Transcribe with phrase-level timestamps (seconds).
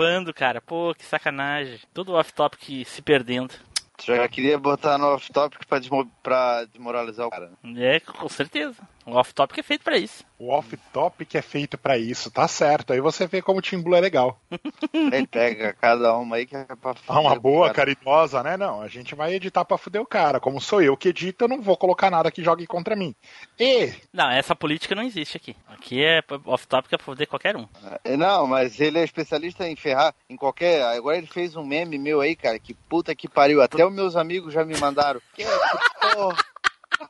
[0.00, 0.60] Bando, cara.
[0.60, 1.80] Pô, que sacanagem.
[1.92, 3.52] Todo off-topic se perdendo.
[4.00, 7.50] Já queria botar no off-topic pra, desmo pra desmoralizar o cara.
[7.76, 8.76] É, com certeza.
[9.08, 10.24] O off-topic é feito pra isso.
[10.38, 12.92] O off-topic é feito pra isso, tá certo.
[12.92, 14.40] Aí você vê como o Tim Blue é legal.
[14.92, 17.74] Ele pega cada uma aí que é pra Ah, uma fuder o boa, cara.
[17.94, 18.56] caridosa, né?
[18.56, 20.38] Não, a gente vai editar pra fuder o cara.
[20.38, 23.14] Como sou eu que edito, eu não vou colocar nada que jogue contra mim.
[23.58, 25.56] E Não, essa política não existe aqui.
[25.68, 27.66] Aqui é off-topic é pra poder qualquer um.
[28.04, 30.82] É, Não, mas ele é especialista em ferrar em qualquer.
[30.84, 32.58] Agora ele fez um meme meu aí, cara.
[32.58, 33.60] Que puta que pariu.
[33.62, 35.20] Até os meus amigos já me mandaram.
[35.34, 36.36] Que, que porra.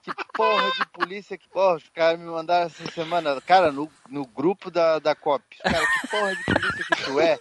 [0.02, 4.26] Que porra de polícia que porra, os caras me mandaram essa semana, cara, no, no
[4.26, 5.42] grupo da, da COP.
[5.62, 7.38] Cara, que porra de polícia que tu é?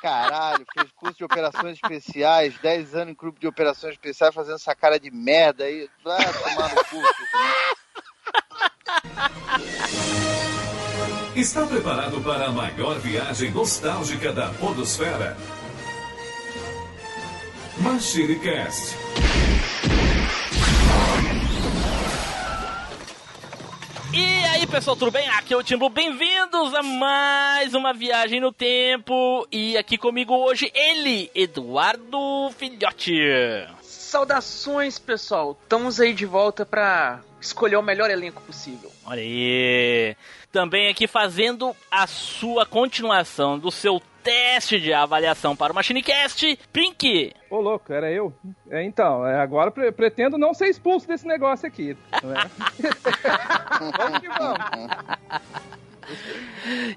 [0.00, 4.74] Caralho, fez curso de operações especiais, 10 anos em grupo de operações especiais, fazendo essa
[4.74, 5.88] cara de merda aí.
[6.04, 7.02] Vai tomar no cu.
[11.34, 15.36] Está preparado para a maior viagem nostálgica da Podosfera?
[17.80, 18.96] Machine Cast.
[24.12, 25.28] E aí, pessoal, tudo bem?
[25.28, 25.90] Aqui é o Timbu.
[25.90, 29.46] Bem-vindos a mais uma viagem no tempo.
[29.52, 33.12] E aqui comigo hoje ele, Eduardo Filhote.
[33.82, 35.58] Saudações, pessoal.
[35.62, 38.90] Estamos aí de volta pra escolher o melhor elenco possível.
[39.04, 40.16] Olha aí.
[40.50, 47.32] Também aqui fazendo a sua continuação do seu teste de avaliação para o MachineCast, Pink.
[47.50, 48.32] Ô, louco, era eu?
[48.70, 51.96] É, então, é, agora pre- pretendo não ser expulso desse negócio aqui.
[52.22, 52.50] Né?
[53.98, 54.58] vamos que vamos.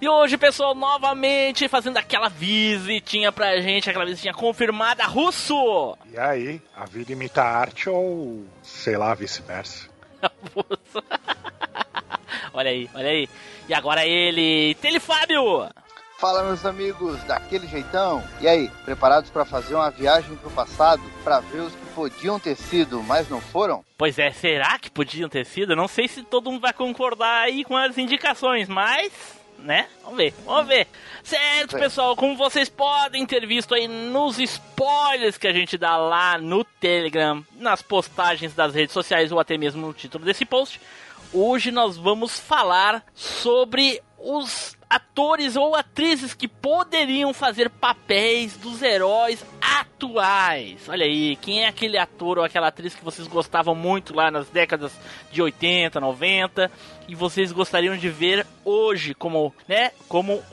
[0.01, 5.97] E hoje, pessoal, novamente fazendo aquela visitinha pra gente, aquela visitinha confirmada, Russo.
[6.11, 9.89] E aí, a vida imita a arte ou sei lá, vice-versa.
[10.55, 11.03] Russo.
[12.53, 13.29] olha aí, olha aí.
[13.67, 15.69] E agora ele, Telefábio.
[16.21, 18.23] Fala, meus amigos, daquele jeitão.
[18.39, 22.55] E aí, preparados para fazer uma viagem pro passado para ver os que podiam ter
[22.55, 23.83] sido, mas não foram?
[23.97, 25.71] Pois é, será que podiam ter sido?
[25.71, 29.11] Eu Não sei se todo mundo vai concordar aí com as indicações, mas,
[29.57, 29.87] né?
[30.03, 30.87] Vamos ver, vamos ver.
[31.23, 36.37] Certo, pessoal, como vocês podem ter visto aí nos spoilers que a gente dá lá
[36.37, 40.79] no Telegram, nas postagens das redes sociais ou até mesmo no título desse post,
[41.33, 49.43] hoje nós vamos falar sobre os atores ou atrizes que poderiam fazer papéis dos heróis
[49.61, 50.81] atuais.
[50.89, 54.49] Olha aí, quem é aquele ator ou aquela atriz que vocês gostavam muito lá nas
[54.49, 54.91] décadas
[55.31, 56.69] de 80, 90
[57.07, 60.43] e vocês gostariam de ver hoje como, né, como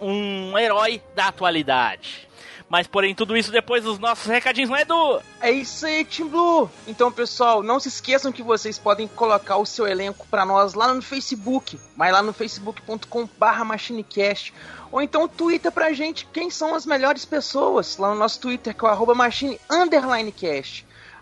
[0.00, 2.29] um herói da atualidade.
[2.70, 5.20] Mas porém tudo isso depois dos nossos recadinhos, não é Edu?
[5.40, 6.70] É isso aí, Team Blue.
[6.86, 10.94] Então, pessoal, não se esqueçam que vocês podem colocar o seu elenco pra nós lá
[10.94, 11.80] no Facebook.
[11.96, 14.54] Vai lá no facebook.com/barra machinecast.
[14.92, 18.84] Ou então twitta pra gente quem são as melhores pessoas lá no nosso Twitter, que
[18.84, 19.58] é o arroba machine.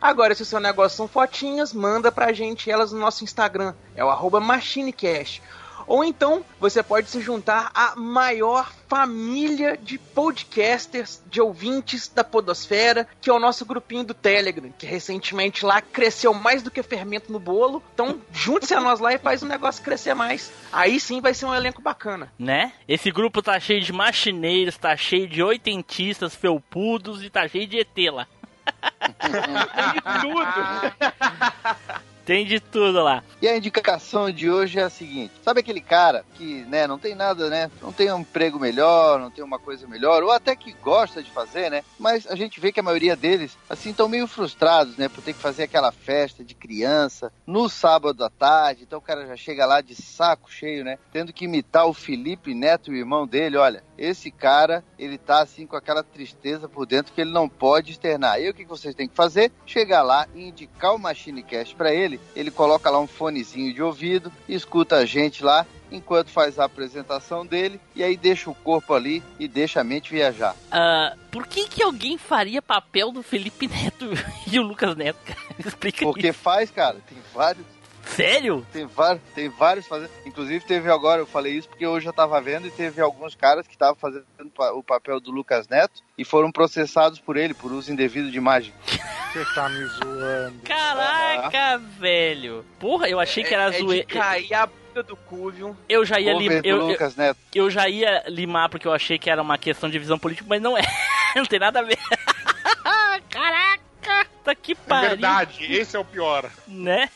[0.01, 4.05] Agora, se o seu negócio são fotinhas, manda pra gente elas no nosso Instagram, é
[4.05, 5.43] o arroba machinecast.
[5.89, 13.09] Ou então você pode se juntar à maior família de podcasters, de ouvintes da Podosfera,
[13.21, 17.33] que é o nosso grupinho do Telegram, que recentemente lá cresceu mais do que fermento
[17.33, 17.83] no bolo.
[17.95, 20.53] Então junte-se a nós lá e faz o negócio crescer mais.
[20.71, 22.31] Aí sim vai ser um elenco bacana.
[22.39, 22.73] Né?
[22.87, 27.79] Esse grupo tá cheio de machineiros, tá cheio de oitentistas, felpudos e tá cheio de
[27.79, 28.27] ET lá.
[30.21, 31.99] Tudo!
[32.29, 33.25] Tem de tudo lá.
[33.41, 37.15] E a indicação de hoje é a seguinte: sabe aquele cara que, né, não tem
[37.15, 37.71] nada, né?
[37.81, 41.31] Não tem um emprego melhor, não tem uma coisa melhor, ou até que gosta de
[41.31, 41.83] fazer, né?
[41.99, 45.09] Mas a gente vê que a maioria deles, assim, estão meio frustrados, né?
[45.09, 48.83] Por ter que fazer aquela festa de criança no sábado à tarde.
[48.83, 50.99] Então o cara já chega lá de saco cheio, né?
[51.11, 53.57] Tendo que imitar o Felipe Neto, o irmão dele.
[53.57, 57.91] Olha, esse cara, ele tá assim com aquela tristeza por dentro que ele não pode
[57.91, 58.39] externar.
[58.39, 59.51] E o que vocês têm que fazer?
[59.65, 62.18] Chegar lá e indicar o MachineCast para ele.
[62.35, 67.47] Ele coloca lá um fonezinho de ouvido, escuta a gente lá enquanto faz a apresentação
[67.47, 70.55] dele e aí deixa o corpo ali e deixa a mente viajar.
[70.71, 74.07] Ah, por que que alguém faria papel do Felipe Neto
[74.51, 75.41] e o Lucas Neto, cara?
[75.59, 77.78] Explica Porque faz, cara, tem vários, isso.
[78.15, 78.67] Sério?
[78.73, 80.11] tem vários, tem vários fazendo.
[80.27, 83.67] Inclusive teve agora, eu falei isso porque hoje eu tava vendo e teve alguns caras
[83.67, 84.27] que estavam fazendo
[84.75, 88.73] o papel do Lucas Neto e foram processados por ele por uso indevido de imagem.
[89.33, 90.59] Você tá me zoando.
[90.65, 92.65] Caraca, velho.
[92.81, 94.07] Porra, eu achei que era é de zoeira.
[94.07, 94.69] cair a
[95.03, 95.77] do cu, viu?
[95.89, 96.61] Eu já ia Cover lim...
[96.61, 97.39] do eu, eu, Lucas Neto.
[97.55, 100.61] eu já ia limar porque eu achei que era uma questão de visão política, mas
[100.61, 100.83] não é.
[101.37, 101.99] não tem nada a ver.
[103.31, 105.09] Caraca, tá que É pariu.
[105.11, 106.51] verdade, esse é o pior.
[106.67, 107.09] né?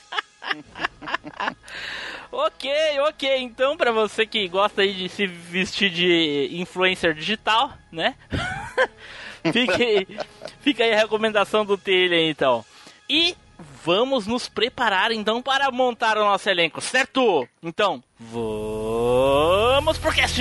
[2.33, 2.71] Ok,
[3.09, 3.43] ok.
[3.43, 8.15] Então, pra você que gosta aí de se vestir de influencer digital, né?
[9.53, 10.07] fica, aí,
[10.63, 12.65] fica aí a recomendação do Telha, então.
[13.09, 13.37] E
[13.85, 17.47] vamos nos preparar, então, para montar o nosso elenco, certo?
[17.63, 20.41] Então, vamos pro cast!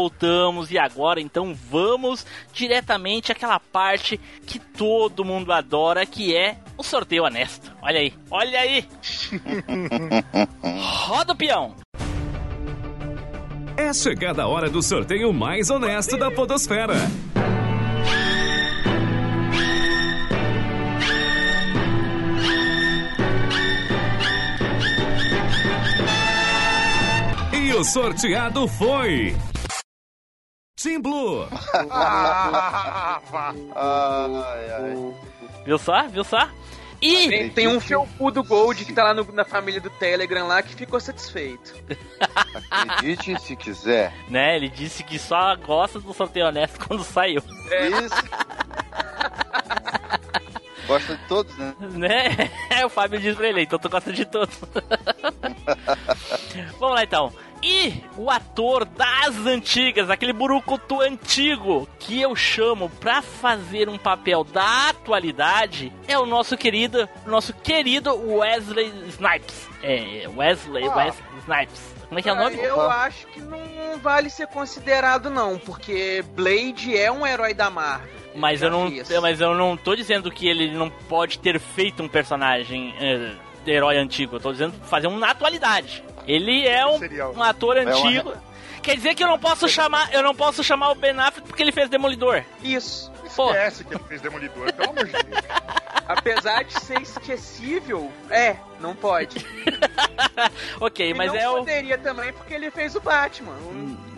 [0.00, 2.24] Voltamos e agora então vamos
[2.54, 7.70] diretamente àquela parte que todo mundo adora, que é o sorteio honesto.
[7.82, 8.88] Olha aí, olha aí.
[11.06, 11.74] Roda o peão.
[13.76, 16.94] É chegada a hora do sorteio mais honesto da Podosfera.
[27.52, 29.36] E o sorteado foi.
[30.82, 31.46] Team Blue.
[31.88, 33.54] Vá.
[33.74, 35.14] Ai, ai.
[35.64, 36.06] Viu só?
[36.08, 36.48] Viu só?
[37.02, 40.46] E Tem, tem um felpu do Gold que tá lá no- na família do Telegram
[40.46, 41.74] lá que ficou satisfeito.
[42.70, 44.12] Acredite se quiser.
[44.28, 47.42] né, ele disse que só gosta do sorteio honesto quando saiu,
[48.04, 48.22] Isso.
[50.86, 51.74] Gosta de todos, né?
[51.80, 52.50] né?
[52.84, 54.58] o Fábio diz pra ele, então tu gosta de todos.
[56.78, 57.32] Vamos lá então.
[57.62, 64.44] E o ator das antigas, aquele burucutu antigo que eu chamo pra fazer um papel
[64.44, 69.68] da atualidade é o nosso querido, nosso querido Wesley Snipes.
[69.82, 70.96] É, Wesley, Ah.
[70.96, 71.94] Wesley Snipes.
[72.08, 72.56] Como é que é o Ah, nome?
[72.56, 78.08] Eu acho que não vale ser considerado não, porque Blade é um herói da Marvel.
[78.34, 78.90] Mas eu não,
[79.20, 82.94] mas eu não tô dizendo que ele não pode ter feito um personagem
[83.64, 84.36] de herói antigo.
[84.36, 86.02] Eu tô dizendo fazer um na atualidade.
[86.26, 86.98] Ele é um,
[87.36, 88.32] um ator uma- antigo.
[88.82, 91.62] Quer dizer que eu não posso chamar, eu não posso chamar o Ben Affleck porque
[91.62, 92.42] ele fez Demolidor.
[92.62, 93.10] Isso.
[93.36, 95.44] Pô, Esquece que ele fez Demolidor, pelo amor de Deus.
[96.08, 99.46] Apesar de ser esquecível, é, não pode.
[100.80, 103.54] ok, E mas não é o poderia também porque ele fez o Batman.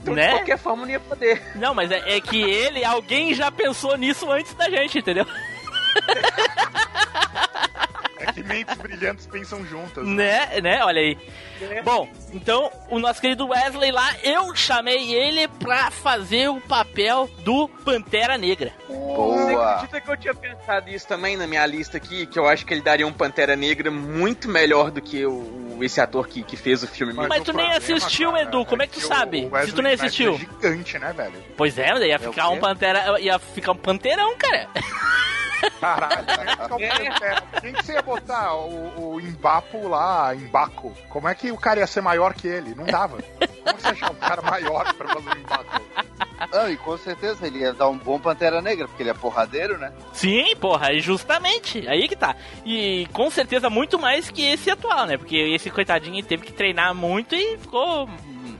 [0.00, 0.28] Então, Né?
[0.28, 1.42] de qualquer forma, não ia poder.
[1.56, 5.26] não, mas é, é que ele, alguém já pensou nisso antes da gente, entendeu?
[8.23, 10.07] É que mentes brilhantes pensam juntas.
[10.07, 10.47] né?
[10.47, 10.85] Né, né?
[10.85, 11.19] Olha aí.
[11.85, 17.69] Bom, então o nosso querido Wesley lá, eu chamei ele pra fazer o papel do
[17.69, 18.73] Pantera Negra.
[18.88, 19.75] Você Boa.
[19.75, 22.26] acredita que eu tinha pensado isso também na minha lista aqui?
[22.26, 26.00] Que eu acho que ele daria um Pantera Negra muito melhor do que o, esse
[26.00, 27.12] ator que, que fez o filme.
[27.12, 29.45] Mas o tu nem assistiu, cara, Edu, como é que tu o sabe?
[29.45, 30.35] Wesley Se tu nem assistiu.
[30.35, 31.35] É gigante, né, velho?
[31.57, 32.61] Pois é, ia o ficar um quê?
[32.61, 33.21] Pantera.
[33.21, 34.69] Ia ficar um panteirão, cara.
[35.81, 37.38] Caralho, né?
[37.54, 38.54] É, Quem que você ia botar?
[38.54, 40.92] O, o Embapo lá, Embaco.
[41.09, 42.75] Como é que o cara ia ser maior que ele?
[42.75, 43.19] Não dava.
[43.64, 45.83] Como você achar um cara maior pra fazer o Embaco?
[46.52, 49.78] Não, e com certeza ele ia dar um bom Pantera Negra, porque ele é porradeiro,
[49.78, 49.92] né?
[50.12, 51.87] Sim, porra, e justamente.
[51.88, 52.35] Aí que tá.
[52.64, 55.16] E com certeza muito mais que esse atual, né?
[55.16, 58.09] Porque esse coitadinho teve que treinar muito e ficou,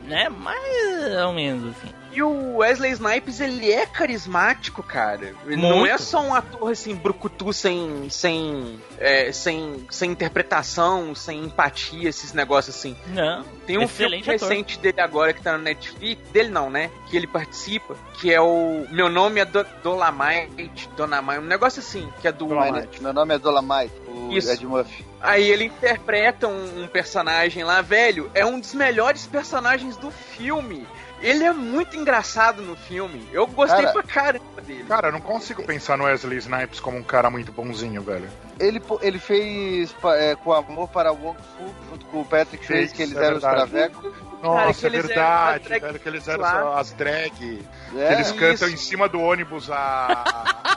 [0.05, 2.02] né, mais ou menos assim.
[2.13, 5.35] E o Wesley Snipes, ele é carismático, cara.
[5.47, 11.45] Ele não é só um ator assim, brucutu, sem, sem, é, sem, sem interpretação, sem
[11.45, 12.95] empatia, esses negócios assim.
[13.07, 13.45] Não.
[13.67, 14.49] Tem um Excelente filme ator.
[14.49, 16.91] recente dele agora que tá no Netflix, dele não, né?
[17.09, 22.13] Que ele participa, que é o Meu Nome é Do Dolamite, Donamite, um negócio assim,
[22.21, 22.47] que é do...
[22.47, 23.03] Dolomite.
[23.03, 24.51] Meu nome é Dolomite, o Isso.
[24.51, 25.05] Ed Murphy.
[25.21, 30.87] Aí ele interpreta um, um personagem lá, velho, é um dos melhores personagens do filme.
[31.23, 33.27] Ele é muito engraçado no filme.
[33.33, 34.85] Eu gostei Cara, pra caramba dele.
[34.85, 38.29] Cara, eu não consigo pensar no Wesley Snipes como um cara muito bonzinho, velho.
[38.61, 42.95] Ele, ele fez é, com amor para Wong Fu, junto com o Patrick Fez, Swayze,
[42.95, 43.71] que eles é eram os verdade.
[43.71, 44.33] travecos.
[44.43, 47.63] Nossa, que é verdade, drag que eles eram só as drag.
[47.97, 48.71] É, que eles cantam isso.
[48.71, 50.25] em cima do ônibus a.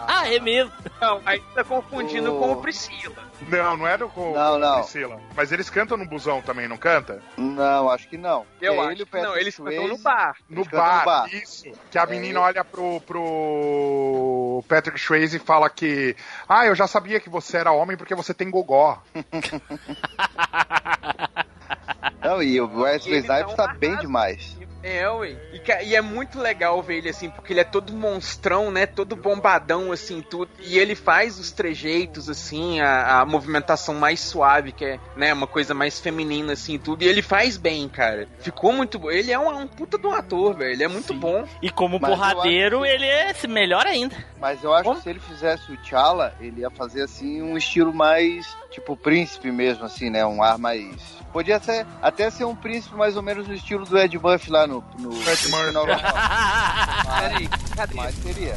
[0.08, 0.72] Ah, é mesmo.
[1.02, 3.16] Não, aí tá confundindo O- com o Priscila.
[3.50, 4.82] não, não era com Não, não.
[4.82, 5.20] Priscila.
[5.36, 7.24] Mas eles cantam no busão também, não canta?
[7.38, 8.46] Não, acho que não.
[8.62, 10.36] Eu É acho ele, não, eles cantam no bar.
[10.48, 11.34] No bar, no bar.
[11.34, 11.66] isso.
[11.90, 16.16] Que a É, menina ele- olha pro, pro Patrick Swayze e fala que.
[16.48, 19.02] Ah, eu já sabia que você era homem porque você tem gogó.
[22.24, 24.08] Não, e o Wesley Snipes tá bem arraso.
[24.08, 24.58] demais.
[24.86, 25.36] É, ué.
[25.52, 28.86] E, e é muito legal ver ele assim, porque ele é todo monstrão, né?
[28.86, 30.52] Todo bombadão, assim, tudo.
[30.60, 35.48] E ele faz os trejeitos, assim, a, a movimentação mais suave, que é, né, uma
[35.48, 37.04] coisa mais feminina, assim, tudo.
[37.04, 38.28] E ele faz bem, cara.
[38.40, 39.10] Ficou muito bom.
[39.10, 40.74] Ele é um, um puta de um ator, velho.
[40.74, 41.20] Ele é muito Sim.
[41.20, 41.46] bom.
[41.64, 44.16] E como Mas porradeiro, ele é melhor ainda.
[44.46, 44.98] Mas eu acho Como?
[44.98, 49.52] que se ele fizesse o T'Challa, ele ia fazer assim um estilo mais tipo príncipe
[49.52, 50.24] mesmo, assim, né?
[50.24, 50.96] Um ar mais.
[51.34, 54.68] Podia ser, até ser um príncipe mais ou menos no estilo do Ed Murphy lá
[54.68, 54.84] no.
[55.00, 55.74] no Ed Murphy.
[57.20, 57.96] Peraí, cadê?
[57.96, 58.56] Mas seria.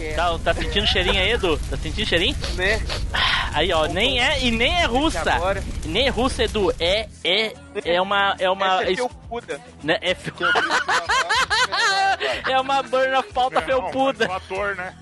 [0.00, 1.58] É, Tá, tá sentindo cheirinho aí, Edu?
[1.70, 2.36] Tá sentindo cheirinho?
[2.54, 2.80] né?
[3.54, 5.32] Aí, ó, nem é, e nem é russa.
[5.32, 6.72] Agora, Nem é russa, Edu.
[6.78, 9.60] É, é, é uma, é uma, essa é felpuda.
[9.82, 10.32] né, é, fe-
[12.50, 14.28] é uma burn of pauta Não, felpuda.
[14.28, 14.94] mas O ator, né?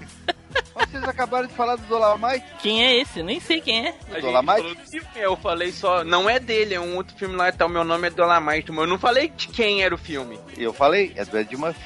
[0.74, 2.44] Vocês acabaram de falar do Dolomite?
[2.60, 3.22] Quem é esse?
[3.22, 3.94] Nem sei quem é.
[4.14, 5.02] A Dolomite?
[5.16, 8.08] eu falei só, não é dele, é um outro filme lá e tal, meu nome
[8.08, 10.38] é Dolomite, mas eu não falei de quem era o filme.
[10.56, 11.80] Eu falei, é do Ed Murphy.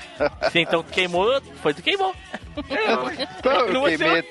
[0.52, 2.14] Sim, então queimou, foi tu queimou.
[2.56, 4.24] Então, eu queimei.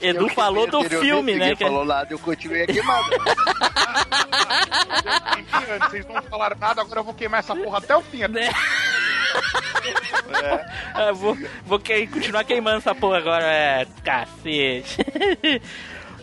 [0.00, 1.38] Edu eu falou do filme, né?
[1.38, 3.16] Ninguém que- falou nada, eu continuei a queimada.
[5.70, 8.26] Antes, vocês não falaram nada, agora eu vou queimar essa porra até o fim.
[8.28, 8.50] Né?
[10.94, 13.86] Ah, vou, vou que- continuar queimando essa porra agora, é.
[14.02, 14.96] Cacete.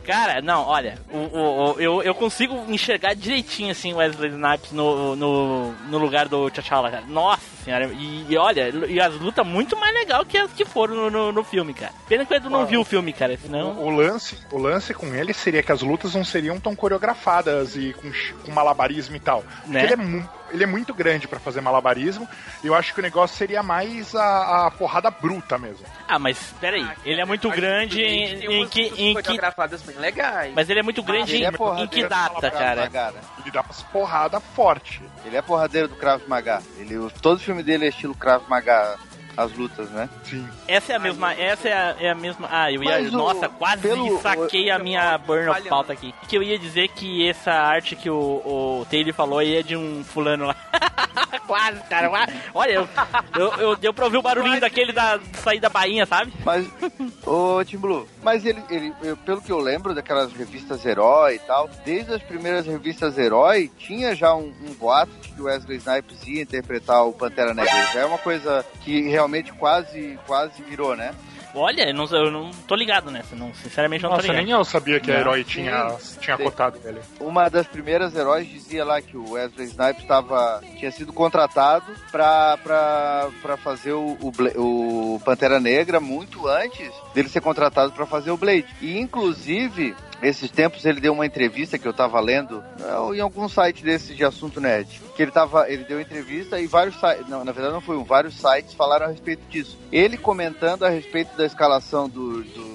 [0.03, 4.73] Cara, não, olha, o, o- o- eu, eu consigo enxergar direitinho assim o Wesley Snipes
[4.73, 7.05] no, no, no lugar do T'Challa, cara.
[7.07, 10.93] Nossa senhora, e, e olha, e as lutas muito mais legal que as que foram
[10.95, 11.93] no, no, no filme, cara.
[12.09, 13.79] Pena que o Edu não viu o filme, cara, senão.
[13.81, 17.93] O, lance, o lance com ele seria que as lutas não seriam tão coreografadas e
[17.93, 18.11] com,
[18.45, 19.41] com malabarismo e tal.
[19.61, 19.83] Porque Né?
[19.85, 22.27] Ele, é mu- ele é muito grande pra fazer malabarismo.
[22.63, 25.85] E eu acho que o negócio seria mais a, a porrada bruta mesmo.
[26.07, 28.81] Ah, mas peraí, ele é muito grande em, em que.
[28.97, 29.39] Em que
[29.85, 30.53] bem legais.
[30.55, 32.81] mas ele é muito grande Ele é em, em que data, cara?
[32.83, 33.21] Maga, né?
[33.39, 35.01] Ele dá umas porrada forte.
[35.25, 36.61] Ele é porradeiro do Krav Maga.
[36.77, 38.97] Ele, o- todo filme dele é estilo Krav Maga,
[39.35, 40.09] as lutas, né?
[40.23, 40.47] Sim.
[40.67, 42.47] Essa é a mesma, essa é a, é a mesma.
[42.51, 42.89] Ah, eu ia.
[42.91, 46.13] Mas o- nossa, quase pelo- saquei a minha burn of pauta aqui.
[46.27, 48.15] Que eu ia dizer que essa arte que o,
[48.81, 50.55] o Taylor falou aí é de um fulano lá.
[51.47, 52.09] quase, cara.
[52.53, 52.87] Olha, eu,
[53.35, 56.31] eu, eu, deu pra ouvir o barulhinho daquele da sair da bainha, sabe?
[56.45, 56.67] Mas,
[57.25, 61.39] ô Tim Blue, mas ele, ele eu- pelo que eu lembro daquelas revistas Herói e
[61.39, 65.77] tal, desde as primeiras revistas Herói, tinha já um, um boato de que o Wesley
[65.77, 67.73] Snipes ia interpretar o Pantera Negra.
[67.93, 69.22] Já é uma coisa que realmente
[69.57, 71.13] quase, quase virou, né?
[71.55, 74.45] Olha, eu não, eu não tô ligado nessa, não, sinceramente eu não tô Nossa, ligado.
[74.45, 76.43] nem eu sabia que a herói tinha, tinha Sim.
[76.43, 76.99] cotado ele.
[77.19, 82.57] Uma das primeiras heróis dizia lá que o Wesley Snipes tava, tinha sido contratado pra,
[82.57, 88.31] pra, pra fazer o, o, o Pantera Negra muito antes dele ser contratado pra fazer
[88.31, 88.65] o Blade.
[88.81, 93.47] E inclusive, esses tempos ele deu uma entrevista que eu tava lendo eh, em algum
[93.49, 95.01] site desse de assunto nerd.
[95.15, 98.03] Que ele tava, ele deu entrevista e vários sites, não, na verdade não foi um,
[98.03, 99.77] vários sites falaram a respeito disso.
[99.91, 102.72] Ele comentando a respeito da escalação do, do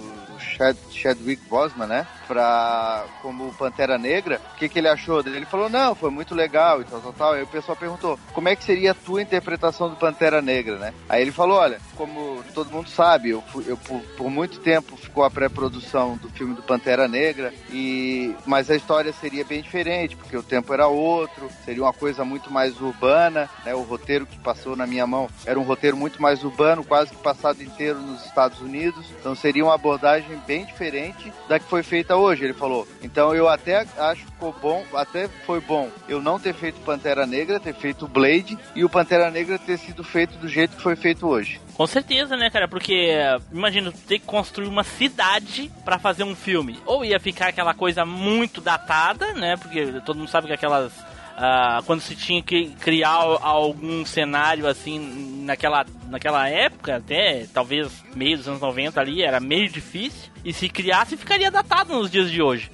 [0.58, 2.06] Chad, Chadwick Boseman, né?
[2.26, 5.36] Pra, como Pantera Negra, o que, que ele achou dele?
[5.36, 7.32] Ele falou, não, foi muito legal e tal, tal, tal.
[7.32, 10.92] Aí o pessoal perguntou, como é que seria a tua interpretação do Pantera Negra, né?
[11.08, 15.24] Aí ele falou, olha, como todo mundo sabe, eu, eu por, por muito tempo ficou
[15.24, 20.36] a pré-produção do filme do Pantera Negra, e mas a história seria bem diferente, porque
[20.36, 23.74] o tempo era outro, seria uma coisa muito mais urbana, né?
[23.74, 27.22] O roteiro que passou na minha mão era um roteiro muito mais urbano, quase que
[27.22, 32.16] passado inteiro nos Estados Unidos, então seria uma abordagem bem diferente da que foi feita
[32.16, 32.88] hoje, ele falou.
[33.02, 37.26] Então eu até acho que ficou bom, até foi bom eu não ter feito Pantera
[37.26, 40.96] Negra, ter feito Blade e o Pantera Negra ter sido feito do jeito que foi
[40.96, 41.60] feito hoje.
[41.78, 42.66] Com certeza, né, cara?
[42.66, 43.14] Porque,
[43.52, 46.80] imagina, tu ter que construir uma cidade pra fazer um filme.
[46.84, 49.56] Ou ia ficar aquela coisa muito datada, né?
[49.56, 50.92] Porque todo mundo sabe que aquelas.
[51.40, 58.36] Ah, quando se tinha que criar algum cenário assim naquela, naquela época, até talvez meio
[58.36, 60.32] dos anos 90 ali, era meio difícil.
[60.44, 62.68] E se criasse, ficaria datado nos dias de hoje.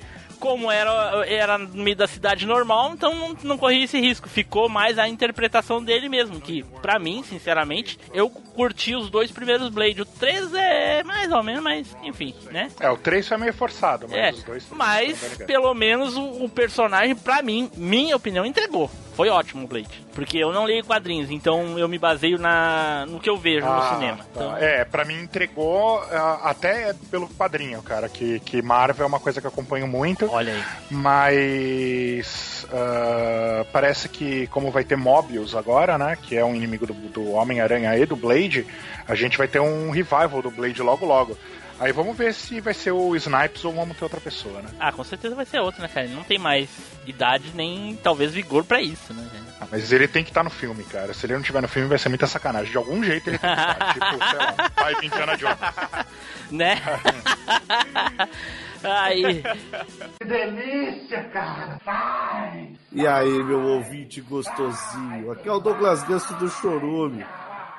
[0.45, 4.29] Como era, era no meio da cidade normal, então não, não corria esse risco.
[4.29, 6.39] Ficou mais a interpretação dele mesmo.
[6.39, 10.03] Que, pra mim, sinceramente, eu curti os dois primeiros Blade.
[10.03, 12.71] O 3 é mais ou menos, mas enfim, né?
[12.79, 16.49] É, o 3 foi meio forçado, mas É, os dois mas pelo menos o, o
[16.51, 18.91] personagem, pra mim, minha opinião, entregou.
[19.15, 20.05] Foi ótimo o Blade.
[20.13, 23.73] Porque eu não leio quadrinhos, então eu me baseio na, no que eu vejo no
[23.73, 24.17] Ah, cinema.
[24.19, 24.25] tá.
[24.33, 29.21] Então, É, pra mim entregou ah, até pelo quadrinho, cara, que, que Marvel é uma
[29.21, 30.63] coisa que eu acompanho muito, olha aí.
[30.91, 36.95] mas ah, parece que como vai ter Mobius agora, né, que é um inimigo do,
[36.95, 38.67] do Homem-Aranha e do Blade,
[39.07, 41.37] a gente vai ter um revival do Blade logo logo.
[41.79, 44.69] Aí vamos ver se vai ser o Snipes ou vamos ter outra pessoa, né?
[44.79, 46.07] Ah, com certeza vai ser outro, né, cara?
[46.07, 46.69] Ele não tem mais
[47.07, 49.45] idade nem talvez vigor pra isso, né, cara?
[49.61, 51.13] Ah, mas ele tem que estar no filme, cara.
[51.13, 52.71] Se ele não estiver no filme, vai ser muita sacanagem.
[52.71, 53.75] De algum jeito ele tem que estar.
[53.95, 55.59] tipo, sei lá, pai do Indiana Jones.
[56.51, 56.77] Né?
[58.85, 59.43] aí,
[62.93, 65.33] E aí, meu ouvinte gostosinho?
[65.33, 67.25] Aqui é o Douglas Ganso do Chorume.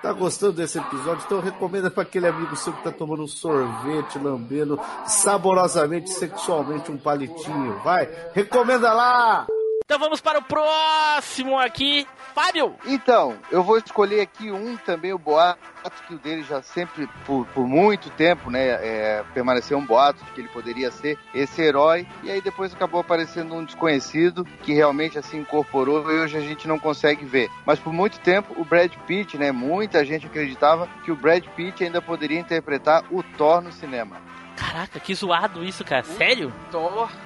[0.06, 1.24] Tá gostando desse episódio?
[1.26, 6.98] Então recomenda para aquele amigo seu que tá tomando um sorvete, lambendo saborosamente, sexualmente um
[6.98, 7.80] palitinho.
[7.84, 9.48] Vai, recomenda lá!
[9.84, 12.08] então vamos para o próximo aqui.
[12.36, 12.76] Fábio!
[12.86, 15.58] Então, eu vou escolher aqui um também, o boato,
[16.06, 20.32] que o dele já sempre, por, por muito tempo, né, é, permaneceu um boato de
[20.32, 25.18] que ele poderia ser esse herói, e aí depois acabou aparecendo um desconhecido que realmente
[25.18, 27.50] assim incorporou e hoje a gente não consegue ver.
[27.66, 31.86] Mas por muito tempo, o Brad Pitt, né, muita gente acreditava que o Brad Pitt
[31.86, 34.18] ainda poderia interpretar o Thor no cinema.
[34.56, 36.04] Caraca, que zoado isso, cara.
[36.04, 36.54] Sério?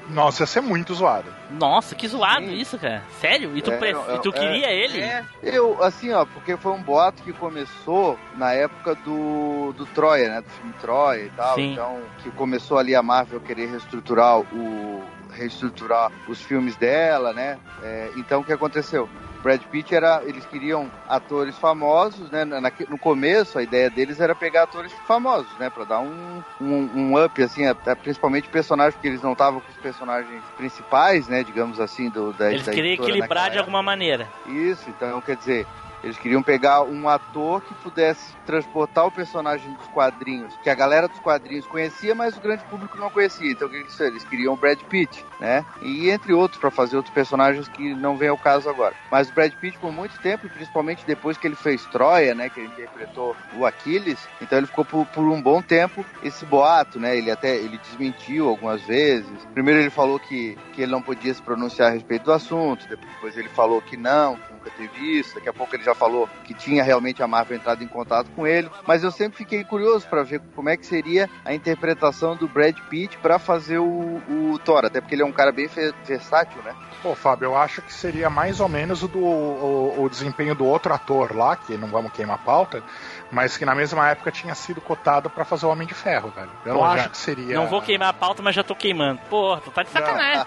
[0.09, 1.31] Nossa, ia ser muito zoado.
[1.51, 2.53] Nossa, que zoado Sim.
[2.55, 3.03] isso, cara.
[3.19, 3.55] Sério?
[3.55, 4.31] E tu, É, pre- é, e tu é.
[4.31, 4.99] queria ele?
[5.01, 10.29] É, Eu, assim, ó, porque foi um boato que começou na época do, do Troia,
[10.29, 10.41] né?
[10.41, 11.55] Do filme Troia e tal.
[11.55, 11.73] Sim.
[11.73, 15.03] Então, que começou ali a Marvel querer reestruturar o.
[15.31, 17.57] reestruturar os filmes dela, né?
[17.83, 19.07] É, então o que aconteceu?
[19.41, 20.21] Brad Pitt era.
[20.25, 22.45] Eles queriam atores famosos, né?
[22.45, 25.69] Na- no começo, a ideia deles era pegar atores famosos, né?
[25.69, 29.69] Pra dar um, um, um up, assim, até principalmente personagens, porque eles não estavam com
[29.71, 31.43] os personagens principais, né?
[31.43, 34.27] Digamos assim, do, da Eles da queriam equilibrar de alguma maneira.
[34.45, 35.65] Isso, então quer dizer,
[36.03, 41.07] eles queriam pegar um ator que pudesse transportar o personagem dos quadrinhos, que a galera
[41.07, 43.51] dos quadrinhos conhecia, mas o grande público não conhecia.
[43.51, 43.99] Então o que eles?
[43.99, 45.65] Eles queriam o Brad Pitt, né?
[45.81, 48.95] E entre outros para fazer outros personagens que não vem ao caso agora.
[49.11, 52.49] Mas o Brad Pitt por muito tempo, e principalmente depois que ele fez Troia, né,
[52.49, 56.99] que ele interpretou o Aquiles, então ele ficou por, por um bom tempo esse boato,
[56.99, 57.17] né?
[57.17, 59.29] Ele até ele desmentiu algumas vezes.
[59.53, 63.37] Primeiro ele falou que, que ele não podia se pronunciar a respeito do assunto, depois
[63.37, 65.35] ele falou que não, que nunca teve isso.
[65.35, 68.45] Daqui a pouco ele já falou que tinha realmente a Marvel entrado em contato com
[68.47, 68.69] ele.
[68.87, 72.75] Mas eu sempre fiquei curioso para ver como é que seria a interpretação do Brad
[72.89, 75.69] Pitt para fazer o, o Thor, até porque ele é um cara bem
[76.05, 76.75] versátil, né?
[77.01, 80.65] Pô, Fábio, eu acho que seria mais ou menos o, do, o, o desempenho do
[80.65, 82.83] outro ator lá, que não vamos queimar a pauta,
[83.31, 86.49] mas que na mesma época tinha sido cotado pra fazer o Homem de Ferro, velho.
[86.65, 87.55] Eu Pô, não já- acho que seria.
[87.55, 89.19] Não vou queimar a pauta, mas já tô queimando.
[89.29, 90.45] Porra, tu tá de sacanagem.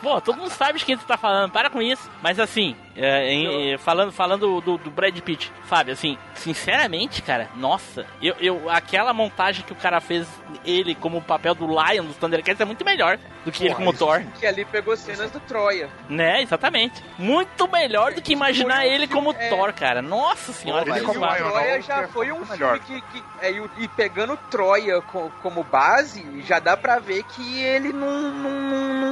[0.00, 2.10] Pô, todo mundo sabe de quem tu tá falando, para com isso.
[2.22, 7.48] Mas assim, é, em- é, falando, falando do, do Brad Pitt, Fábio, assim, sinceramente, cara,
[7.56, 10.26] nossa, eu, eu, aquela montagem que o cara fez
[10.64, 13.84] ele como o papel do Lion dos Thundercats é muito melhor do que ele Porra,
[13.84, 14.18] como Thor.
[14.20, 14.30] sim.
[14.38, 15.88] que ali pegou cenas do Troia.
[16.08, 17.02] Né, exatamente.
[17.18, 19.48] Muito melhor do que imaginar ele filme- como é.
[19.48, 20.02] Thor, cara.
[20.02, 21.44] Nossa senhora, Pô, que mas E o Lion zoado.
[21.44, 22.78] não, Troia já é foi um melhor.
[22.80, 23.18] filme que.
[23.20, 27.92] que- é, e, e pegando Troia co- como base, já dá pra ver que ele
[27.92, 28.30] não.
[28.32, 28.50] não,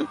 [0.01, 0.09] não,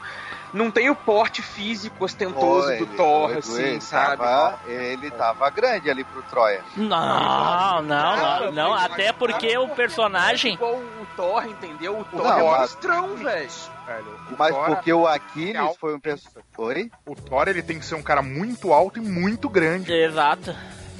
[0.58, 4.18] não- tem o porte físico ostentoso Pô, do ele- Thor, ele- assim, ele sabe?
[4.24, 6.62] tava- ele tava grande ali pro Troia.
[6.76, 8.74] Não, não, não, Cara, não.
[8.74, 10.54] Até porque o personagem.
[10.56, 12.00] Igual o Thor, entendeu?
[12.00, 13.50] O Thor Não, é mas- monstrão, velho.
[13.88, 15.80] Velho, Mas Thor- porque o é Aquiles alto.
[15.80, 16.44] foi um personagem.
[16.58, 16.92] Oi?
[17.06, 19.94] O Thor ele tem que ser um cara muito alto e muito grande.
[19.94, 20.54] Exato.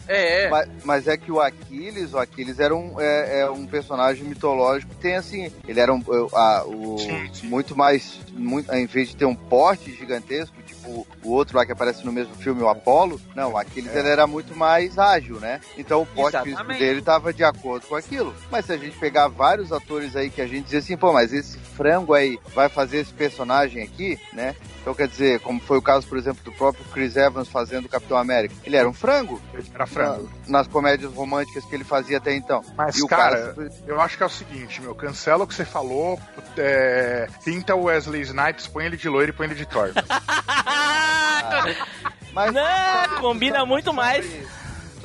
[0.08, 4.24] É, Mas, mas é que o Aquiles, o Aquiles era um, é, é um personagem
[4.24, 7.48] mitológico que tem assim, ele era um, é, a- o, Sim, sim.
[7.48, 10.56] muito mais, muito, em vez de ter um porte gigantesco,
[10.88, 14.26] tipo o, outro lá que aparece no mesmo filme, o Apollo, não, Aquiles ele era
[14.26, 15.60] muito mais ágil, né?
[15.78, 18.34] Então o porte físico dele tava de acordo com aquilo.
[18.50, 21.34] Mas se a gente pegar vários atores aí que a gente dizia assim, pô, mas
[21.34, 24.56] esse frango aí vai fazer esse personagem aqui, né?
[24.82, 27.90] Então quer dizer, como foi o caso, por exemplo, do próprio Chris Evans fazendo o
[27.90, 28.56] Capitão América.
[28.64, 29.42] Ele era um frango
[29.74, 30.30] Era frango.
[30.48, 32.64] Na- nas comédias românticas que ele fazia até então.
[32.76, 35.54] Mas, E o cara, cara- eu acho que é o seguinte, meu, cancela o que
[35.54, 36.20] você falou,
[36.58, 39.92] é, pinta o Wesley Snipes, põe ele de loiro e põe ele de Thor.
[42.34, 44.26] Mas Não, combina muito mais.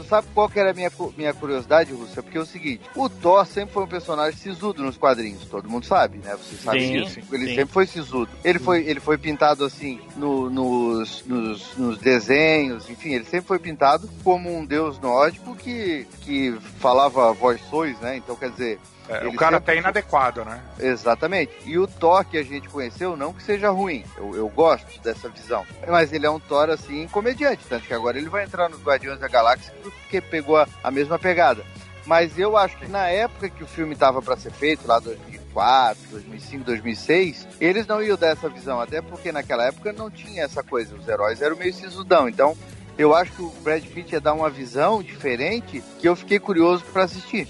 [0.02, 2.22] Tu sabe qual que era a minha, minha curiosidade, Rússia?
[2.22, 5.86] Porque é o seguinte, o Thor sempre foi um personagem sisudo nos quadrinhos, todo mundo
[5.86, 6.36] sabe, né?
[6.36, 7.20] Você sabe Sim, disso.
[7.32, 7.54] Ele sim.
[7.54, 8.28] sempre foi sisudo.
[8.44, 13.58] Ele foi, ele foi pintado assim no- nos, nos, nos desenhos, enfim, ele sempre foi
[13.58, 18.16] pintado como um deus nórdico que, que falava voz sois, né?
[18.16, 20.60] Então, quer dizer, É, o cara sempre- até inadequado, né?
[20.78, 21.52] Exatamente.
[21.64, 25.28] E o Thor que a gente conheceu, não que seja ruim, eu, eu gosto dessa
[25.28, 25.66] visão.
[25.88, 27.64] Mas ele é um Thor, assim, comediante.
[27.68, 31.18] Tanto que agora ele vai entrar nos Guardiões da Galáxia porque pegou a, a mesma
[31.18, 31.64] pegada.
[32.06, 36.02] Mas eu acho que na época que o filme tava para ser feito, lá 2004,
[36.10, 38.80] 2005, 2006, eles não iam dar essa visão.
[38.80, 40.94] Até porque naquela época não tinha essa coisa.
[40.96, 42.28] Os heróis eram meio sisudão.
[42.28, 42.56] Então
[42.98, 46.84] eu acho que o Brad Pitt ia dar uma visão diferente que eu fiquei curioso
[46.92, 47.48] para assistir.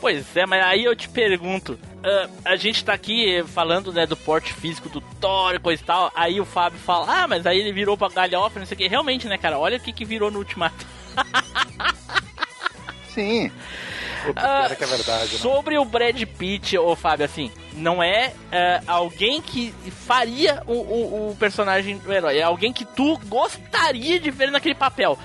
[0.00, 4.16] Pois é, mas aí eu te pergunto, ah, a gente tá aqui falando, né, do
[4.16, 7.58] porte físico do Thor e coisa e tal, aí o Fábio fala, ah, mas aí
[7.58, 8.88] ele virou pra galhofa, não sei o que.
[8.88, 10.86] Realmente, né, cara, olha o que que virou no Ultimato.
[13.12, 13.50] Sim,
[14.70, 15.38] é que é verdade, né?
[15.38, 19.74] Sobre o Brad Pitt, ô Fábio, assim, não é ah, alguém que
[20.06, 24.74] faria o, o, o personagem do herói, é alguém que tu gostaria de ver naquele
[24.74, 25.18] papel.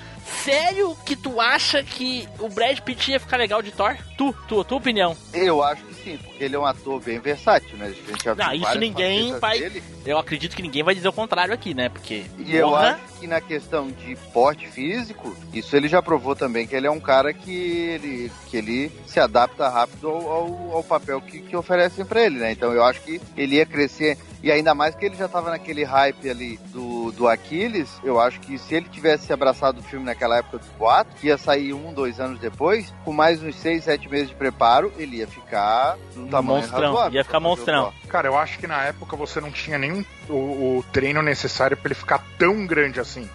[0.44, 3.96] Sério que tu acha que o Brad Pitt ia ficar legal de Thor?
[4.16, 5.16] Tu, tu, tua opinião.
[5.32, 7.86] Eu acho que sim, porque ele é um ator bem versátil, né?
[7.86, 9.82] A gente já Não, viu isso ninguém vai- dele.
[10.04, 11.88] Eu acredito que ninguém vai dizer o contrário aqui, né?
[11.88, 12.24] Porque.
[12.38, 16.76] E eu acho que na questão de porte físico, isso ele já provou também que
[16.76, 21.20] ele é um cara que ele, que ele se adapta rápido ao, ao, ao papel
[21.20, 22.52] que, que oferecem pra ele, né?
[22.52, 24.16] Então eu acho que ele ia crescer.
[24.42, 28.40] E ainda mais que ele já tava naquele hype ali do, do Aquiles, eu acho
[28.40, 31.92] que se ele tivesse abraçado o filme naquela época do boato, que ia sair um,
[31.92, 36.28] dois anos depois, com mais uns seis, sete meses de preparo, ele ia ficar num
[36.28, 37.92] tamanho monstrão, razoável ia ficar monstrão.
[38.08, 41.88] Cara, eu acho que na época você não tinha nem o, o treino necessário pra
[41.88, 43.28] ele ficar tão grande assim.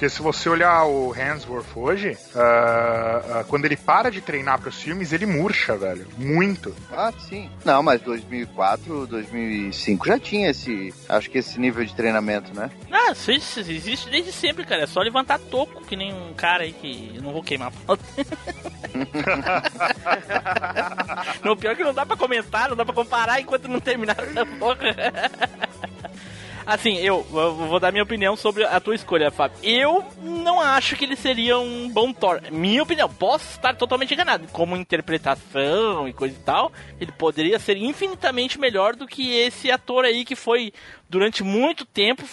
[0.00, 4.80] Porque se você olhar o Hansworth hoje, ah, ah, quando ele para de treinar pros
[4.80, 6.06] filmes, ele murcha, velho.
[6.16, 6.74] Muito.
[6.90, 7.50] Ah, sim.
[7.66, 12.70] Não, mas 2004, 2005 já tinha esse, acho que esse nível de treinamento, né?
[12.90, 14.84] Ah, existe desde sempre, cara.
[14.84, 17.12] É só levantar toco, que nem um cara aí que.
[17.16, 17.68] Eu não vou queimar.
[17.68, 18.02] a pauta.
[21.44, 24.16] no pior é que não dá pra comentar, não dá pra comparar enquanto não terminar
[24.18, 24.78] essa porra.
[26.70, 29.58] Assim, eu, eu vou dar minha opinião sobre a tua escolha, Fábio.
[29.60, 32.40] Eu não acho que ele seria um bom Thor.
[32.52, 34.46] Minha opinião, posso estar totalmente enganado.
[34.52, 40.04] Como interpretação e coisa e tal, ele poderia ser infinitamente melhor do que esse ator
[40.04, 40.72] aí que foi,
[41.10, 42.24] durante muito tempo,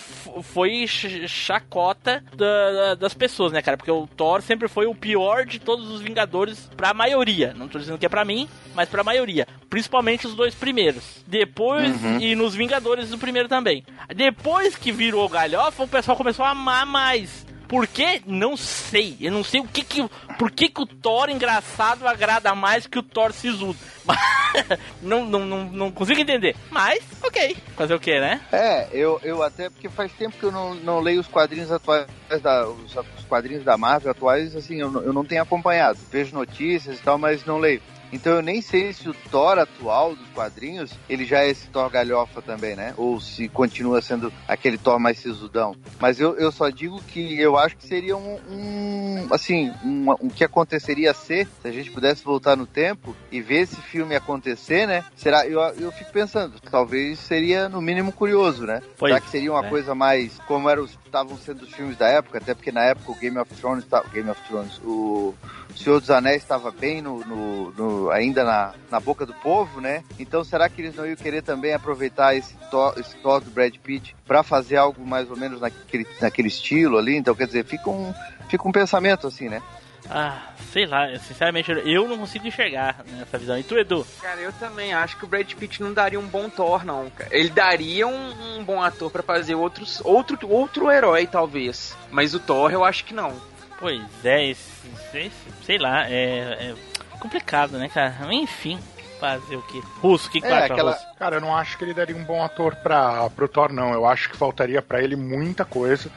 [0.44, 3.76] foi ch- chacota da- da- das pessoas, né, cara?
[3.76, 7.54] Porque o Thor sempre foi o pior de todos os Vingadores pra maioria.
[7.58, 9.48] Não tô dizendo que é pra mim, mas pra maioria.
[9.70, 11.24] Principalmente os dois primeiros.
[11.28, 13.84] Depois, e nos Vingadores do primeiro também.
[14.16, 17.46] Depois que virou galhofa, o pessoal começou a amar mais.
[17.68, 18.22] Por quê?
[18.26, 19.18] Não sei.
[19.20, 20.10] Eu não sei o que que.
[20.38, 23.78] Por que, que o Thor engraçado agrada mais que o Thor sisudo.
[25.02, 26.56] não, não, não, não consigo entender.
[26.72, 27.58] Mas, ok.
[27.76, 28.40] Fazer o que, né?
[28.52, 32.08] É, eu, eu até, porque faz tempo que eu não, não leio os quadrinhos atuais,
[32.42, 36.00] da, os, os quadrinhos da Marvel atuais, assim, eu, eu não tenho acompanhado.
[36.10, 37.82] Vejo notícias e tal, mas não leio.
[38.12, 41.90] Então eu nem sei se o Thor atual dos quadrinhos, ele já é esse Thor
[41.90, 42.94] galhofa também, né?
[42.98, 45.76] Ou se continua sendo aquele Thor mais sisudão.
[46.00, 50.30] Mas eu, eu só digo que eu acho que seria um, um assim, um, um
[50.30, 54.88] que aconteceria ser, se a gente pudesse voltar no tempo e ver esse filme acontecer,
[54.88, 55.04] né?
[55.16, 58.82] Será, eu, eu fico pensando, talvez seria no mínimo curioso, né?
[58.98, 59.70] Pois Será que seria uma é.
[59.70, 63.16] coisa mais como eram estavam sendo os filmes da época, até porque na época o
[63.16, 65.34] Game of Thrones, tá- Game of Thrones, o
[65.76, 70.04] Senhor dos Anéis estava bem no, no- no- ainda na, na boca do povo, né?
[70.20, 73.76] Então será que eles não iam querer também aproveitar esse Thor, esse Thor do Brad
[73.78, 77.16] Pitt para fazer algo mais ou menos naquele, naquele estilo ali?
[77.18, 78.14] Então quer dizer, fica um
[78.50, 79.62] fica um pensamento assim, né?
[80.10, 81.06] Ah, sei lá.
[81.20, 83.58] Sinceramente, eu não consigo enxergar nessa visão.
[83.60, 84.08] E tu, Edu?
[84.22, 87.10] Cara, eu também acho que o Brad Pitt não daria um bom Thor, não.
[87.10, 87.30] cara.
[87.36, 91.94] Ele daria um, um bom ator pra fazer outros, outro, outro herói, talvez.
[92.10, 93.34] Mas o Thor, eu acho que não.
[93.80, 95.32] Pois é, esse- esse-
[95.66, 96.76] sei lá, é, é
[97.20, 98.16] complicado, né, cara?
[98.34, 98.80] Enfim.
[99.20, 99.82] fazer o quê?
[100.00, 101.04] Russo, o que, que É, aquela- Russo?
[101.18, 103.92] Cara, eu não acho que ele daria um bom ator pra, pro Thor, não.
[103.92, 106.12] Eu acho que faltaria pra ele muita coisa.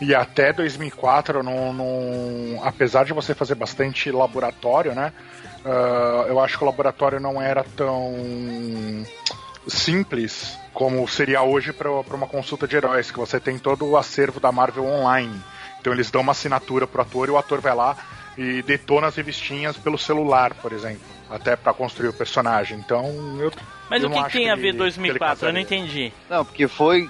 [0.00, 5.12] E até 2004, não, não, apesar de você fazer bastante laboratório, né?
[5.66, 8.14] ah, eu acho que o laboratório não era tão
[9.68, 14.40] simples como seria hoje pra uma consulta de heróis, que você tem todo o acervo
[14.40, 15.42] da Marvel online.
[15.80, 17.96] Então eles dão uma assinatura pro ator e o ator vai lá
[18.36, 22.78] e detona as revistinhas pelo celular, por exemplo, até pra construir o personagem.
[22.78, 23.04] Então
[23.40, 23.50] eu
[23.88, 25.48] Mas eu o que, acho tem a que ver ele- 2004?
[25.48, 26.12] Eu não que entendi.
[26.28, 27.08] Não, porque foi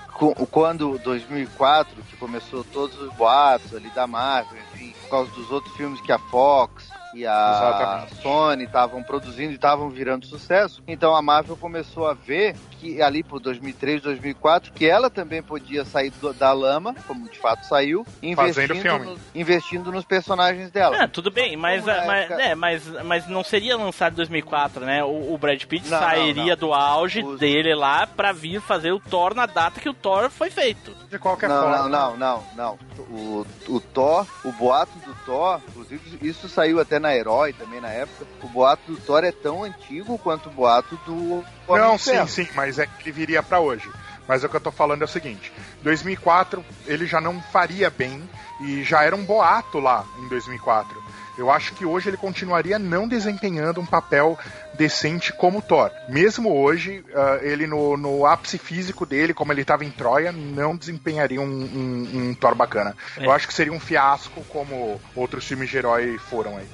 [0.51, 5.75] quando 2004 que começou todos os boatos ali da Marvel, enfim, por causa dos outros
[5.77, 8.23] filmes que a Fox e a Exatamente.
[8.23, 10.83] Sony estavam produzindo e estavam virando sucesso.
[10.87, 15.85] Então a Marvel começou a ver que ali por 2003, 2004, que ela também podia
[15.85, 19.07] sair do- da lama, como de fato saiu, Fazendo investindo, filme.
[19.07, 21.05] no- investindo nos personagens dela.
[21.05, 24.85] Ah, tudo bem, mas, na mas, época- é, mas, mas não seria lançado em 2004,
[24.85, 25.03] né?
[25.03, 26.57] O, o Brad Pitt Não, sairia não, não.
[26.57, 30.29] do auge Os- dele lá pra vir fazer o Thor na data que o Thor
[30.31, 30.93] foi feito.
[31.09, 31.89] De qualquer Não, forma.
[31.89, 32.79] não, não, não, não.
[33.09, 37.89] O, o Thor, o boato do Thor, inclusive isso saiu até na Herói também na
[37.91, 38.27] época.
[38.43, 42.29] O boato do Thor é tão antigo quanto o boato do Homem Não, sim, Ferro.
[42.29, 43.89] sim, mas é que ele viria pra hoje.
[44.29, 48.29] Mas o que eu tô falando é o seguinte: 2004 ele já não faria bem
[48.61, 51.05] e já era um boato lá em 2004.
[51.39, 54.39] Eu acho que hoje ele continuaria não desempenhando um papel
[54.75, 55.91] decente como Thor.
[56.09, 60.75] Mesmo hoje, ah, ele no, no ápice físico dele, como ele estava em Troia, não
[60.75, 62.97] desempenharia um, um- um Thor bacana.
[63.19, 63.27] É.
[63.27, 66.67] Eu acho que seria um fiasco como outros filmes de herói foram aí.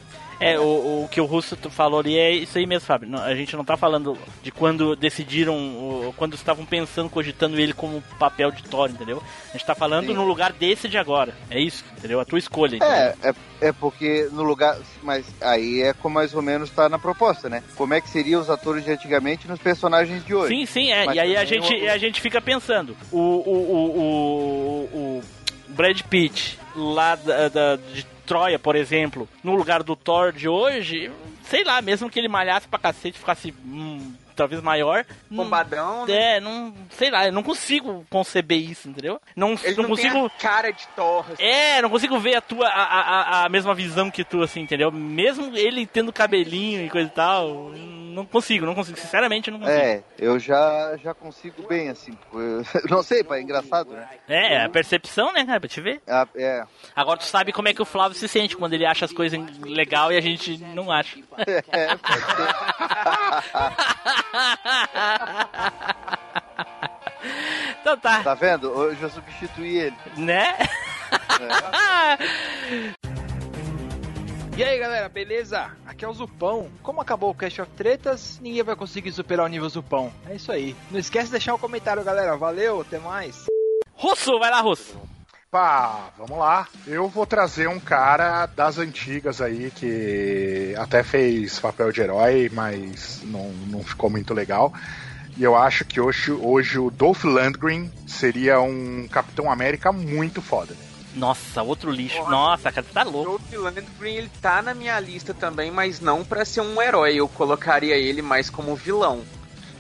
[0.43, 3.17] É, o, o que o Russo falou ali é isso aí mesmo, Fábio.
[3.21, 8.51] A gente não tá falando de quando decidiram, quando estavam pensando, cogitando ele como papel
[8.51, 9.23] de Thor, entendeu?
[9.49, 10.15] A gente tá falando Sim.
[10.15, 11.35] no lugar desse de agora.
[11.51, 12.19] É isso, entendeu?
[12.21, 12.79] A tua escolha.
[12.83, 13.35] É, é,
[13.69, 14.77] é porque no lugar.
[15.03, 17.63] Mas aí é como mais ou menos tá na proposta, né?
[17.77, 20.55] Como é que seriam os atores de antigamente nos personagens de hoje?
[20.55, 21.07] Sim, sim, é.
[21.07, 25.23] Mas E aí a gente, o- a gente fica pensando, o, o, o, o, o
[25.69, 31.11] Brad Pitt lá da, da- de Troia, por exemplo, no lugar do Thor de hoje,
[31.45, 35.05] sei lá, mesmo que ele malhasse pra cacete, ficasse hum, talvez maior.
[35.31, 36.37] Bombadão, né?
[36.37, 36.75] É, não.
[36.91, 39.21] Sei lá, eu não consigo conceber isso, entendeu?
[39.37, 40.31] Não, Ele não, não, consigo.
[40.41, 41.25] cara de Thor.
[41.33, 41.43] assim.
[41.43, 44.91] É, não consigo ver a tua a, a, a mesma visão que tu, assim, entendeu?
[44.91, 47.73] Mesmo ele tendo cabelinho e coisa e tal,
[48.13, 48.99] não consigo, não consigo.
[48.99, 49.79] Sinceramente, não consigo.
[49.79, 52.17] É, eu já, já consigo bem, assim.
[52.91, 54.07] Não sei, pai, é engraçado, né?
[54.29, 56.01] É, a percepção, né, cara, pra te ver.
[56.07, 59.05] Ah, É, Agora tu sabe como é que o Flávio se sente quando ele acha
[59.05, 61.19] as coisas legal e a gente não acha.
[61.73, 62.49] é, pode ser.
[67.81, 68.71] então tá, Tá vendo?
[68.71, 69.97] Hoje eu substituí ele.
[70.17, 70.57] né?
[74.55, 75.71] E aí galera, beleza?
[75.87, 76.69] Aqui é o Zupão.
[76.83, 80.13] Como acabou o Cast of Tretas, ninguém vai conseguir superar o nível Zupão.
[80.29, 80.77] É isso aí.
[80.91, 82.37] Não esquece de deixar o comentário, galera.
[82.37, 83.47] Valeu, até mais.
[83.95, 85.01] Russo, vai lá, Russo.
[85.51, 86.69] Pá, vamos lá.
[86.87, 93.23] Eu vou trazer um cara das antigas aí que até fez papel de herói, mas
[93.25, 94.71] não, não ficou muito legal.
[95.35, 100.75] E eu acho que hoje, hoje o Dolph Lundgren seria um Capitão América muito foda.
[101.15, 102.19] Nossa, outro lixo.
[102.19, 102.31] Nossa.
[102.31, 103.31] Nossa, cara, você tá O louco.
[103.51, 107.15] Dolph Lundgren, ele tá na minha lista também, mas não pra ser um herói.
[107.15, 109.23] Eu colocaria ele mais como vilão.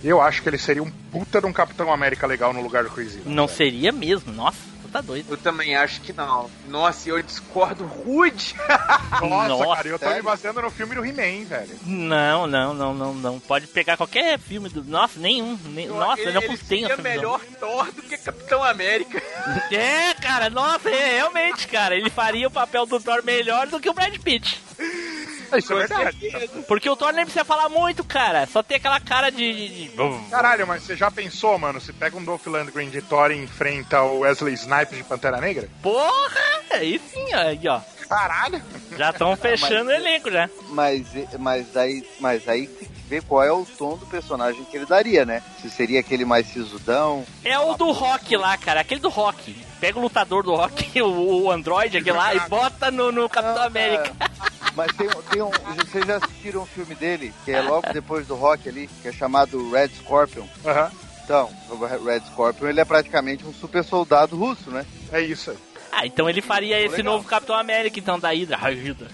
[0.04, 2.90] Eu acho que ele seria um puta de um Capitão América legal no lugar do
[2.90, 3.26] Chris Evans.
[3.26, 4.58] Não seria mesmo, nossa,
[4.92, 5.26] tá doido.
[5.30, 6.50] Eu também acho que não.
[6.68, 8.54] Nossa, eu discordo rude.
[9.20, 10.16] Nossa, Nossa, cara, eu tô sério?
[10.16, 11.78] me baseando no filme do He-Man, velho.
[11.84, 13.40] Não, não, não, não, não.
[13.40, 14.84] Pode pegar qualquer filme do.
[14.84, 15.58] Nossa, nenhum.
[15.66, 17.10] nem- Nossa, ele, eu não ele tenho essa visão.
[17.10, 19.22] melhor Thor do que Capitão América.
[19.72, 21.96] É, cara, nossa, é, realmente, cara.
[21.96, 24.60] Ele faria o papel do Thor melhor do que o Brad Pitt.
[25.58, 26.50] Isso é verdade.
[26.66, 28.46] Porque o Thor nem precisa falar muito, cara.
[28.46, 29.90] Só tem aquela cara de.
[30.30, 31.80] Caralho, mas você já pensou, mano?
[31.80, 35.68] Se pega um Dolph Lundgren de Thor e enfrenta o Wesley Snipes de Pantera Negra?
[35.82, 36.62] Porra!
[36.70, 37.80] Aí sim, ó, aí, ó.
[38.08, 38.62] Caralho!
[38.96, 40.48] Já estão fechando o elenco já.
[40.68, 41.06] Mas,
[41.38, 44.86] mas, aí, mas aí tem que ver qual é o tom do personagem que ele
[44.86, 45.42] daria, né?
[45.60, 47.24] Se seria aquele mais sisudão.
[47.44, 48.80] É o do rock lá, cara.
[48.80, 49.54] Aquele do rock.
[49.82, 53.56] Pega o lutador do rock, o, o Android aquele lá, e bota no, no Capitão
[53.56, 54.12] Não, América.
[54.20, 54.30] é,
[54.76, 55.50] Mas tem, um- tem um.
[55.84, 59.12] Vocês já assistiram um filme dele, que é logo depois do rock ali, que é
[59.12, 60.46] chamado Red Scorpion?
[60.64, 60.88] Aham,
[61.24, 64.86] Então, o Red Scorpion ele é praticamente um super soldado russo, né?
[65.10, 65.58] é isso aí.
[65.94, 67.12] Ah, então ele faria esse Legal.
[67.12, 68.56] novo Capitão América, então, da Hydra.
[68.56, 69.08] A Hydra.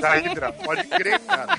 [0.00, 1.58] Da Hydra, pode crer, cara.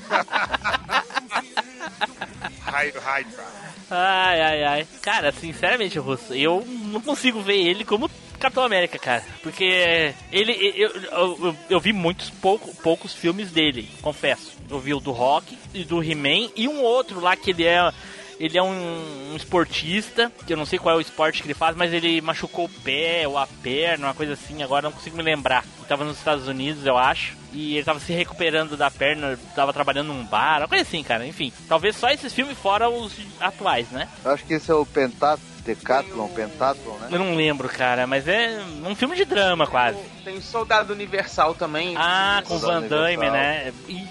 [2.65, 3.43] Hydra, Hydra.
[3.91, 4.87] Ai, ai, ai.
[5.01, 9.23] Cara, sinceramente, Russo, eu não consigo ver ele como Capitão América, cara.
[9.43, 10.51] Porque ele.
[10.75, 14.53] Eu, eu, eu, eu vi muitos pouco, poucos filmes dele, confesso.
[14.69, 17.91] Eu vi o do Rock e do He-Man e um outro lá que ele é.
[18.43, 21.53] Ele é um, um esportista, que eu não sei qual é o esporte que ele
[21.53, 25.15] faz, mas ele machucou o pé ou a perna, uma coisa assim, agora não consigo
[25.15, 25.63] me lembrar.
[25.77, 29.71] Ele tava nos Estados Unidos, eu acho, e ele tava se recuperando da perna, tava
[29.71, 31.25] trabalhando num bar, uma coisa assim, cara.
[31.25, 34.09] Enfim, talvez só esses filmes fora os atuais, né?
[34.25, 37.07] Eu acho que esse é o Pentat, Decathlon, Pentathlon, né?
[37.11, 39.99] Eu não lembro, cara, mas é um filme de drama quase.
[40.21, 41.95] Tem o Soldado Universal também.
[41.97, 43.31] Ah, com o Van Damme, Universal.
[43.31, 43.73] né?
[43.87, 44.07] Ih,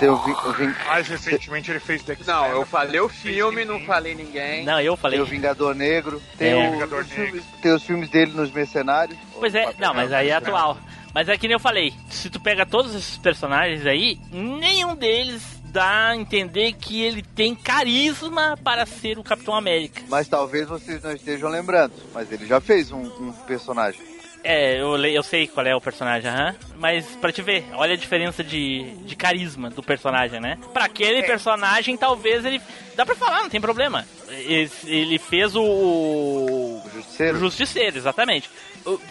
[0.00, 4.14] Vi- o Ving- Mais recentemente ele fez The Não, eu falei o filme, não falei
[4.14, 4.64] ninguém.
[4.64, 5.18] não, eu falei.
[5.18, 6.68] tem o Vingador Negro, tem, É.
[6.68, 9.18] o- Vingador os filmes, tem os filmes dele nos Mercenários.
[9.38, 10.78] Pois é, não, mas aí é atual.
[11.12, 15.42] Mas é que nem eu falei, se tu pega todos esses personagens aí, nenhum deles
[15.64, 20.02] dá a entender que ele tem carisma para ser o Capitão América.
[20.08, 24.00] Mas talvez vocês não estejam lembrando, mas ele já fez um, um personagem.
[24.42, 26.54] É, eu, eu sei qual é o personagem, aham.
[26.76, 30.58] Mas pra te ver, olha a diferença de, de carisma do personagem, né?
[30.72, 32.60] Pra aquele personagem, talvez ele.
[32.96, 34.06] Dá pra falar, não tem problema.
[34.28, 35.62] Ele, ele fez o.
[35.62, 37.38] O O Justiceiro.
[37.38, 38.50] Justiceiro, exatamente.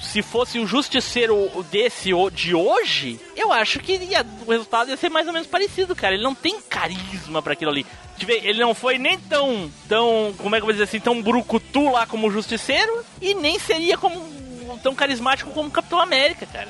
[0.02, 5.10] Se fosse o Justiceiro desse de hoje, eu acho que ia- o resultado ia ser
[5.10, 6.16] mais ou menos parecido, cara.
[6.16, 7.86] Ele não tem carisma pra aquilo ali.
[8.28, 11.92] Ele não foi nem tão, tão, como é que eu vou dizer assim, tão brucutu
[11.92, 14.20] lá como o Justiceiro e nem seria como
[14.80, 16.70] tão carismático como o Capitão América, cara.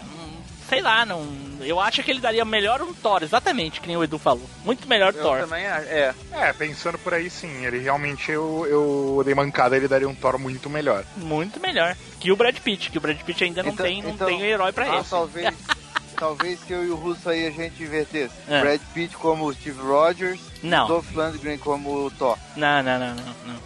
[0.67, 1.26] Sei lá, não.
[1.62, 4.48] Eu acho que ele daria melhor um Thor, exatamente, que nem o Edu falou.
[4.63, 5.39] Muito melhor Eu Thor.
[5.39, 5.88] também acho.
[5.88, 6.13] É.
[6.32, 10.38] É, pensando por aí sim, ele realmente eu, eu dei mancada, ele daria um Thor
[10.38, 11.04] muito melhor.
[11.17, 11.98] Muito melhor.
[12.19, 14.38] Que o Brad Pitt, que o Brad Pitt ainda não Então- tem, não então- tem
[14.38, 15.06] um herói pra Ah, ele.
[15.10, 15.54] talvez,
[16.15, 18.36] talvez que eu e o Russo aí a gente invertesse.
[18.48, 18.62] É.
[18.62, 20.88] Brad Pitt como o Steve Rogers, Não.
[20.88, 22.38] Dolph Lundgren como o Thor.
[22.56, 23.60] Não, não, não, não, não.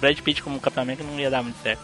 [0.00, 1.82] Brad Pitt como Capitão América não ia dar muito certo.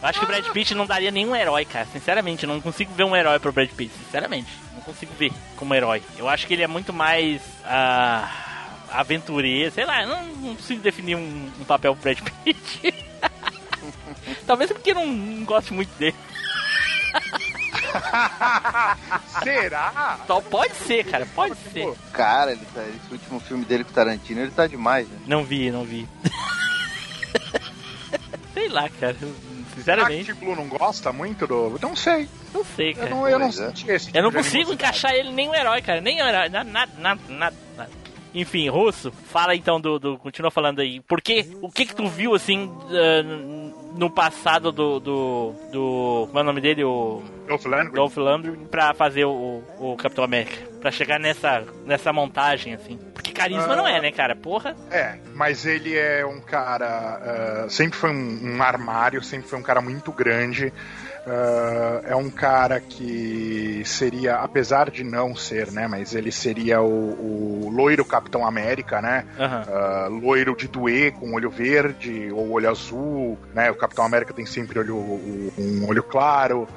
[0.00, 1.86] Eu acho que o Brad Pitt não daria nenhum herói, cara.
[1.92, 3.92] Sinceramente, eu não consigo ver um herói pro Brad Pitt.
[4.04, 6.02] Sinceramente, não consigo ver como herói.
[6.16, 8.30] Eu acho que ele é muito mais ah,
[8.92, 10.02] aventureiro, sei lá.
[10.02, 12.94] eu Não, não consigo definir um, um papel pro Brad Pitt.
[14.46, 16.14] Talvez porque eu não, não gosto muito dele.
[19.42, 20.18] Será?
[20.24, 21.92] Então, pode ser, cara, pode ser.
[22.12, 25.18] Cara, ele tá, esse último filme dele com o Tarantino, ele tá demais, né?
[25.26, 26.08] Não vi, não vi.
[28.58, 29.14] Sei lá, cara.
[29.14, 31.78] Será que Sinceramente, o Blue não gosta muito do.
[31.80, 32.28] Não sei.
[32.52, 33.10] não sei, Eu cara.
[33.10, 33.52] não, eu não é.
[33.52, 36.00] senti esse Eu não tipo consigo encaixar ele nem um herói, cara.
[36.00, 36.48] Nem um herói.
[36.48, 37.56] Nada, nada, nada, nada.
[37.76, 37.90] nada.
[38.34, 40.18] Enfim, Russo, fala então do, do.
[40.18, 41.00] Continua falando aí.
[41.00, 41.46] Por quê?
[41.62, 43.22] O que que tu viu assim eh,
[43.96, 44.98] no passado do.
[45.00, 45.54] do.
[45.72, 46.84] do como é o nome dele?
[46.84, 47.22] O.
[47.46, 47.92] Dolph Lundgren?
[47.92, 50.67] Dolph Lundgren pra fazer o, o Capitão América.
[50.80, 52.98] Pra chegar nessa, nessa montagem, assim.
[53.12, 53.76] Porque carisma Ah.
[53.76, 54.36] não é, né, cara?
[54.36, 54.76] Porra.
[54.90, 56.86] É, mas ele é um cara.
[57.64, 60.72] ah, sempre foi um, um armário, sempre foi um cara muito grande.
[61.26, 65.86] Ah, é um cara que seria, apesar de não ser, né?
[65.88, 69.24] Mas ele seria o, o loiro Capitão América, né?
[69.38, 69.64] Aham.
[69.68, 73.70] Ah, loiro de doer com olho verde ou olho azul, né?
[73.70, 76.68] O Capitão América tem sempre olho, um olho claro.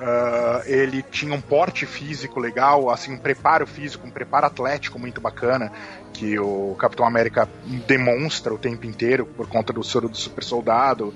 [0.00, 5.20] Ah, ele tinha um porte físico legal, assim, um preparo físico, um preparo atlético muito
[5.20, 5.72] bacana,
[6.12, 7.48] que o Capitão América
[7.86, 11.14] demonstra o tempo inteiro por conta do soro do super soldado.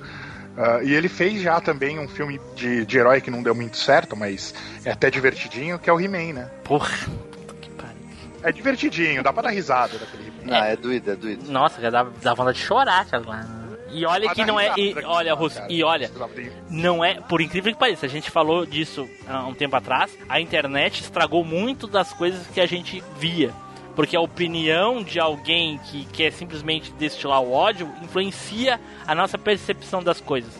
[0.56, 3.76] Ah, e ele fez já também um filme de, de herói que não deu muito
[3.76, 6.50] certo, mas é até divertidinho, que é o He-Man, né?
[6.64, 6.96] Porra.
[7.32, 7.96] Puta que pariu.
[8.42, 10.58] É divertidinho, dá pra dar risada daquele He-Man.
[10.58, 11.50] Não, é doido, é doido.
[11.50, 13.59] Nossa, já dá, dá vontade de chorar, cara.
[13.92, 14.72] E olha que não é.
[14.76, 15.72] E, daquele olha, Russo, cara.
[15.72, 16.10] e olha,
[16.68, 20.40] não é, por incrível que pareça, a gente falou disso há um tempo atrás, a
[20.40, 23.52] internet estragou muito das coisas que a gente via.
[23.96, 30.02] Porque a opinião de alguém que quer simplesmente destilar o ódio influencia a nossa percepção
[30.02, 30.54] das coisas.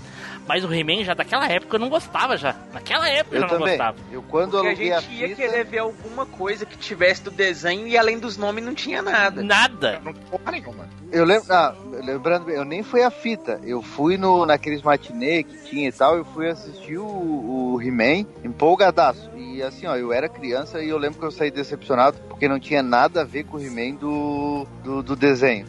[0.51, 2.57] Mas o He-Man já daquela época eu não gostava já.
[2.73, 3.69] Naquela época eu, Eu não também.
[3.69, 3.97] gostava.
[4.11, 7.23] Eu quando Porque a aluguei a gente ia fita, querer ver alguma coisa que tivesse
[7.23, 9.45] do desenho e além dos nomes não tinha nada.
[9.45, 10.01] Nada.
[10.05, 10.89] Não porra nenhuma.
[11.13, 13.61] eu lembro, ah, lembrando, bem, eu nem fui a fita.
[13.63, 18.27] Eu fui no naqueles matinê que tinha e tal, eu fui assistir o, o He-Man
[18.43, 19.31] empolgadaço.
[19.37, 22.59] E assim, ó, eu era criança e eu lembro que eu saí decepcionado porque não
[22.59, 25.65] tinha nada a ver com o He-Man do, do, do desenho.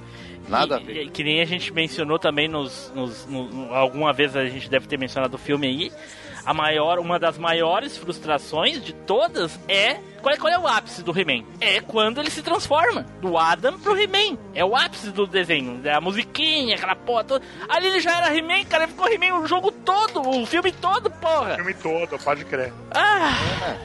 [0.51, 1.03] Nada a E- ver.
[1.05, 4.69] e- Que nem a gente mencionou também nos, nos- no- no- alguma vez a gente
[4.69, 5.91] deve ter mencionado o filme aí.
[6.43, 11.03] A maior, uma das maiores frustrações de todas é qual, é qual é o ápice
[11.03, 11.43] do He-Man?
[11.59, 14.37] É quando ele se transforma do Adam pro He-Man.
[14.55, 17.45] É o ápice do desenho, é a musiquinha, aquela porra toda.
[17.69, 21.07] Ali ele já era He-Man, cara, ele ficou He-Man o jogo todo, o filme todo,
[21.07, 21.55] O porra.
[21.55, 22.73] filme todo, pode crer.
[22.89, 23.33] Ah,
[23.67, 23.77] é,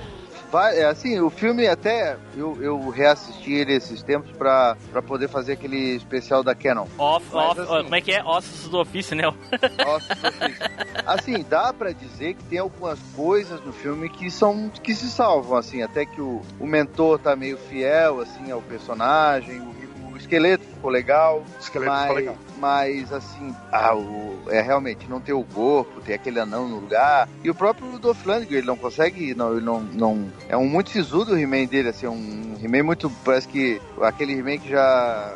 [0.88, 5.96] assim, o filme até eu, eu reassisti ele esses tempos pra, pra poder fazer aquele
[5.96, 6.86] especial da Canon.
[6.98, 8.24] Off, Mas, off, assim- como é que é?
[8.24, 9.24] Ossos do ofício, né?
[9.84, 10.66] Nossa, difícil.
[11.06, 15.58] assim, dá pra dizer que tem algumas coisas no filme que são que se salvam,
[15.58, 19.85] assim, até que o, o mentor tá meio fiel, assim, ao personagem, o
[20.26, 22.36] esqueleto ficou legal, esqueleto mas, ficou legal.
[22.58, 27.28] mas assim, ah, o, é realmente não ter o corpo, ter aquele anão no lugar,
[27.42, 30.90] e o próprio Dolph Lundgren, ele não consegue, não, ele não, não é um muito
[30.90, 35.34] sisudo o He-Man dele, assim, um He-Man muito, parece que aquele He-Man que já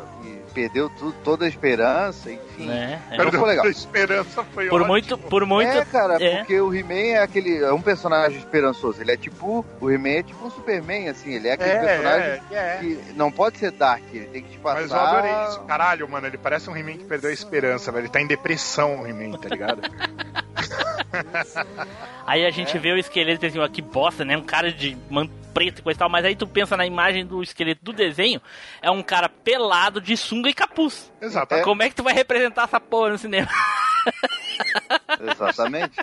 [0.53, 2.67] perdeu tudo, toda a esperança, enfim.
[2.67, 3.01] né?
[3.11, 3.17] É.
[3.17, 3.45] Perdeu.
[3.45, 3.65] legal.
[3.65, 4.87] A esperança foi Por ótimo.
[4.87, 5.71] muito, por muito.
[5.71, 6.37] É, cara, é.
[6.37, 7.63] porque o He-Man é aquele.
[7.63, 9.01] É um personagem esperançoso.
[9.01, 9.65] Ele é tipo.
[9.79, 11.33] O He-Man é tipo um Superman, assim.
[11.33, 12.77] Ele é aquele personagem É, é, é.
[12.79, 14.03] que não pode ser Dark.
[14.13, 14.81] Ele tem que te passar.
[14.81, 15.59] Mas eu adorei isso.
[15.61, 18.03] Caralho, mano, ele parece um He-Man que perdeu a esperança, velho.
[18.03, 19.81] Ele tá em depressão, o He-Man, tá ligado?
[22.25, 22.51] Aí a É.
[22.51, 24.37] gente vê o esqueleto assim, ó, que bosta, né?
[24.37, 27.25] Um cara de manto preto e coisa e tal, mas aí tu pensa na imagem
[27.25, 28.41] do esqueleto do desenho,
[28.81, 31.11] é um cara pelado de sunga e capuz.
[31.21, 31.65] Exatamente.
[31.65, 33.49] Como é que tu vai representar essa porra no cinema?
[35.19, 35.97] Exatamente.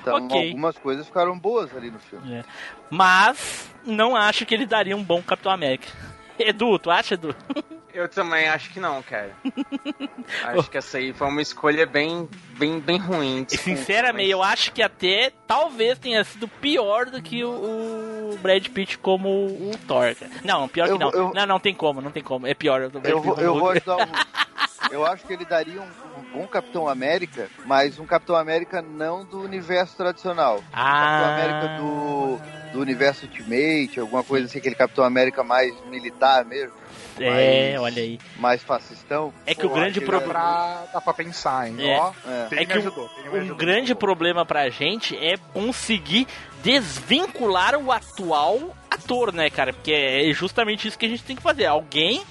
[0.00, 0.48] Então, Ok.
[0.48, 2.44] algumas coisas ficaram boas ali no filme.
[2.90, 5.86] Mas não acho que ele daria um bom Capitão América.
[6.38, 7.34] Edu, tu acha, Edu?
[7.94, 9.30] Eu também acho que não, cara.
[10.44, 12.28] acho que essa aí foi uma escolha bem,
[12.58, 13.42] bem, bem ruim.
[13.42, 17.50] E desculpa, sinceramente, eu acho que até talvez tenha sido pior do que o,
[18.32, 20.14] o Brad Pitt como o Thor.
[20.16, 20.30] cara.
[20.42, 21.10] Não, pior Eu que não.
[21.12, 22.46] eu- Não, não tem como, não tem como.
[22.46, 22.82] É pior.
[22.82, 24.00] o Brad Eu Pitt vou, eu vou ajudar o.
[24.90, 25.84] Eu acho que ele daria um,
[26.20, 30.62] um bom Capitão América, mas um Capitão América não do universo tradicional.
[30.72, 31.00] Ah.
[31.00, 36.74] Capitão América do, do universo Ultimate, alguma coisa assim, aquele Capitão América mais militar mesmo.
[37.18, 38.18] É, mais- olha aí.
[38.38, 39.32] Mais fascistão.
[39.46, 40.82] É que o Pô, grande aquele- Dá problema.
[40.92, 41.76] dá pra pensar, hein?
[41.78, 41.98] É.
[41.98, 42.62] Ó, É.
[42.62, 43.10] É que o- ajudou.
[43.22, 43.56] me Um ajudou.
[43.56, 46.26] grande problema pra gente é conseguir
[46.62, 49.72] desvincular o atual ator, né, cara?
[49.72, 51.66] Porque é justamente isso que a gente tem que fazer.
[51.66, 52.22] Alguém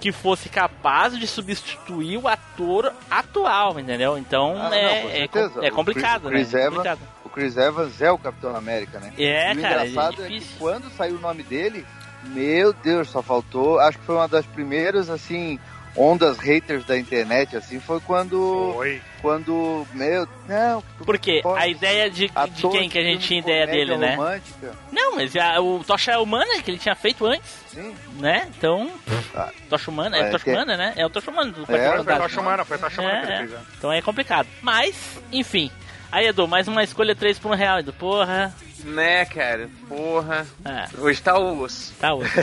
[0.00, 4.16] que fosse capaz de substituir o ator atual, entendeu?
[4.16, 5.50] Então Ah, não, é, com é, certeza.
[5.50, 6.60] com- é O complicado, Chris- Chris né?
[6.60, 7.00] É Evans- complicado.
[7.24, 9.12] O Chris Evans é o Capitão América, né?
[9.18, 10.56] É, e o cara, é engraçado é, que difícil.
[10.58, 11.86] quando saiu o nome dele,
[12.24, 13.78] meu Deus, só faltou.
[13.80, 15.58] Acho que foi uma das primeiras, assim,
[15.96, 18.72] ondas haters da internet, assim, foi quando.
[18.74, 19.00] Foi.
[19.20, 19.86] Quando.
[19.92, 20.26] Meu.
[20.48, 24.14] Não, Porque a ideia de, de quem que a gente tinha ideia dele, né?
[24.14, 27.94] romântica, Não, mas a- o Tocha Humana que ele tinha feito antes, sim.
[28.18, 28.48] né?
[28.56, 28.90] Então,
[29.34, 29.50] Ah.
[29.68, 30.92] Tocha Humana, é, É, Tocha Humana, né?
[30.96, 31.66] É o Tocha Humana do É,
[32.02, 32.16] Foi.
[32.16, 33.66] Tocha Humana, foi Tocha Humana que É, ele fez, né?
[33.76, 34.48] Então é complicado.
[34.62, 35.70] Mas, enfim.
[36.12, 37.92] Aí, Edu, mais uma escolha 3 por um real, Edu.
[37.92, 38.52] Porra.
[38.84, 39.68] Né, cara?
[39.88, 40.46] Porra.
[40.64, 41.92] Ah, Hoje tá o osso.
[42.00, 42.30] tá outro.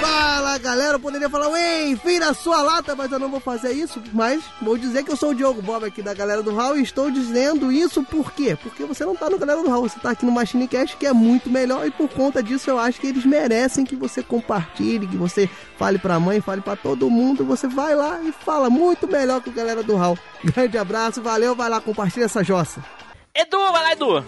[0.00, 3.72] Fala galera, eu poderia falar, ei, enfim na sua lata, mas eu não vou fazer
[3.72, 4.02] isso.
[4.12, 6.82] Mas vou dizer que eu sou o Diogo Bob aqui da galera do Hall e
[6.82, 8.56] estou dizendo isso por quê?
[8.62, 11.06] Porque você não tá no galera do Hall, você tá aqui no Machine Cast que
[11.06, 15.06] é muito melhor e por conta disso eu acho que eles merecem que você compartilhe,
[15.06, 15.48] que você
[15.78, 17.44] fale pra mãe, fale pra todo mundo.
[17.44, 20.18] Você vai lá e fala muito melhor que o galera do Hall.
[20.44, 22.84] Grande abraço, valeu, vai lá, compartilha essa jossa.
[23.34, 24.18] Edu, vai lá, Edu.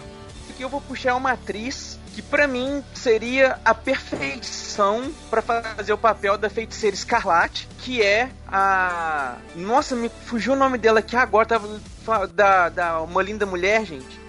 [0.49, 5.97] Aqui eu vou puxar uma atriz que pra mim seria a perfeição pra fazer o
[5.97, 9.37] papel da feiticeira Escarlate, que é a.
[9.55, 14.19] Nossa, me fugiu o nome dela aqui agora, tava da, da Uma Linda Mulher, gente.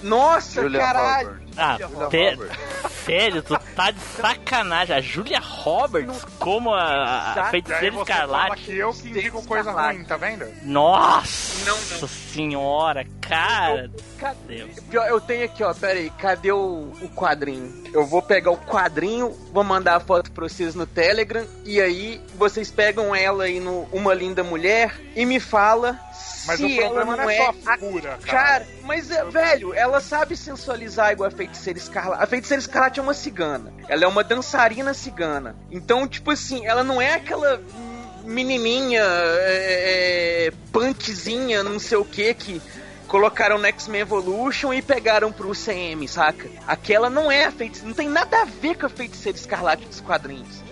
[0.00, 1.28] Nossa, Julia caralho!
[1.28, 1.54] Roberts.
[1.56, 4.94] Ah, sério, tu tá de sacanagem.
[4.94, 8.62] A Julia Roberts como a, a feiticeira escarlate.
[8.64, 9.96] que eu que indico coisa Escarlate.
[9.96, 10.46] ruim, tá vendo?
[10.62, 12.08] Nossa Não, não.
[12.34, 13.90] Senhora, cara.
[14.18, 14.56] Cadê?
[14.56, 14.80] Deus.
[14.90, 17.84] Pior, Eu tenho aqui, ó, pera aí, cadê o, o quadrinho?
[17.92, 22.20] Eu vou pegar o quadrinho, vou mandar a foto pra vocês no Telegram, e aí
[22.36, 25.98] vocês pegam ela aí no Uma Linda Mulher e me fala
[26.46, 28.44] Mas se o problema ela não é é só a a figura, cara.
[28.44, 32.22] Cara, mas é, velho, ela sabe sensualizar igual a feiticeira escarlate.
[32.22, 33.72] A feiticeira escarlate é uma cigana.
[33.88, 35.56] Ela é uma dançarina cigana.
[35.70, 37.60] Então, tipo assim, ela não é aquela
[38.24, 42.62] menininha é, é, punkzinha, não sei o que que
[43.06, 46.48] colocaram no X-Men Evolution e pegaram pro CM, saca?
[46.66, 50.00] Aquela não é a feiticeira, não tem nada a ver com a feiticeira escarlate dos
[50.00, 50.64] quadrinhos.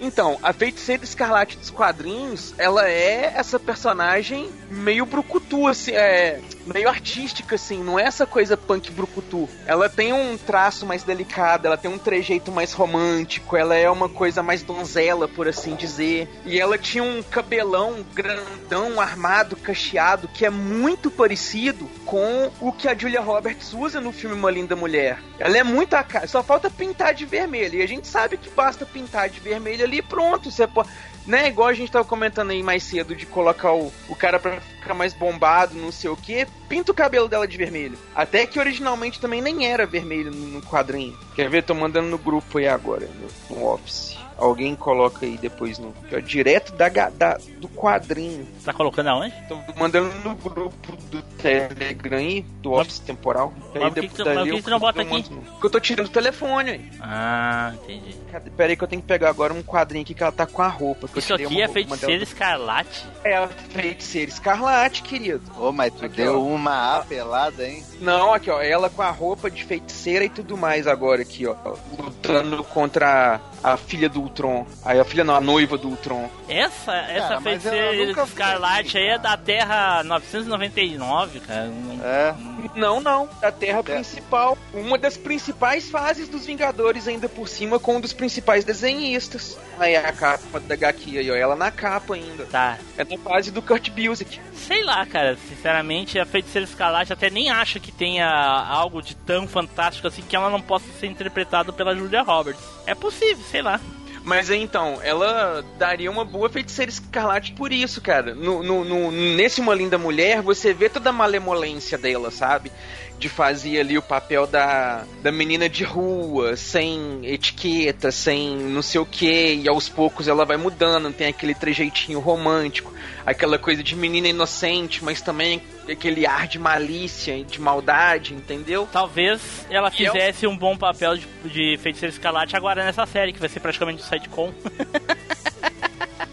[0.00, 6.88] Então, a feiticeira escarlate dos quadrinhos, ela é essa personagem meio brucutu, assim, é, meio
[6.88, 9.48] artística, assim, não é essa coisa punk brucutu.
[9.66, 14.08] Ela tem um traço mais delicado, ela tem um trejeito mais romântico, ela é uma
[14.08, 16.28] coisa mais donzela, por assim dizer.
[16.44, 22.88] E ela tinha um cabelão grandão, armado, cacheado, que é muito parecido com o que
[22.88, 25.18] a Julia Roberts usa no filme Uma Linda Mulher.
[25.38, 27.78] Ela é muito a cara, só falta pintar de vermelho.
[27.78, 30.50] E a gente sabe que basta pintar de vermelho ali e pronto.
[30.50, 30.88] Você pode.
[31.26, 34.60] Né, igual a gente tava comentando aí mais cedo de colocar o, o cara pra
[34.60, 37.96] ficar mais bombado, não sei o que, pinta o cabelo dela de vermelho.
[38.14, 41.16] Até que originalmente também nem era vermelho no, no quadrinho.
[41.34, 41.62] Quer ver?
[41.62, 43.08] Tô mandando no grupo aí agora,
[43.48, 44.21] no, no Office.
[44.42, 45.94] Alguém coloca aí depois no.
[46.12, 48.44] ó, direto da, da- do quadrinho.
[48.58, 49.32] Você tá colocando aonde?
[49.48, 53.52] Tô mandando no grupo do Telegram aí, do Office temporal.
[53.72, 55.22] mas por que que tu- mas que tu não bota aqui?
[55.22, 56.90] Porque eu tô tirando o telefone aí.
[57.00, 58.16] Ah, entendi.
[58.56, 60.60] Pera aí que eu tenho que pegar agora um quadrinho aqui que ela tá com
[60.62, 61.08] a roupa.
[61.16, 63.06] Isso aqui uma é roupa dela feiticeiro do- escarlate?
[63.22, 65.42] É a feiticeira escarlate, querido.
[65.56, 66.44] Ô, mas tu Aqui, deu ó.
[66.44, 67.84] uma apelada, hein?
[68.00, 71.54] Não, aqui ó, ela com a roupa de feiticeira e tudo mais agora aqui, ó.
[71.96, 74.66] Lutando contra a, filha do Ultron.
[74.84, 76.28] Aí a filha não, a noiva do Ultron.
[76.48, 81.66] Essa, essa Cara, feiticeira escarlate assim, aí é da Terra 999, cara.
[81.66, 82.34] Não- É.
[82.74, 84.56] Não, não, da Terra principal.
[84.72, 89.58] Uma das principais fases dos Vingadores ainda por cima com um dos principais desenhistas.
[89.78, 92.44] Aí a capa da HQ aí, ó, ela na capa ainda.
[92.46, 92.78] Tá.
[92.96, 94.40] É da fase do Kurt Busiek.
[94.54, 95.36] Sei lá, cara.
[95.48, 100.36] Sinceramente, a feiticeira escarlate até nem acha que tenha algo de tão fantástico assim que
[100.36, 102.62] ela não possa ser interpretada pela Julia Roberts.
[102.86, 103.78] É possível, sei lá.
[104.24, 108.34] Mas então, ela daria uma boa feiticeira escarlate por isso, cara.
[108.36, 112.70] No, no, no- nesse Uma Linda Mulher, você vê toda a malemolência dela, sabe?
[113.18, 119.00] De fazer ali o papel da, da menina de rua, sem etiqueta, sem não sei
[119.00, 122.92] o que, e aos poucos ela vai mudando, tem aquele trejeitinho romântico,
[123.26, 128.88] aquela coisa de menina inocente, mas também aquele ar de malícia e de maldade, entendeu?
[128.92, 133.32] Talvez ela E eu- fizesse um bom papel de, de feiticeira escarlate agora nessa série,
[133.32, 134.52] que vai ser praticamente um sitcom.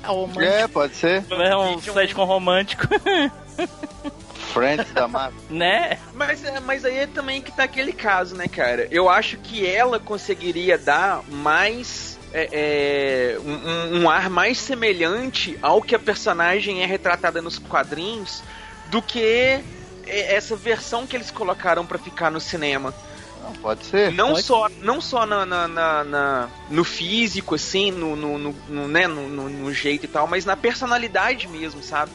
[0.03, 0.43] romântico.
[0.43, 1.23] É, pode ser.
[1.29, 2.87] É um um- sitcom romântico,
[4.53, 5.39] Friends da Marvel.
[5.49, 5.99] né?
[6.15, 8.87] Mas, é, mas aí é também que tá aquele caso, né, cara?
[8.89, 12.08] Eu acho que ela conseguiria dar mais.
[12.33, 18.43] É, é, um, um- ar mais semelhante ao que a personagem é retratada nos quadrinhos
[18.87, 19.63] do que é,
[20.07, 22.93] essa versão que eles colocaram pra ficar no cinema.
[23.43, 24.11] Não, pode ser.
[24.11, 24.43] Não Pode.
[24.43, 29.07] só, não só na, na- na- na- no físico, assim, no, no, no- no, né,
[29.07, 32.11] no, no- no jeito e tal, mas na personalidade mesmo, sabe?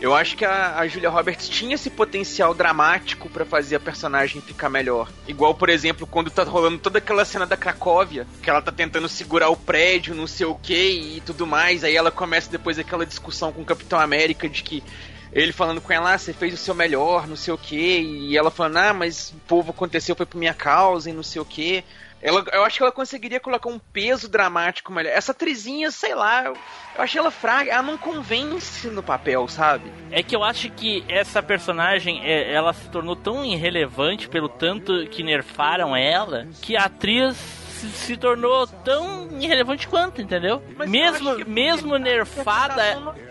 [0.00, 4.40] Eu acho que a, a Julia Roberts tinha esse potencial dramático pra fazer a personagem
[4.40, 5.10] ficar melhor.
[5.26, 9.08] Igual, por exemplo, quando tá rolando toda aquela cena da Cracóvia, que ela tá tentando
[9.08, 13.04] segurar o prédio, não sei o que e tudo mais, aí ela começa depois aquela
[13.04, 14.84] discussão com o Capitão América de que
[15.32, 18.36] ele falando com ela, ah, você fez o seu melhor, não sei o que, e
[18.36, 21.44] ela falando, ah, mas o povo aconteceu, foi por minha causa e não sei o
[21.44, 21.84] que.
[22.20, 25.12] Ela, eu acho que ela conseguiria colocar um peso dramático melhor.
[25.12, 26.52] Essa atrizinha, sei lá, eu,
[26.96, 29.90] eu achei ela fraca, ela não convence no papel, sabe?
[30.10, 35.06] É que eu acho que essa personagem, é, ela se tornou tão irrelevante pelo tanto
[35.08, 37.36] que nerfaram ela, que a atriz
[37.78, 40.62] se, se tornou tão irrelevante quanto, entendeu?
[40.76, 42.82] Mas mesmo que- mesmo nerfada,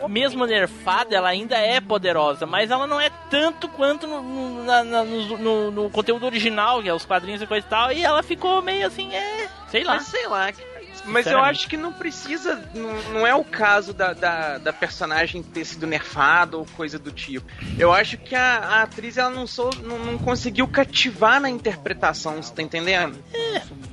[0.07, 5.37] mesmo nerfada, ela ainda é poderosa, mas ela não é tanto quanto no, na- no-
[5.37, 8.61] no- no conteúdo original, que é os quadrinhos e coisa e tal, e ela ficou
[8.61, 9.95] meio assim, é, sei lá.
[9.95, 10.51] Mas sei lá.
[11.07, 12.61] Mas eu acho que não precisa.
[12.75, 17.11] Não, não é o caso da, da, da personagem ter sido nerfada ou coisa do
[17.11, 17.45] tipo.
[17.79, 22.41] Eu acho que a, a atriz ela não, sou, não, não conseguiu cativar na interpretação,
[22.41, 23.17] você tá entendendo?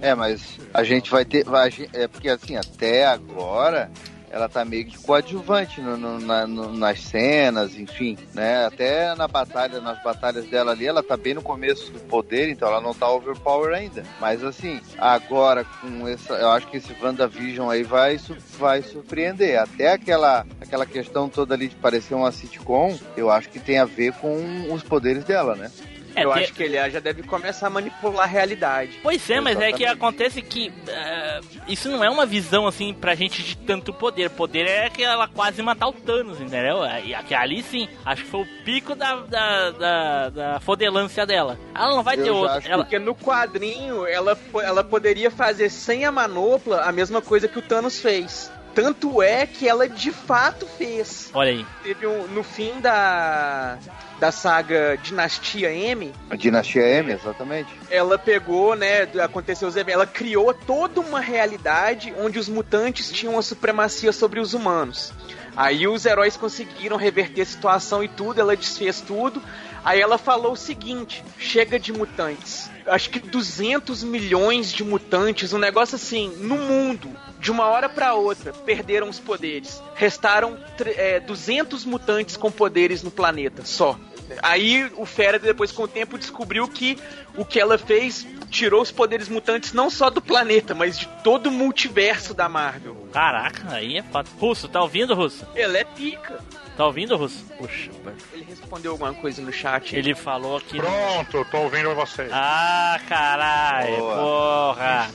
[0.01, 1.45] É, mas a gente vai ter.
[1.45, 3.91] vai- é porque assim, até agora
[4.35, 8.67] ela tá meio que coadjuvante no, no- na- no- nas cenas, enfim, né?
[8.67, 12.67] Até na batalha, nas batalhas dela ali, ela tá bem no começo do poder, então
[12.67, 14.03] ela não tá overpower ainda.
[14.21, 16.35] Mas assim, agora com essa.
[16.35, 18.19] Eu acho que esse WandaVision aí vai,
[18.59, 19.57] vai surpreender.
[19.61, 23.85] Até aquela, aquela questão toda ali de parecer uma sitcom, eu acho que tem a
[23.85, 25.71] ver com os poderes dela, né?
[26.15, 28.99] É, eu acho que ele já deve começar a manipular a realidade.
[29.03, 29.87] Pois é, mas é que Exatamente.
[29.93, 34.31] acontece que é, isso não é uma visão assim pra gente de tanto poder.
[34.31, 36.79] Poder é que ela quase matar o Thanos, entendeu?
[37.05, 41.59] E aqui- ali sim, acho que foi o pico da, da, da, da fodelância dela.
[41.75, 42.57] Ela não vai Eu ter outra.
[42.59, 47.49] acho Ela, Porque no quadrinho ela, ela poderia fazer sem a manopla a mesma coisa
[47.49, 48.51] que o Thanos fez.
[48.75, 51.31] Tanto é que ela de fato fez.
[51.33, 51.65] Olha aí.
[51.85, 53.79] Teve um, no fim da,
[54.19, 57.69] da saga Dinastia M, A Dinastia M, exatamente.
[57.91, 63.39] ela pegou, né, aconteceu os eventos, ela criou toda uma realidade onde os mutantes tinham
[63.39, 65.13] a supremacia sobre os humanos.
[65.57, 69.41] Aí os heróis conseguiram reverter a situação e tudo, ela desfez tudo.
[69.85, 72.71] Aí ela falou o seguinte: chega de mutantes.
[72.87, 77.09] Acho que 200 milhões de mutantes, um negócio assim, no mundo,
[77.45, 79.83] de uma hora pra outra, perderam os poderes.
[79.95, 80.59] Restaram
[80.97, 84.01] é, 200 mutantes com poderes no planeta, só.
[84.43, 86.99] Aí o Fera, depois com o tempo, descobriu que
[87.37, 91.49] o que ela fez tirou os poderes mutantes não só do planeta, mas de todo
[91.49, 92.97] o multiverso da Marvel.
[93.13, 94.31] Caraca, aí é fato.
[94.39, 95.47] Russo, tá ouvindo, Russo?
[95.55, 96.43] Ela é pica.
[96.77, 97.45] Tá ouvindo, Russo?
[97.57, 97.89] Puxa,
[98.33, 99.95] Ele respondeu alguma coisa no chat.
[99.95, 100.77] ele falou que.
[100.77, 102.29] Pronto, tô ouvindo vocês.
[102.33, 105.09] Ah, caralho, porra.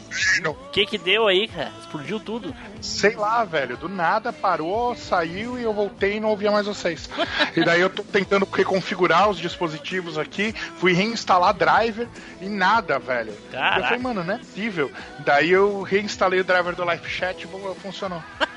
[0.48, 1.74] O que que deu aí, cara?
[1.82, 2.56] Explodiu tudo.
[2.82, 7.10] Sei lá, velho, do nada parou, saiu e eu voltei e não ouvia mais vocês.
[7.54, 12.08] e daí eu tô tentando reconfigurar os dispositivos aqui, fui reinstalar driver
[12.40, 13.34] e nada, velho.
[13.52, 13.80] Caraca.
[13.80, 14.90] Eu falei, mano, não é possível.
[15.26, 18.24] Daí eu reinstalei o driver do Live Chat e funcionou.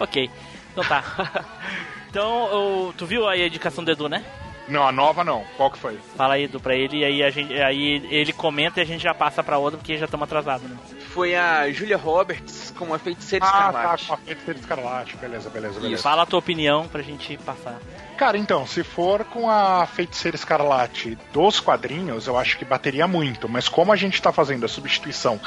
[0.00, 0.30] Ok,
[0.72, 1.04] então tá.
[2.12, 4.22] Então, o- tu viu aí a indicação do Edu, né?
[4.68, 5.44] Não, a nova não.
[5.56, 5.98] Qual que foi?
[6.14, 9.02] Fala aí, Edu, pra ele, e aí, a gente, aí ele comenta e a gente
[9.02, 10.76] já passa pra outra, porque já estamos atrasados, né?
[11.08, 13.56] Foi a Julia Roberts como a feiticeira Ah, tá,
[13.96, 14.06] escarlate.
[14.06, 15.16] com a feiticeira escarlate.
[15.16, 16.02] Beleza, beleza, beleza.
[16.02, 17.78] Fala a tua opinião pra gente passar.
[18.16, 23.48] Cara, então, se for com a feiticeira escarlate dos quadrinhos, eu acho que bateria muito.
[23.48, 25.40] Mas como a gente tá fazendo a substituição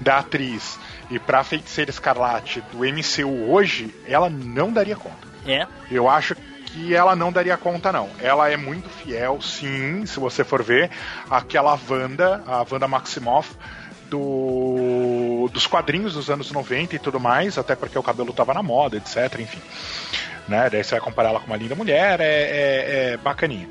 [0.00, 0.78] da atriz
[1.10, 5.31] e pra feiticeira escarlate do MCU hoje, ela não daria conta.
[5.46, 5.66] É?
[5.90, 6.34] Eu acho
[6.66, 8.08] que ela não daria conta, não.
[8.20, 10.90] Ela é muito fiel, sim, se você for ver,
[11.28, 13.54] aquela Wanda, a Wanda Maximoff,
[14.08, 18.62] do, dos quadrinhos dos anos 90 e tudo mais, até porque o cabelo tava na
[18.62, 19.60] moda, etc, enfim.
[20.48, 20.68] Né?
[20.70, 23.68] Daí você vai comparar ela com uma linda mulher, é, é, é bacaninha.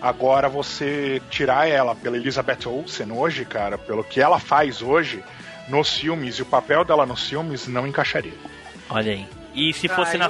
[0.00, 5.24] Agora você tirar ela pela Elizabeth Olsen hoje, cara, pelo que ela faz hoje
[5.68, 8.34] nos filmes e o papel dela nos filmes não encaixaria.
[8.88, 9.37] Olha aí.
[9.54, 10.28] E se Ah, fosse na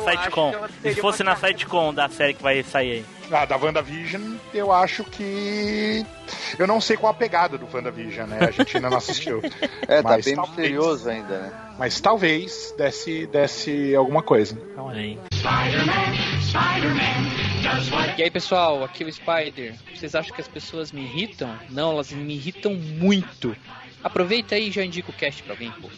[0.85, 3.05] E se fosse na sitcom da série que vai sair aí?
[3.31, 6.05] Ah, da WandaVision, eu acho que.
[6.59, 8.39] Eu não sei qual a pegada do WandaVision, né?
[8.41, 9.43] A gente ainda não assistiu.
[9.87, 11.53] É, tá Mas bem talvez- misterioso ainda, né?
[11.79, 14.61] Mas talvez desse, desse alguma coisa.
[14.77, 15.19] Olha aí.
[18.17, 19.75] E aí pessoal, aqui é o Spider.
[19.95, 21.55] Vocês acham que as pessoas me irritam?
[21.71, 23.57] Não, elas me irritam muito.
[24.03, 25.89] Aproveita aí e já indica o cast pra alguém, pô.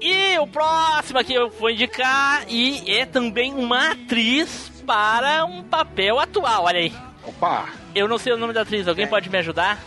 [0.00, 6.18] E o próximo aqui eu vou indicar, e é também uma atriz para um papel
[6.18, 6.92] atual, olha aí.
[7.22, 7.68] Opa!
[7.94, 9.78] Eu não sei o nome da atriz, alguém pode me ajudar?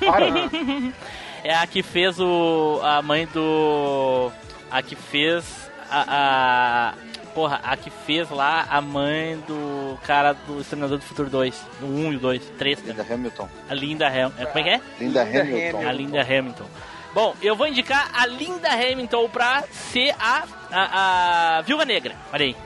[0.00, 0.26] Para!
[1.44, 2.80] É a que fez o.
[2.84, 4.30] a mãe do.
[4.70, 6.92] A que fez a.
[6.92, 6.94] a
[7.34, 11.66] porra, a que fez lá a mãe do cara do Exterminador do Futuro 2.
[11.82, 12.92] O 1 e o 2, 3, cara.
[12.92, 13.48] Linda Hamilton.
[13.68, 14.46] A Linda Hamilton.
[14.46, 14.80] Como é que é?
[15.00, 15.88] Linda, Linda Hamilton.
[15.88, 16.66] A Linda Hamilton.
[17.14, 22.16] Bom, eu vou indicar a Linda Hamilton pra ser a, a, a Viúva Negra.
[22.32, 22.56] Olha aí.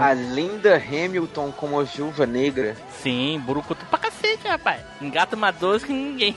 [0.00, 2.74] A Linda Hamilton como a Viúva Negra.
[3.02, 4.80] Sim, burucutu pra cacete, rapaz.
[5.00, 6.34] Engata uma 12 que ninguém.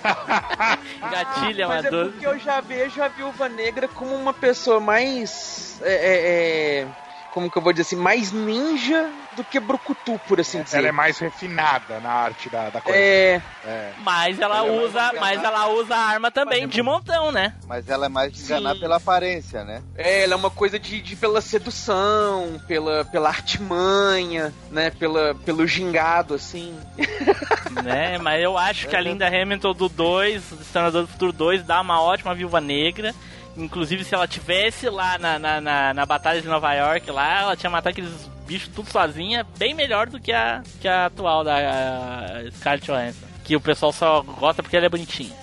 [1.10, 2.10] Gatilha uma Mas é 12.
[2.12, 5.80] porque eu já vejo a Viúva Negra como uma pessoa mais.
[5.82, 6.86] É, é, é,
[7.32, 7.96] como que eu vou dizer assim?
[7.96, 10.78] Mais ninja do que brucutu, por assim dizer.
[10.78, 12.98] Ela é mais refinada na arte da, da coisa.
[12.98, 13.92] É, É.
[13.98, 15.20] Mas ela Ela é mais usa, enganada.
[15.20, 17.54] mas ela usa a arma também de montão, né?
[17.66, 18.80] Mas ela é mais de enganar Sim.
[18.80, 19.82] pela aparência, né?
[19.96, 24.90] é, ela é uma coisa de, de pela sedução, pela, pela artimanha, né?
[24.90, 26.78] Pela, pelo gingado, assim.
[27.84, 28.18] né?
[28.18, 31.80] Mas eu acho que a Linda Hamilton do 2, do Exterminador do Futuro 2, dá
[31.80, 33.14] uma ótima viúva negra.
[33.56, 37.56] Inclusive, se ela tivesse lá na, na, na, na Batalha de Nova York, lá, ela
[37.56, 41.56] tinha matado aqueles bichos tudo sozinha, bem melhor do que a, que a atual da
[41.56, 43.26] a Scarlett Johansson.
[43.44, 45.34] Que o pessoal só gosta porque ela é bonitinha.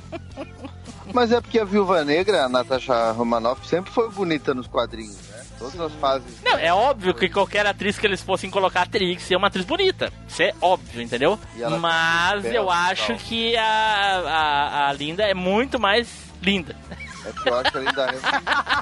[1.12, 5.44] Mas é porque a Viúva Negra, a Natasha Romanoff, sempre foi bonita nos quadrinhos, né?
[5.58, 6.40] Todas as fases.
[6.42, 9.64] Não, é óbvio que qualquer atriz que eles fossem colocar teria que ser uma atriz
[9.64, 10.12] bonita.
[10.26, 11.38] Isso é óbvio, entendeu?
[11.80, 16.08] Mas eu acho que a, a, a Linda é muito mais
[16.40, 16.76] linda.
[17.24, 18.28] É porque eu acho a Linda Hamilton.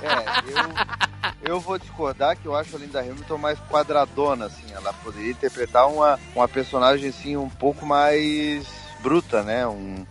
[0.03, 4.72] É, eu, eu vou discordar que eu acho a Linda Hamilton mais quadradona, assim.
[4.72, 8.66] Ela poderia interpretar uma, uma personagem, assim, um pouco mais
[9.01, 9.66] bruta, né?
[9.66, 10.07] Um.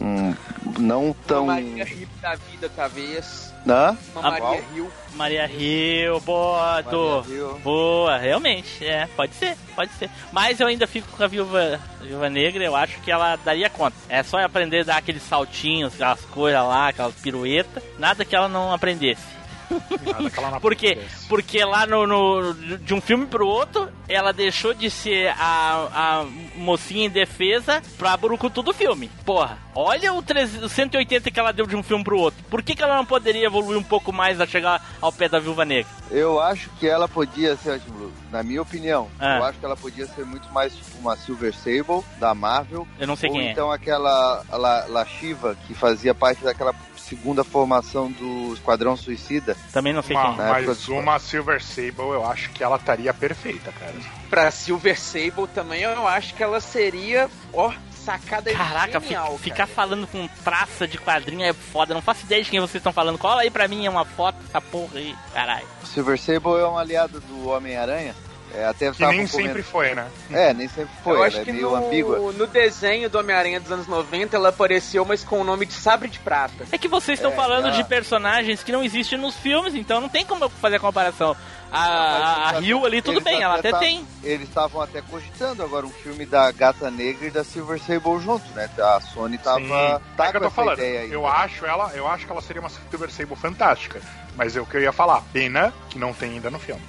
[0.00, 0.34] um
[0.78, 1.44] não tão.
[1.44, 3.49] Uma Maria Hill da vida, talvez.
[3.66, 3.96] Hã?
[4.14, 4.64] Uma Maria?
[4.74, 4.90] Hill.
[5.14, 7.20] Maria Hill, boa, do.
[7.20, 7.60] Maria Hill.
[7.62, 10.08] Boa, realmente, é, pode ser, pode ser.
[10.32, 13.68] Mas eu ainda fico com a viúva, a viúva negra, eu acho que ela daria
[13.68, 13.96] conta.
[14.08, 18.48] É só aprender a dar aqueles saltinhos, aquelas coisas lá, aquelas piruetas, nada que ela
[18.48, 19.39] não aprendesse.
[19.70, 20.94] Nada que ela não Por quê?
[20.96, 21.28] pudesse.
[21.28, 26.26] Porque lá no, no- de um filme pro outro, ela deixou de ser a, a
[26.56, 29.10] mocinha em defesa pra Burucutu do filme.
[29.24, 32.42] Porra, olha o, 300 o 180 que ela deu de um filme pro outro.
[32.50, 35.38] Por que, que ela não poderia evoluir um pouco mais a chegar ao pé da
[35.38, 35.90] Viúva Negra?
[36.10, 39.38] Eu acho que ela podia ser, tipo, na minha opinião, Ah.
[39.38, 42.86] eu acho que ela podia ser muito mais tipo uma Silver Sable da Marvel.
[42.98, 43.52] Eu não sei ou quem é.
[43.52, 46.72] então aquela La, La Shiva, que fazia parte daquela
[47.10, 49.56] segunda formação do Esquadrão Suicida.
[49.72, 50.48] Também não sei Uma- quem é.
[50.48, 53.92] Mas uma Silver Sable eu acho que ela estaria perfeita, cara.
[54.30, 57.72] Pra Silver Sable também, eu acho que ela seria, ó,
[58.04, 61.92] sacada Caraca, genial, fi- ficar falando com traça de quadrinho é foda.
[61.92, 63.18] Não faço ideia de quem vocês estão falando.
[63.18, 65.14] Cola aí pra mim é uma foto dessa porra aí.
[65.34, 65.66] Caralho.
[65.84, 68.14] Silver Sable é um aliado do Homem-Aranha.
[68.54, 70.08] É, até Que nem sempre foi, né?
[70.30, 71.12] É, nem sempre foi.
[71.12, 72.32] eu ela acho é que meio no, ambígua.
[72.32, 76.08] no desenho do Homem-Aranha dos anos 90 ela apareceu, mas com o nome de Sabre
[76.08, 76.66] de Prata.
[76.72, 80.00] É que vocês estão É, falando ela- de personagens que não existem nos filmes, então
[80.00, 81.36] não tem como eu fazer a comparação.
[81.72, 84.04] A, Rio ali, tudo bem, ela até tá- tem.
[84.24, 88.44] Eles estavam até cogitando agora um filme da Gata Negra e da Silver Sable junto,
[88.54, 88.68] né?
[88.78, 89.60] A Sony tava.
[89.60, 89.68] Sim.
[90.16, 90.78] Tá é que eu tô essa falando.
[90.78, 91.12] ideia aí.
[91.12, 94.00] Eu acho ela, eu acho que ela seria uma Silver Sable fantástica.
[94.36, 95.22] Mas é o que eu ia falar.
[95.32, 96.82] Pena que não tem ainda no filme.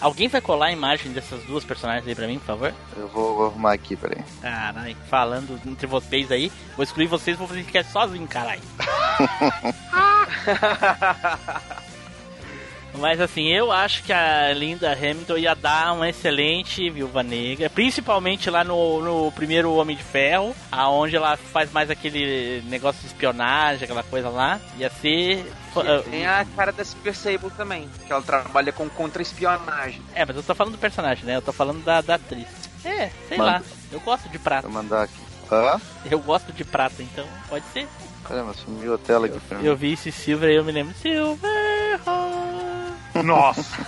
[0.00, 2.74] Alguém vai colar a imagem dessas duas personagens aí pra mim, por favor?
[2.96, 4.22] Eu vou, vou arrumar aqui, peraí.
[4.40, 8.62] Caralho, falando entre vocês aí, vou excluir vocês vou fazer que é sozinho, caralho.
[12.94, 18.48] Mas assim, eu acho que a Linda Hamilton ia dar uma excelente viúva negra, principalmente
[18.48, 23.84] lá no, no primeiro Homem de Ferro, aonde ela faz mais aquele negócio de espionagem,
[23.84, 24.58] aquela coisa lá.
[24.78, 25.44] Ia ser.
[26.10, 30.00] Tem a cara da Super Sable também, que ela trabalha com contra-espionagem.
[30.14, 31.36] É, mas eu tô falando do personagem, né?
[31.36, 32.46] Eu tô falando da, da atriz.
[32.82, 33.50] É, sei Manda.
[33.52, 33.62] lá.
[33.92, 34.68] Eu gosto de prata.
[34.68, 35.20] Vou mandar aqui.
[35.52, 35.80] Hã?
[36.10, 37.86] Eu gosto de prata, então pode ser.
[38.26, 39.64] Caramba, sumiu a tela aqui pra mim.
[39.66, 40.94] Eu vi esse Silver e eu me lembro.
[40.94, 42.00] Silver!
[43.22, 43.86] Nossa!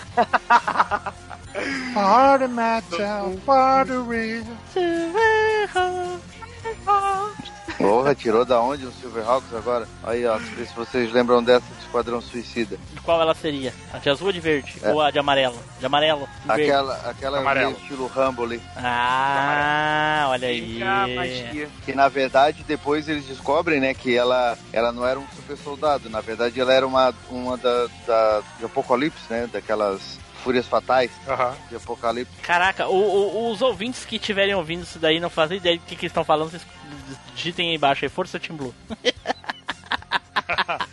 [1.95, 4.59] Part of metal, part of reason.
[7.79, 9.87] Porra, tirou da onde o Silverhawks agora?
[10.03, 12.77] Aí, ó, se vocês lembram dessa do Esquadrão Suicida.
[12.93, 13.73] De qual ela seria?
[13.93, 14.75] A de azul ou de verde?
[14.83, 14.93] É.
[14.93, 15.57] Ou a de amarelo?
[15.79, 16.29] De amarelo?
[16.43, 16.63] De verde?
[16.65, 17.73] Aquela, aquela Amarelo.
[17.73, 18.61] estilo Rambo ali.
[18.77, 21.69] Ah, olha aí.
[21.85, 26.11] Que na verdade depois eles descobrem, né, que ela, ela não era um super soldado.
[26.11, 29.49] Na verdade ela era uma, uma da, da de Apocalipse, né?
[29.53, 30.19] Daquelas
[30.49, 31.55] fúrias fatais Aham.
[31.69, 32.33] de Apocalipse.
[32.41, 35.95] Caraca, o- o- os ouvintes que estiverem ouvindo isso daí não fazem ideia do que,
[35.95, 36.67] que eles estão falando, vocês
[37.35, 38.75] digitem aí embaixo aí, Força Team Blue.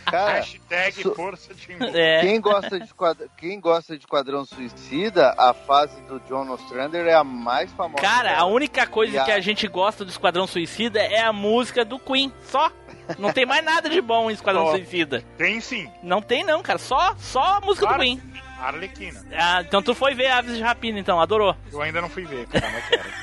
[0.04, 1.66] Cara, Hashtag su- força de
[1.98, 7.06] É, quem gosta, de esquadrão, quem gosta de Esquadrão Suicida, a fase do John Ostrander
[7.06, 8.02] é a mais famosa.
[8.02, 11.32] cara, a única coisa E a- que a gente gosta do Esquadrão Suicida é a
[11.32, 12.70] música do Queen, só.
[13.18, 14.72] Não tem mais nada de bom em Esquadrão Só.
[14.72, 15.24] Suicida.
[15.38, 15.88] Tem sim.
[16.02, 18.02] Não tem não, cara, só, só a música Claro.
[18.02, 18.20] do Queen.
[18.60, 19.24] Arlequina.
[19.32, 21.54] Ah, então tu foi ver Aves de Rapina, então, adorou.
[21.72, 23.06] Eu ainda não fui ver, cara, mas quero.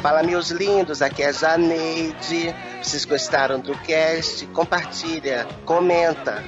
[0.00, 2.54] Fala, meus lindos, aqui é a Janeide.
[2.80, 4.46] Vocês gostaram do cast?
[4.48, 6.42] Compartilha, comenta.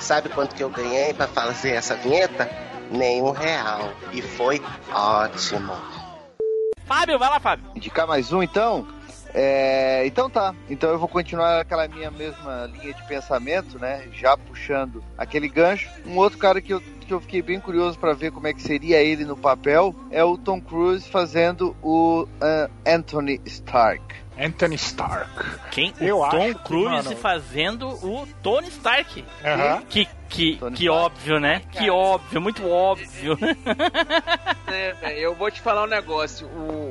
[0.00, 2.50] Sabe quanto que eu ganhei pra fazer essa vinheta?
[2.90, 3.92] Nenhum real.
[4.12, 4.60] E foi
[4.92, 5.72] ótimo.
[6.86, 7.64] Fábio, vai lá, Fábio.
[7.74, 8.86] Indicar mais um, então?
[9.34, 10.54] É, então tá.
[10.70, 14.06] Então eu vou continuar aquela minha mesma linha de pensamento, né?
[14.12, 15.88] Já puxando aquele gancho.
[16.06, 18.62] Um outro cara que eu, que eu fiquei bem curioso para ver como é que
[18.62, 24.02] seria ele no papel é o Tom Cruise fazendo o ah, Anthony Stark.
[24.38, 25.30] Anthony Stark.
[25.70, 25.94] Quem?
[26.00, 29.24] Eu o Tom acho que, Cruise mano- fazendo o Tony Stark.
[29.44, 29.82] Aham.
[29.88, 31.04] Que, que, Tony que Stark.
[31.06, 31.62] óbvio, né?
[31.70, 33.38] Que óbvio, muito óbvio.
[34.66, 36.48] É, velho, eu vou te falar um negócio.
[36.48, 36.83] O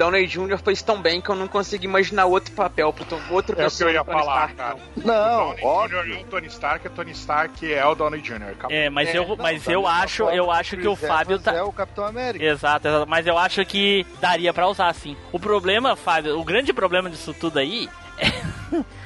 [0.00, 0.56] Downey Jr.
[0.64, 3.56] fez tão bem que eu não consigo imaginar outro papel pro Tom, outro É o
[3.58, 4.76] que pessoa eu ia falar, Stark, cara.
[4.96, 5.04] não.
[5.04, 5.88] Não, o Downey.
[5.88, 6.16] Jr.
[6.16, 8.42] é o Tony Stark, o Tony Stark é o Downey Jr.
[8.52, 8.74] Acabou.
[8.74, 11.38] É, mas É, eu, Não, mas da eu acho, forma eu acho que o Fábio
[11.38, 11.52] tá.
[11.52, 12.42] é o Capitão América.
[12.42, 15.14] Exato, exato, mas eu acho que daria pra usar sim.
[15.32, 17.86] O problema, Fábio, o grande problema disso tudo aí
[18.16, 18.80] é...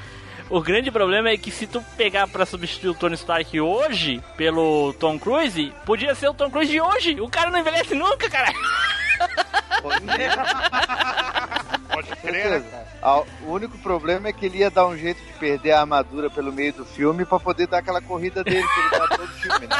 [0.50, 4.92] O grande problema é que se tu pegar pra substituir o Tony Stark hoje pelo
[5.00, 7.18] Tom Cruise, podia ser o Tom Cruise de hoje.
[7.20, 8.52] O cara não envelhece nunca, cara.
[9.84, 10.00] Pode
[12.16, 12.86] crer, né,
[13.42, 16.52] O único problema é que ele ia dar um jeito de perder a armadura pelo
[16.52, 19.76] meio do filme pra poder dar aquela corrida dele que ele dá todo filme, né?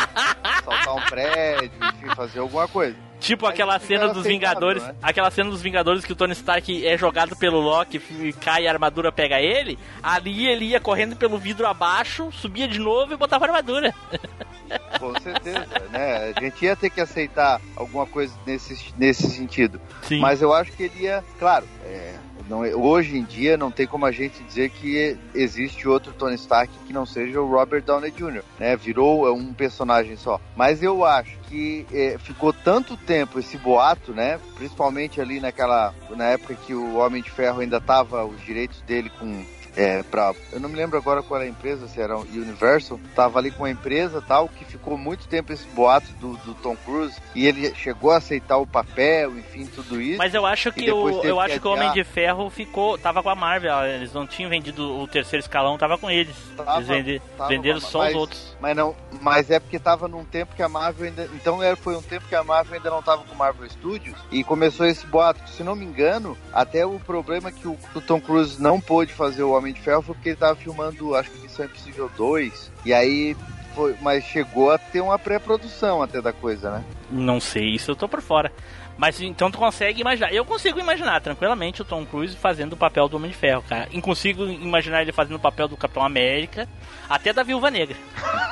[0.63, 2.97] Saltar um prédio, enfim, fazer alguma coisa.
[3.25, 4.95] Tipo aquela cena dos Vingadores, né?
[5.03, 8.69] aquela cena dos Vingadores que o Tony Stark é jogado pelo Loki e cai e
[8.69, 9.79] a armadura pega ele.
[10.03, 13.95] Ali ele ia correndo pelo vidro abaixo, subia de novo e botava a armadura.
[15.01, 16.35] Com certeza, né?
[16.37, 19.81] A gente ia ter que aceitar alguma coisa nesse, nesse sentido.
[20.03, 20.21] Sim.
[20.21, 22.15] Mas eu acho que ele ia, claro, é,
[22.49, 26.35] não é- hoje em dia não tem como a gente dizer que existe outro Tony
[26.35, 28.77] Stark que não seja o Robert Downey Jr., né?
[28.77, 30.41] Virou é, um personagem só.
[30.57, 34.39] Mas eu acho que é, ficou tanto tempo esse boato, né?
[34.57, 39.11] Principalmente ali naquela na época que o Homem de Ferro ainda tava os direitos dele
[39.19, 39.45] com
[39.77, 40.33] é, pra.
[40.53, 42.99] Eu não me lembro agora qual era a empresa, se era Universal.
[43.15, 46.77] Tava ali com uma empresa tal, que ficou muito tempo esse boato do, do Tom
[46.77, 47.17] Cruise.
[47.35, 50.19] E ele chegou a aceitar o papel, enfim, tudo isso.
[50.19, 52.97] Mas eu acho que o, eu que acho que o Homem de Ferro ficou.
[52.99, 56.35] tava com a Marvel, eles não tinham vendido o terceiro escalão, tava com eles.
[56.57, 58.57] Tava- eles vende- tava, venderam mas- só os outros.
[58.61, 61.29] Mas não, mas é porque tava num tempo que a Marvel ainda.
[61.35, 64.17] Então era, foi um tempo que a Marvel ainda não tava com o Marvel Studios
[64.31, 65.41] e começou esse boato.
[65.51, 69.43] Se não me engano, até o problema que o, o Tom Cruise não pôde fazer
[69.43, 72.73] o Homem de Ferro foi porque ele tava filmando, acho que Missão Impossível 2.
[72.85, 73.37] E aí.
[73.75, 76.85] Foi, mas chegou a ter uma pré-produção até da coisa, né?
[77.11, 78.53] Não sei, isso eu tô por fora.
[78.97, 80.33] Mas então tu consegue imaginar.
[80.33, 83.89] Eu consigo imaginar tranquilamente o Tom Cruise fazendo o papel do Homem de Ferro, cara.
[83.91, 86.69] E consigo imaginar ele fazendo o papel do Capitão América,
[87.09, 87.97] até da Viúva Negra.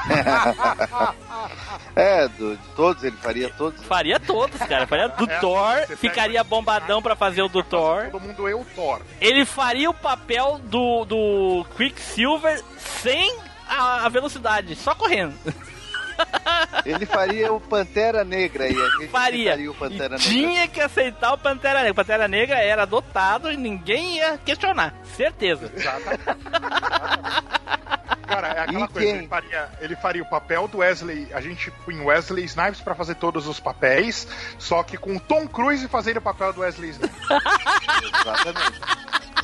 [1.95, 3.83] É, do, de todos, ele faria todos.
[3.85, 4.87] Faria todos, cara.
[4.87, 8.09] Faria do É, Thor, ficaria bombadão pra fazer o do Thor.
[8.11, 9.03] Todo mundo eu, Thor.
[9.21, 13.37] Ele faria o papel do, do Quicksilver sem
[13.69, 15.35] a, a velocidade, só correndo.
[16.85, 19.51] Ele faria o Pantera Negra e a gente Faria.
[19.53, 20.19] faria o Pantera E Negra.
[20.19, 21.93] tinha que aceitar o Pantera Negra.
[21.93, 24.95] O Pantera Negra era adotado e ninguém ia questionar.
[25.17, 25.71] Certeza.
[28.27, 31.71] Cara, é aquela E coisa, ele faria, ele faria o papel do Wesley, a gente
[31.85, 34.27] punha o Wesley Snipes pra fazer todos os papéis,
[34.59, 37.17] só que com o Tom Cruise fazendo o papel do Wesley Snipes.
[38.21, 38.81] Exatamente.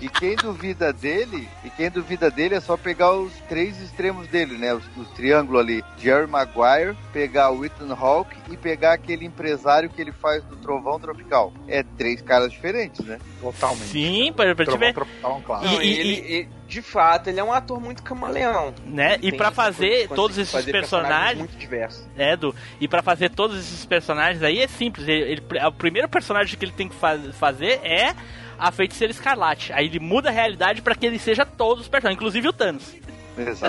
[0.01, 4.57] E quem duvida dele, e quem duvida dele é só pegar os três extremos dele,
[4.57, 4.73] né?
[4.75, 5.83] O, o triângulo ali.
[5.99, 11.01] Jerry Maguire, pegar o Ethan Hawke e pegar aquele empresário que ele faz do Trovão
[11.01, 11.53] Tropical.
[11.67, 13.19] É três caras diferentes, né?
[13.41, 13.87] Totalmente.
[13.87, 14.95] Sim, pra, pra te Trovão ver.
[14.95, 15.65] Tropical é.
[15.67, 18.75] Não, E- e- ele, ele- de fato, ele é um ator muito camaleão.
[18.85, 19.17] Né?
[19.23, 21.39] E coisa fazer todos esses fazer personagens.
[21.39, 22.07] muito diversos.
[22.17, 22.55] É, Edu.
[22.79, 25.09] E pra fazer todos esses personagens aí é simples.
[25.09, 28.15] Ele, ele- o primeiro personagem que ele tem que faz- fazer é
[28.59, 29.73] a Feiticeira Escarlate.
[29.73, 32.95] Aí ele muda a realidade pra que ele seja todos os personagens, inclusive o Thanos.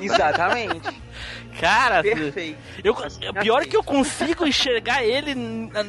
[0.01, 0.89] Exatamente.
[1.59, 2.57] Cara, Perfeito.
[2.83, 5.83] eu, o pior é que eu consigo enxergar ele na,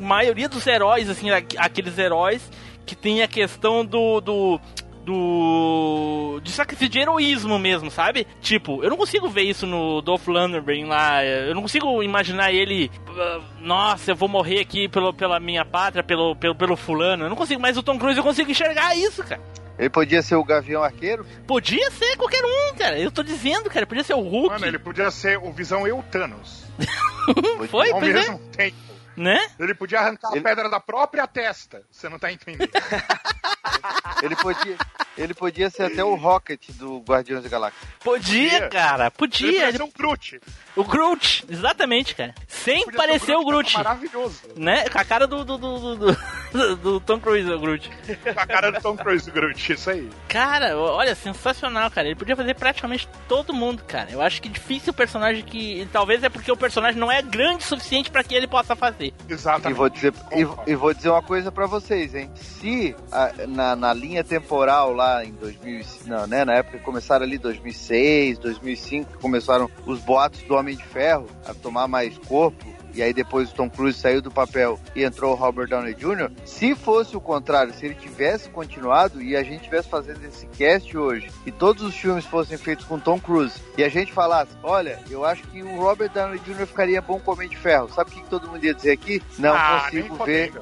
[0.00, 2.50] maioria dos heróis, assim, aqu- aqueles heróis
[2.84, 4.20] que tem a questão do.
[4.20, 4.60] do
[5.08, 6.40] do.
[6.42, 8.26] de sacrifício de heroísmo mesmo, sabe?
[8.40, 11.24] Tipo, eu não consigo ver isso no Dolph Lundgren lá.
[11.24, 12.90] Eu não consigo imaginar ele.
[13.18, 17.24] ah, Nossa, eu vou morrer aqui pelo, pela minha pátria, pelo, pelo, pelo fulano.
[17.24, 19.40] Eu não consigo, mas o Tom Cruise eu consigo enxergar isso, cara.
[19.78, 21.24] Ele podia ser o Gavião Arqueiro?
[21.46, 22.98] Podia ser qualquer um, cara.
[22.98, 23.86] Eu tô dizendo, cara.
[23.86, 24.48] Podia ser o Hulk.
[24.48, 26.64] Mano, ele podia ser o Visão Eu Thanos.
[27.70, 28.14] Foi, Ao pois é.
[28.14, 28.76] mesmo tempo.
[29.18, 29.46] Né?
[29.58, 31.82] Ele podia arrancar Ele- a pedra da própria testa.
[31.90, 32.70] Você não tá entendendo.
[34.22, 34.76] Ele podia,
[35.16, 37.88] ele podia ser até o Rocket do Guardiões da Galáxia.
[38.02, 38.68] Podia, Podia.
[38.68, 39.04] cara.
[39.04, 39.46] Ele Podia.
[39.48, 40.40] podia Ele- ser o Groot.
[40.74, 42.34] O Groot, exatamente, cara.
[42.48, 43.72] Sem Podia parecer o Groot.
[43.74, 44.40] tá Maravilhoso.
[44.56, 44.88] Né?
[44.88, 46.16] Com a cara do, do, do, do,
[46.52, 47.88] do- do Tom Cruise, o Groot.
[48.34, 49.72] Com a cara do Tom Cruise, o Groot.
[49.72, 50.10] Isso aí.
[50.28, 52.08] Cara, olha, sensacional, cara.
[52.08, 54.10] Ele podia fazer praticamente todo mundo, cara.
[54.10, 55.86] Eu acho que difícil o personagem que.
[55.92, 59.07] Talvez é porque o personagem não é grande o suficiente pra que ele possa fazer.
[59.28, 59.76] E Exatamente.
[59.76, 62.30] vou dizer, e, e vou dizer uma coisa pra vocês, hein?
[62.34, 67.24] Se a- na, na linha temporal lá em 2000, não, né, na época que começaram
[67.24, 72.64] ali 2006, 2005, que começaram os boatos do Homem de Ferro a tomar mais corpo,
[72.98, 76.30] e aí depois o Tom Cruise saiu do papel e entrou o Robert Downey Jr.
[76.44, 80.96] Se fosse o contrário, se ele tivesse continuado e a gente tivesse fazendo esse cast
[80.98, 84.98] hoje e todos os filmes fossem feitos com Tom Cruise e a gente falasse, olha,
[85.08, 86.66] eu acho que o Robert Downey Jr.
[86.66, 87.88] ficaria bom com o Homem de Ferro.
[87.92, 89.22] Sabe o que que todo mundo ia dizer aqui?
[89.38, 90.52] Não Ah, consigo ver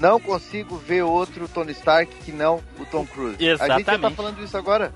[0.00, 3.36] não consigo ver outro Tony Stark que não o Tom Cruise.
[3.36, 4.16] A gente já tá Exatamente.
[4.16, 4.90] falando isso agora?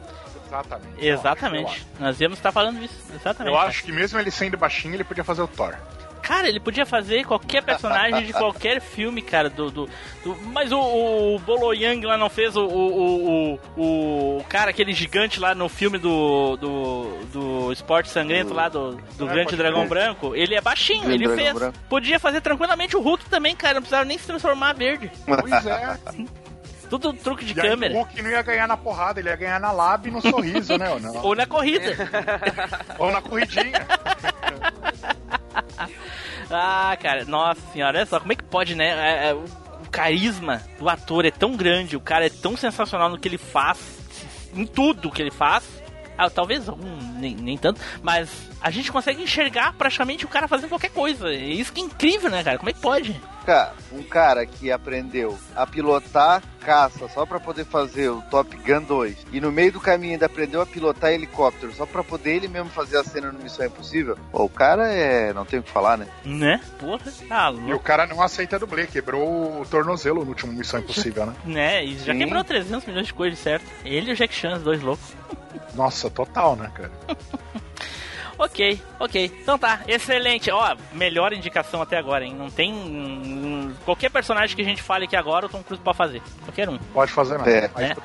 [0.46, 1.06] Exatamente.
[1.06, 1.86] Exatamente.
[2.00, 2.94] Nós íamos estar falando isso.
[3.14, 3.54] Exatamente.
[3.54, 5.76] Eu acho que mesmo ele sendo baixinho, ele podia fazer o Thor.
[6.22, 9.48] Cara, ele podia fazer qualquer personagem de qualquer filme, cara.
[9.48, 9.88] Do, do,
[10.24, 14.70] do- mas o, o Bolo Yang lá não fez o, o, o, o, o cara,
[14.70, 19.56] aquele gigante lá no filme do, do, do Esporte Sangrento lá, do, do É, Grande
[19.56, 19.88] Dragão crer.
[19.88, 20.34] Branco.
[20.36, 21.54] Ele é baixinho, Grande ele Dragão fez.
[21.54, 21.78] Branco.
[21.88, 23.74] Podia fazer tranquilamente o Hulk também, cara.
[23.74, 25.10] Não precisava nem se transformar verde.
[25.24, 25.98] Pois é.
[26.88, 27.92] Tudo truque de E aí câmera.
[27.94, 30.76] o Hulk não ia ganhar na porrada, ele ia ganhar na lab e no sorriso,
[30.78, 30.90] né?
[30.90, 31.22] Ou, não?
[31.22, 31.94] Ou na corrida.
[32.98, 33.86] Ou na corridinha.
[36.50, 38.86] Ah, cara, nossa senhora, olha só, como é que pode, né?
[38.88, 39.40] É, é, o,
[39.84, 43.36] o carisma do ator é tão grande, o cara é tão sensacional no que ele
[43.36, 43.78] faz,
[44.54, 45.64] em tudo que ele faz.
[46.16, 48.30] Ah, talvez algum, nem, nem tanto, mas
[48.60, 51.28] a gente consegue enxergar praticamente o cara fazendo qualquer coisa.
[51.28, 52.56] É isso que é incrível, né, cara?
[52.58, 53.20] Como é que pode?
[53.48, 58.82] Colocar um cara que aprendeu a pilotar caça só pra poder fazer o Top Gun
[58.82, 62.48] 2 e no meio do caminho ainda aprendeu a pilotar helicóptero só pra poder ele
[62.48, 65.32] mesmo fazer a cena no Missão Impossível, pô, o cara é.
[65.32, 66.06] não tem o que falar, né?
[66.24, 66.60] Né?
[66.78, 67.84] Porra, tá E o louco.
[67.84, 71.34] cara não aceita dublê, quebrou o tornozelo no último Missão Impossível, né?
[71.48, 71.84] Né?
[71.84, 72.18] E já Sim.
[72.18, 73.64] quebrou 300 milhões de coisas, certo?
[73.84, 75.14] Ele e o Jack Chan, os dois loucos.
[75.74, 76.90] Nossa, total, né, cara?
[78.38, 79.32] Ok, ok.
[79.42, 80.50] Então tá, excelente.
[80.50, 82.34] Ó, melhor indicação até agora, hein?
[82.34, 82.72] Não tem.
[82.72, 86.22] hum, Qualquer personagem que a gente fale aqui agora, o Tom Cruise pode fazer.
[86.44, 86.78] Qualquer um.
[86.78, 87.50] Pode fazer nada.
[87.50, 87.70] É.
[87.74, 87.96] Aí É.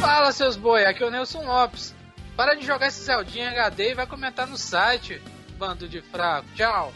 [0.00, 1.94] Fala, seus boi, aqui é o Nelson Lopes.
[2.36, 5.20] Para de jogar esse Zeldinha HD e vai comentar no site,
[5.58, 6.46] bando de fraco.
[6.54, 6.92] Tchau.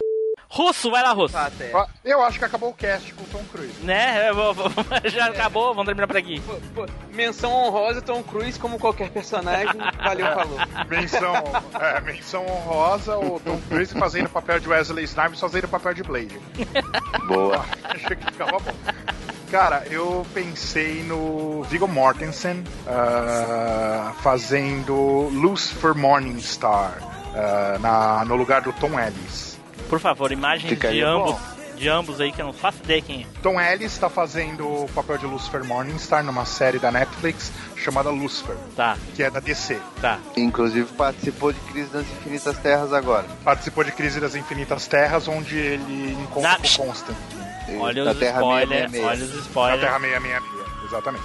[0.53, 1.37] Russo, vai lá, Russo.
[1.37, 1.73] Até.
[2.05, 3.73] Eu acho que acabou o cast com o Tom Cruise.
[3.85, 4.33] Né?
[4.33, 4.69] Vou- vou-
[5.07, 6.41] Já acabou, vamos terminar por aqui.
[6.41, 9.81] Pô, pô, Menção honrosa Tom Cruise como qualquer personagem.
[10.03, 10.59] Valeu, falou.
[10.89, 11.35] Menção,
[11.81, 15.95] é, menção honrosa, o Tom Cruise fazendo o papel de Wesley Snipes fazendo o papel
[15.95, 16.41] de Blade.
[17.29, 17.65] Boa.
[17.85, 18.73] Achei que ficava bom.
[19.53, 26.99] Cara, eu pensei no Viggo Mortensen ah, fazendo Lucifer Morningstar
[27.37, 29.50] ah, na, no lugar do Tom Ellis.
[29.91, 31.41] Por favor, imagens de Ficaria ambos, bom.
[31.77, 33.27] de ambos aí que eu não faço ideia quem é.
[33.43, 38.57] Tom Ellis está fazendo o papel de Lucifer Morningstar numa série da Netflix chamada Lucifer,
[38.77, 39.79] Tá, que é da DC.
[40.01, 40.19] tá.
[40.37, 43.27] Inclusive participou de Crise das Infinitas Terras agora.
[43.45, 47.17] Participou de Crise das Infinitas Terras, onde ele encontra Na- o Constantine.
[47.79, 49.05] Olha Da os Terra spoilers, 666.
[49.05, 49.81] olha os Na spoilers.
[49.81, 51.25] Terra 666, exatamente.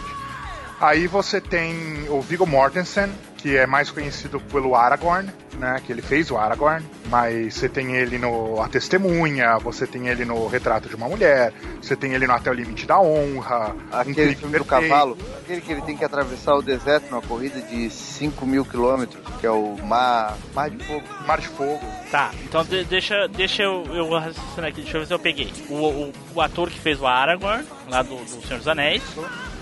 [0.81, 3.09] Aí você tem o Viggo Mortensen,
[3.45, 5.79] que é mais conhecido pelo Aragorn, né?
[5.85, 10.25] Que ele fez o Aragorn, mas você tem ele no A Testemunha, você tem ele
[10.25, 14.09] no Retrato de uma Mulher, você tem ele no Até o Limite da Honra, Aquele
[14.11, 17.87] Incrível filme do cavalo, aquele que ele tem que atravessar o deserto numa corrida de
[17.91, 21.03] 5 mil quilômetros, que é o Mar, Mar de Fogo.
[21.27, 21.81] Mar de Fogo.
[22.09, 25.53] Tá, então de- deixa, deixa eu, eu raciocinar aqui, deixa eu ver se eu peguei.
[25.69, 29.03] O, o, o ator que fez o Aragorn, lá do, do Senhor dos Anéis,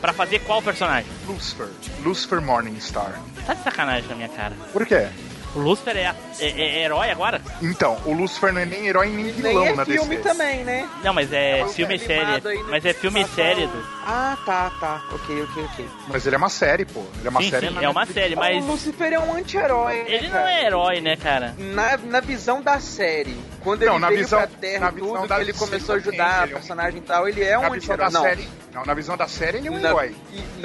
[0.04, 1.10] pra fazer qual personagem?
[1.26, 1.70] Lucifer.
[2.04, 3.22] Lucifer Morningstar.
[3.46, 4.54] Tá de sacanagem na minha cara.
[4.74, 5.08] Por quê?
[5.56, 7.42] O Lucifer é, é- é herói agora?
[7.62, 10.30] Então, o Lucifer não é nem herói nem vilão Nem é na filme DC.
[10.30, 10.88] também, né?
[11.04, 12.64] Não, mas é, É filme e é série.
[12.70, 13.86] Mas é filme e série do.
[14.06, 15.02] Ah, tá, tá.
[15.14, 15.86] Ok, ok, ok.
[16.10, 17.02] Mas ele é uma série, pô.
[17.20, 18.14] Ele é uma sim, série sim, é uma Netflix.
[18.14, 19.94] série, mas O Lucifer é um anti-herói.
[20.04, 20.52] né, ele não cara?
[20.52, 21.56] é herói, né, cara?
[21.58, 24.96] Na, na visão da série, quando Não, ele na veio visão- pra Terra na e
[25.02, 27.58] visão tudo, da que ele começou a ajudar ele é personagem e tal, ele é
[27.58, 28.10] um anti-herói.
[28.12, 28.48] Não, série.
[28.74, 30.16] Não, na visão da série ele é um na- herói.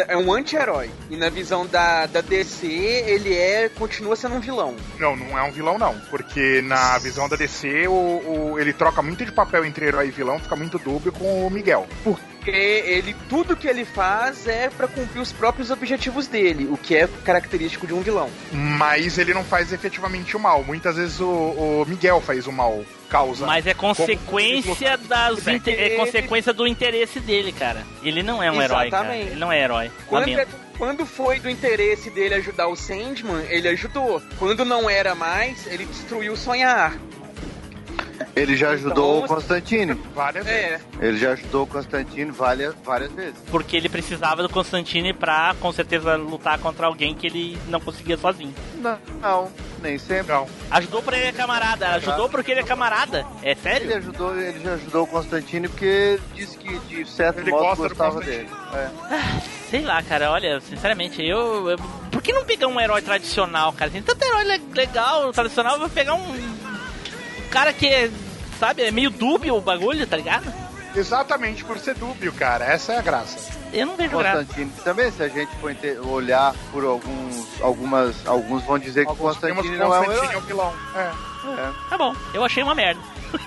[0.08, 0.90] é um anti-herói.
[1.10, 4.74] E na visão da, da DC, ele é continua sendo um vilão.
[4.98, 5.94] Não, não é um vilão, não.
[6.10, 7.92] Porque na visão da DC, o,
[8.52, 11.50] o- ele troca muito de papel entre herói e vilão, fica muito dúbio com o
[11.50, 11.86] Miguel.
[12.48, 16.96] Porque ele, tudo que ele faz é pra cumprir os próprios objetivos dele, o que
[16.96, 18.30] é característico de um vilão.
[18.52, 20.64] Mas ele não faz efetivamente o mal.
[20.64, 23.44] Muitas vezes o, o Miguel faz o mal, causa.
[23.46, 27.84] Mas é consequência das Bem, inte- é consequência do interesse dele, cara.
[28.02, 29.04] Ele não é um herói, cara.
[29.08, 29.26] Exatamente.
[29.32, 29.90] Ele não é herói.
[30.10, 30.40] Lamento.
[30.40, 30.46] é-
[30.78, 34.22] quando foi do interesse dele ajudar o Sandman, ele ajudou.
[34.38, 36.96] Quando não era mais, ele destruiu o sonhar.
[38.40, 39.94] Ele já ajudou Então, o Constantino.
[40.14, 40.80] Várias vezes.
[41.00, 43.34] É, Ele já ajudou o Constantino várias, várias vezes.
[43.50, 48.16] Porque ele precisava do Constantine pra, com certeza, lutar contra alguém que ele não conseguia
[48.16, 48.54] sozinho.
[48.76, 49.50] Não, não
[49.82, 50.32] nem sempre.
[50.32, 50.46] Não.
[50.72, 51.88] Ajudou porque ele é camarada.
[51.90, 53.24] Ajudou porque ele é camarada.
[53.42, 53.96] É Ele sério?
[53.96, 58.14] ajudou, ele já ajudou o Constantino porque disse que de certo Ele modo gosta gostava
[58.16, 58.44] Constantino.
[58.44, 58.50] dele.
[58.74, 59.40] É.
[59.70, 60.32] Sei lá, cara.
[60.32, 61.78] Olha, sinceramente, eu, eu-
[62.10, 63.90] Por que não pegar um herói tradicional, cara?
[63.90, 65.74] Tem tanto herói le- legal, tradicional.
[65.74, 66.28] Eu vou pegar um.
[66.32, 68.10] um cara que é.
[68.58, 70.67] Sabe, é meio dúbio o bagulho, tá ligado?
[70.98, 72.64] Exatamente por ser dúbio, cara.
[72.64, 73.56] Essa é a graça.
[73.72, 74.38] Eu não vejo graça.
[74.38, 75.74] Constantino também, se a gente for
[76.08, 80.04] olhar por alguns, algumas, alguns vão dizer que o Alguns primos Constantino não é um
[80.04, 80.34] Constantine herói.
[80.34, 80.74] é o vilão.
[80.96, 81.38] É.
[81.48, 81.72] É.
[81.88, 83.00] Tá bom, eu achei uma merda.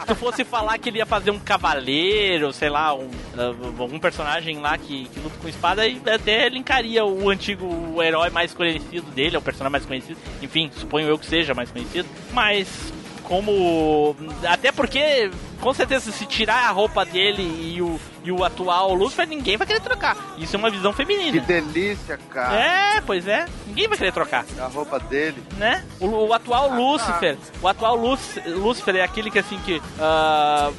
[0.00, 4.00] Se tu fosse falar que ele ia fazer um cavaleiro, sei lá, um, uh, algum
[4.00, 9.10] personagem lá que, que luta com espada, aí até linkaria o antigo herói mais conhecido
[9.12, 10.18] dele, o personagem mais conhecido.
[10.42, 12.08] Enfim, suponho eu que seja mais conhecido.
[12.32, 12.92] Mas
[13.32, 14.14] como.
[14.46, 15.30] Até porque,
[15.60, 17.42] com certeza, se tirar a roupa dele
[17.74, 20.14] e o, e o atual Lucifer, ninguém vai querer trocar.
[20.36, 21.40] Isso é uma visão Que feminina.
[21.40, 22.54] delícia, cara.
[22.54, 23.46] É, pois é.
[23.66, 25.42] Ninguém vai querer trocar A roupa dele.
[25.56, 25.82] né?
[25.98, 30.70] O, o atual Lúcifer, o atual Lúcifer é aquele que assim que, ah,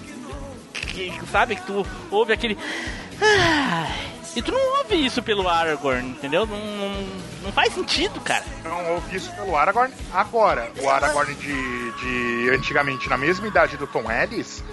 [0.74, 2.56] que sabe que tu ouve aquele
[3.20, 3.92] "Ai",
[4.36, 6.46] e tu não ouve isso pelo Aragorn, entendeu?
[6.46, 7.08] Não, não,
[7.44, 8.44] não faz sentido, cara.
[8.64, 9.94] Não ouvi isso pelo Aragorn.
[10.14, 14.64] Agora, o Aragorn de, de antigamente, na mesma idade do Tom Ellis,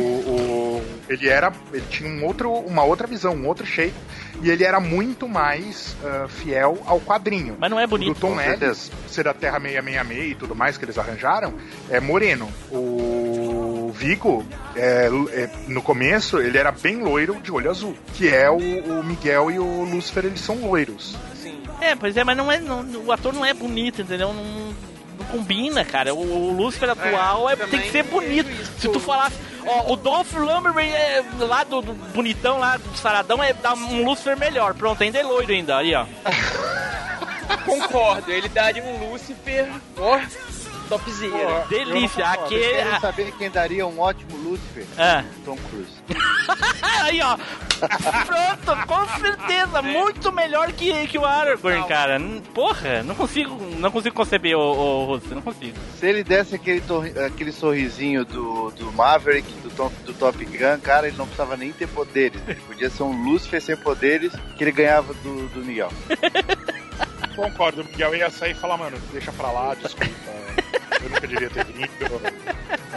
[0.00, 1.52] o, o- Ele era.
[1.72, 3.94] Ele tinha um outro, uma outra visão, um outro shape.
[4.42, 7.56] E ele era muito mais ah, fiel ao quadrinho.
[7.58, 8.12] Mas não é bonito.
[8.12, 11.52] O do Tom Ellis, ser da Terra 666 e tudo mais que eles arranjaram,
[11.90, 12.48] é moreno.
[12.70, 13.39] O
[13.90, 14.44] Vigo,
[14.76, 17.96] é, é, no começo, ele era bem loiro de olho azul.
[18.14, 21.16] Que é o, o Miguel e o Lúcifer, eles são loiros.
[21.80, 22.58] É, pois é, mas não é.
[22.58, 24.32] não- o ator não é bonito, entendeu?
[24.34, 26.14] Não, não combina, cara.
[26.14, 28.48] O, o Lúcifer atual é, tem também que ser bonito.
[28.78, 29.36] Se tu falasse.
[29.66, 34.04] Ó, o Dolph Lundgren é, lá do, do bonitão, lá do saradão, é dá um
[34.04, 34.72] Lúcifer melhor.
[34.74, 36.06] Pronto, ainda é loiro ainda, ali, ó.
[37.64, 40.18] Concordo, ele daria um Lucifer, ó,
[40.98, 41.64] topzera.
[41.68, 42.26] Delícia.
[42.26, 42.60] Aquele.
[42.64, 44.84] querem saber quem daria um ótimo Lúcifer?
[44.98, 45.24] Ah.
[45.44, 45.92] Tom Cruise.
[47.02, 47.36] Aí, ó.
[48.26, 49.80] Pronto, com certeza.
[49.80, 52.20] Muito melhor que, que o Aragorn, cara.
[52.52, 55.76] Porra, não consigo, não consigo conceber o, o Russo, não consigo.
[55.98, 60.78] Se ele desse aquele, torri- aquele sorrisinho do, do Maverick, do, Tom- do Top Gun,
[60.82, 62.40] cara, ele não precisava nem ter poderes.
[62.46, 65.90] Ele podia ser um Lúcifer sem poderes que ele ganhava do, do Miguel.
[67.42, 70.12] Concordo, o Miguel ia sair e falar, mano, deixa pra lá, desculpa.
[71.02, 71.88] Eu nunca devia ter vindo.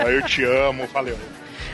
[0.08, 1.18] Eu te amo, valeu.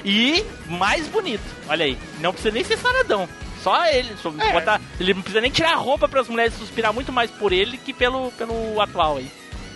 [0.05, 1.97] E mais bonito, olha aí.
[2.20, 3.28] Não precisa nem ser saradão.
[3.63, 4.15] Só ele.
[4.22, 4.53] Só É.
[4.53, 7.51] botar- ele não precisa nem tirar a roupa para as mulheres suspirar muito mais por
[7.51, 9.30] ele que pelo, pelo atual aí.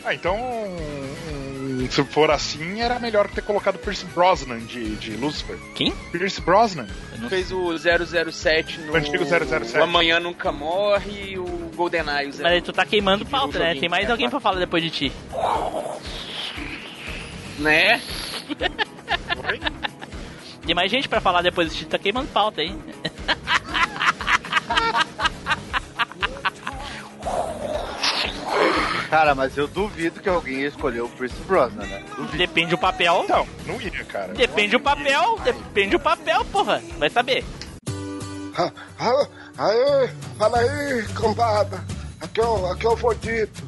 [0.05, 0.37] Ah, então,
[1.89, 5.57] se for assim, era melhor ter colocado Pierce Brosnan de, de Lucifer.
[5.75, 5.91] Quem?
[6.11, 6.87] Pierce Brosnan.
[7.29, 8.93] Fez o 007 no...
[8.93, 9.77] O antigo 007.
[9.77, 12.27] O Amanhã Nunca Morre o GoldenEye.
[12.27, 13.75] Mas aí tu tá queimando pauta, né?
[13.75, 15.11] Tem mais é, alguém pra falar depois de ti.
[17.59, 18.01] Né?
[20.65, 22.73] Tem mais gente pra falar depois de ti, tá queimando pauta aí.
[29.13, 32.01] Cara, mas eu duvido que alguém ia escolher o Pierce Brosnan, né?
[32.15, 32.35] Duvido.
[32.35, 33.25] Depende do papel.
[33.29, 34.33] Não, não ia, cara.
[34.33, 36.81] Depende do papel, depende do papel, porra.
[36.97, 37.45] Vai saber.
[39.57, 41.83] Aê, fala aí, cambada.
[42.21, 43.63] Aqui é o, aqui é o Vodito.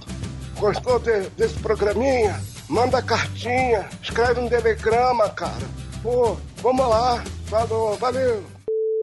[0.57, 2.39] Gostou de- desse programinha?
[2.69, 5.67] Manda cartinha, escreve um telegrama, cara.
[6.01, 7.23] Pô, vamos lá.
[7.47, 8.43] Falou, valeu.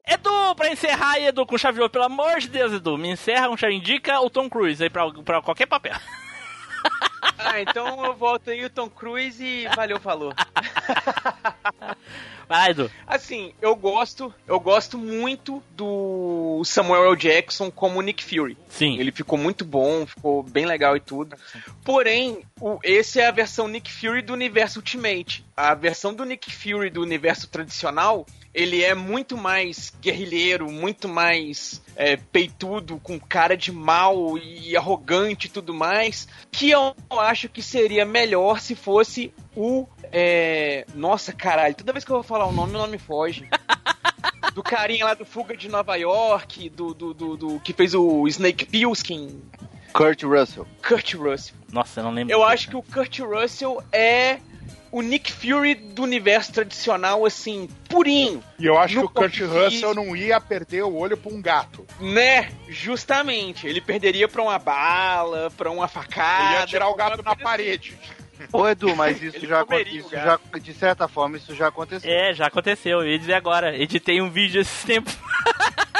[0.05, 3.49] Edu, pra encerrar aí, Edu, com chave de pelo amor de Deus, Edu, me encerra
[3.49, 5.95] um indica o Tom Cruise aí pra, pra qualquer papel.
[7.37, 10.33] Ah, então eu volto aí o Tom Cruise e valeu, falou.
[12.47, 12.91] Vai, Edu.
[13.07, 17.15] Assim, eu gosto, eu gosto muito do Samuel L.
[17.15, 18.57] Jackson como Nick Fury.
[18.69, 18.99] Sim.
[18.99, 21.35] Ele ficou muito bom, ficou bem legal e tudo.
[21.83, 25.45] Porém, o, esse é a versão Nick Fury do universo Ultimate.
[25.55, 31.81] A versão do Nick Fury do universo tradicional, ele é muito mais guerrilheiro, muito mais
[31.95, 36.27] é, peitudo, com cara de mal e arrogante e tudo mais.
[36.51, 39.87] Que eu acho que seria melhor se fosse o.
[40.11, 43.47] é, Nossa, caralho, toda vez que eu vou falar o nome, o nome foge.
[44.53, 48.27] Do carinha lá do Fuga de Nova York, do, do, do, do- que fez o
[48.27, 49.41] Snake Plissken,
[49.93, 50.67] Kurt Russell.
[50.87, 51.55] Kurt Russell.
[51.71, 52.31] Nossa, eu não lembro.
[52.31, 54.37] Eu acho que o Kurt Russell é
[54.93, 58.43] o Nick Fury do universo tradicional, assim, purinho.
[58.59, 61.85] E eu acho que o Kurt Russell não ia perder o olho pra um gato.
[61.99, 62.51] Né?
[62.69, 63.65] Justamente.
[63.67, 66.51] Ele perderia pra uma bala, pra uma facada.
[66.51, 67.97] Ele ia tirar o gato na parede.
[68.51, 71.55] Ô Edu, mas isso Ele já acon- comeria o isso já, de certa forma, isso
[71.55, 72.11] já aconteceu.
[72.11, 73.75] É, já aconteceu, eu ia dizer agora.
[73.75, 75.15] Editei um vídeo esses tempos.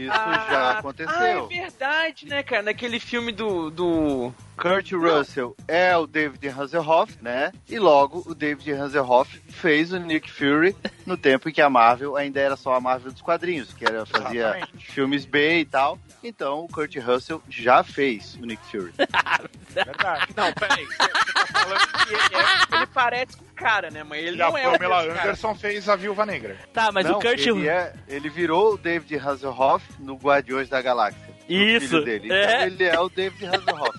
[0.00, 1.48] Isso Ah, já Ah, é aconteceu.
[1.48, 2.62] verdade, né, cara?
[2.62, 3.70] Naquele filme do.
[3.70, 4.32] do...
[4.56, 7.50] Kurt Russell é o David Hasselhoff, né?
[7.68, 12.14] E logo o David Hasselhoff fez o Nick Fury no tempo em que a Marvel
[12.16, 15.98] ainda era só a Marvel dos quadrinhos, que era fazia filmes B e tal.
[16.22, 18.92] Então o Kurt Russell já fez o Nick Fury.
[19.70, 20.26] Verdade.
[20.36, 20.84] Não, peraí.
[20.86, 24.02] Você tá falando que ele, é, ele parece com o cara, né?
[24.04, 25.22] Mas ele E a não é o Pamela cara.
[25.22, 26.56] Anderson fez a Viúva Negra.
[26.72, 27.46] Tá, mas Não, o Kurt.
[27.46, 31.32] ele, é- ele virou o David Hasselhoff no Guardiões da Galáxia.
[31.48, 32.26] Isso, filho dele.
[32.26, 32.66] Então é.
[32.66, 33.98] ele é o David Hasselhoff.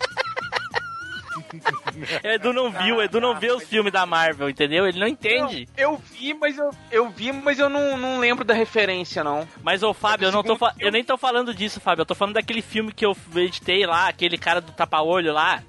[2.24, 4.88] Edu não viu, Edu não vê os filmes da Marvel, entendeu?
[4.88, 5.68] Ele não entende.
[5.78, 9.47] Não, eu vi, mas eu, eu vi, mas eu não, não lembro da referência, não.
[9.61, 12.01] Mas, ô Fábio, eu não tô eu nem tô falando disso, Fábio.
[12.01, 15.61] Eu tô falando daquele filme que eu editei lá, aquele cara do tapa-olho lá.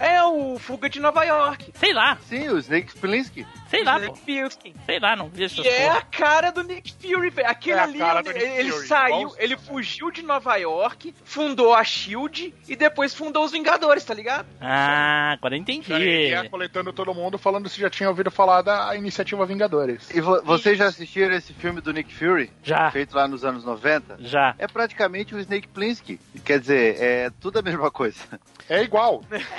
[0.00, 1.72] É o Fuga de Nova York.
[1.74, 3.46] Sei lá, Sim, o Snake Plissken.
[3.68, 3.98] sei lá.
[3.98, 4.74] Snake Plissken.
[4.86, 5.98] Sei lá, não vi essas E é porra.
[5.98, 7.48] a cara do Nick Fury, velho.
[7.48, 11.74] Aquele É ali, ele, Nick ele Fury, saiu, igualzinho, ele fugiu de Nova York, fundou
[11.74, 14.46] a SHIELD e depois fundou os Vingadores, tá ligado?
[14.60, 15.92] Ah, agora eu entendi.
[15.92, 20.10] Ele ia coletando todo mundo falando se já tinha ouvido falar da iniciativa Vingadores.
[20.14, 22.50] E vo- vocês já assistiram esse filme do Nick Fury?
[22.62, 22.90] Já.
[22.90, 24.16] Feito lá nos anos 90?
[24.20, 24.54] Já.
[24.58, 26.18] É praticamente o Snake Plissken.
[26.44, 28.20] Quer dizer, é tudo a mesma coisa.
[28.68, 29.22] É igual.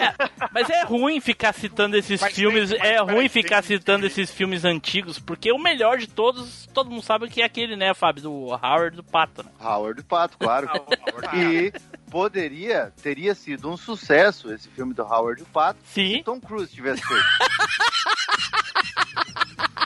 [0.52, 4.32] Mas é ruim ficar citando esses Mas filmes, tem- é ruim tem- ficar citando esses
[4.32, 8.24] filmes antigos, porque o melhor de todos, todo mundo sabe que é aquele, né, Fábio,
[8.24, 9.44] do Howard do Pato.
[9.44, 9.50] Né?
[9.60, 10.68] Howard Pato, claro.
[11.36, 11.72] e
[12.10, 17.24] poderia, teria sido um sucesso esse filme do Howard Pato se Tom Cruise tivesse feito.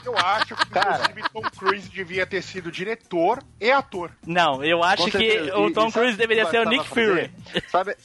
[0.04, 4.10] Eu acho que, inclusive, Tom Cruise devia ter sido diretor e ator.
[4.26, 5.56] Não, eu acho Com que certeza.
[5.58, 7.30] o Tom e Cruise deveria ser o Nick Fury.
[7.68, 7.96] Sabe,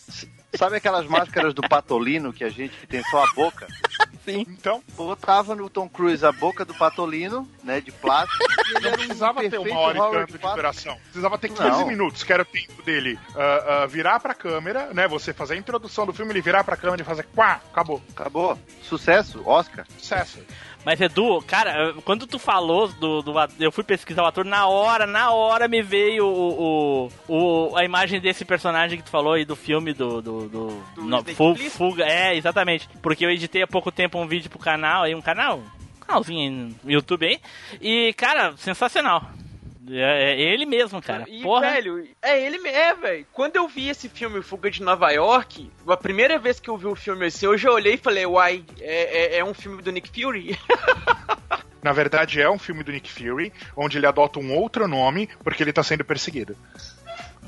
[0.56, 3.68] sabe aquelas máscaras do Patolino que a gente que tem só a boca?
[4.24, 4.46] Sim.
[4.50, 8.44] Então, botava no Tom Cruise a boca do Patolino, né, de plástico.
[8.82, 10.98] Não um precisava ter uma hora e tanto de duração.
[11.04, 11.88] Precisava ter 15 Não.
[11.88, 15.08] minutos, que era o tempo dele ah, ah, virar pra câmera, né?
[15.08, 18.02] Você fazer a introdução do filme, ele virar pra câmera e fazer quá, acabou.
[18.12, 18.60] Acabou.
[18.82, 19.86] Sucesso, Oscar.
[19.98, 20.40] Sucesso.
[20.86, 25.06] Mas Edu, cara, quando tu falou do, do eu fui pesquisar o ator, na hora,
[25.06, 29.44] na hora me veio o, o, o- a imagem desse personagem que tu falou aí
[29.44, 31.70] do filme do, do, do, no, Snake Fu- Plissken?
[31.90, 35.22] Fuga, é, exatamente, porque eu editei há pouco tempo um vídeo pro canal, aí um
[35.22, 37.40] canal, um canalzinho aí no YouTube aí,
[37.82, 39.24] e cara, sensacional.
[39.90, 41.26] É, é ele mesmo, cara.
[41.28, 41.72] E, Porra.
[41.72, 43.28] velho, é ele mesmo, é, velho.
[43.32, 46.88] Quando eu vi esse filme Fuga de Nova York, a primeira vez que eu vi
[46.88, 49.92] o filme assim, eu já olhei e falei, uai, é, é, é um filme do
[49.92, 50.58] Nick Fury?
[51.82, 55.64] Na verdade, é um filme do Nick Fury, onde ele adota um outro nome porque
[55.64, 56.58] ele tá sendo perseguido.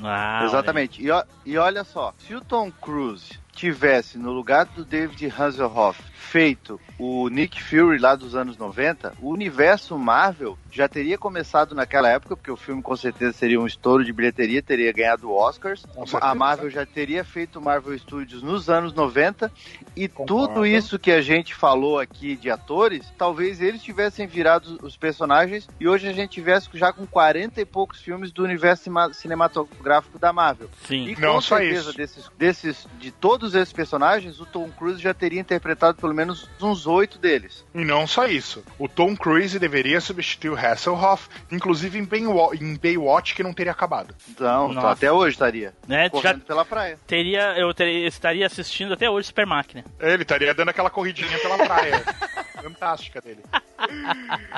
[0.02, 1.02] Ah, Exatamente.
[1.02, 1.08] E,
[1.44, 7.28] e olha só, se o Tom Cruise tivesse no lugar do David Hasselhoff feito o
[7.28, 12.50] Nick Fury lá dos anos 90, o universo Marvel já teria começado naquela época, porque
[12.50, 15.84] o filme com certeza seria um estouro de bilheteria, teria ganhado Oscars.
[16.20, 19.50] A Marvel já teria feito Marvel Studios nos anos 90
[19.96, 20.48] e Concordo.
[20.48, 25.66] tudo isso que a gente falou aqui de atores, talvez eles tivessem virado os personagens
[25.80, 30.32] e hoje a gente tivesse já com 40 e poucos filmes do universo cinematográfico da
[30.32, 30.68] Marvel.
[30.86, 31.08] Sim.
[31.08, 31.96] E Não com só certeza isso.
[31.96, 36.86] desses, desses, de todos esses personagens, o Tom Cruise já teria interpretado pelo menos uns
[36.86, 37.64] oito deles.
[37.74, 38.64] E não só isso.
[38.78, 43.72] O Tom Cruise deveria substituir o Hasselhoff, inclusive em, Baywatch, em Baywatch, que não teria
[43.72, 44.14] acabado.
[44.28, 44.78] Então, Nossa.
[44.78, 45.74] então até hoje estaria.
[45.86, 46.98] Né, já correndo pela praia.
[47.06, 49.84] teria, eu teria, estaria assistindo até hoje Super Máquina.
[49.98, 52.02] Ele estaria dando aquela corridinha pela praia.
[52.62, 53.40] Fantástica dele.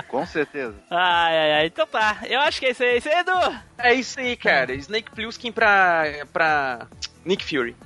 [0.08, 0.74] Com certeza.
[0.90, 1.66] Ai, ai, ai.
[1.66, 2.18] Então tá.
[2.28, 2.98] Eu acho que é isso aí.
[2.98, 3.62] Isso aí, Edu.
[3.78, 4.74] é isso aí, cara.
[4.74, 6.86] Snake Plissken pra, pra
[7.24, 7.76] Nick Fury.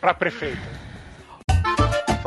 [0.00, 0.77] Pra prefeito.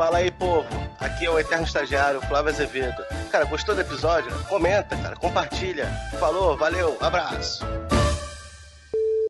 [0.02, 0.66] Fala aí, povo.
[0.98, 3.04] Aqui é o Eterno Estagiário, Flávio Azevedo.
[3.30, 4.32] Cara, gostou do episódio?
[4.48, 5.86] Comenta, cara, compartilha.
[6.18, 7.64] Falou, valeu, abraço.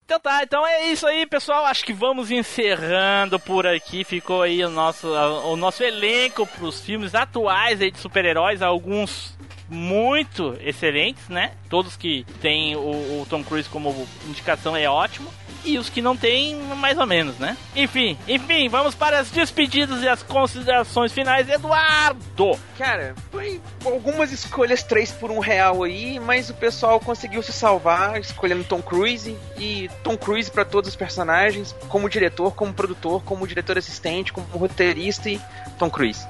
[0.03, 1.67] Então tá, então é isso aí, pessoal.
[1.67, 4.03] Acho que vamos encerrando por aqui.
[4.03, 8.63] Ficou aí o nosso, o nosso elenco pros filmes atuais aí de super-heróis.
[8.63, 9.37] Alguns
[9.69, 11.53] muito excelentes, né?
[11.69, 15.31] Todos que tem o, o Tom Cruise como indicação é ótimo.
[15.65, 17.57] E os que não tem, mais ou menos, né?
[17.77, 21.49] Enfim, enfim, vamos para as despedidas e as considerações finais.
[21.49, 22.59] Eduardo!
[22.77, 28.21] Cara, foi algumas escolhas três por um real aí, mas o pessoal conseguiu se salvar
[28.21, 33.47] escolhendo Tom Cruise e Tom Cruise pra todos os personagens, como diretor, como produtor, como
[33.47, 35.41] diretor assistente, como roteirista e
[35.79, 36.27] Tom Cruise.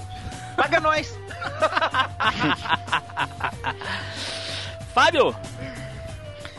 [0.57, 1.19] Paga nós!
[4.95, 5.35] Fábio!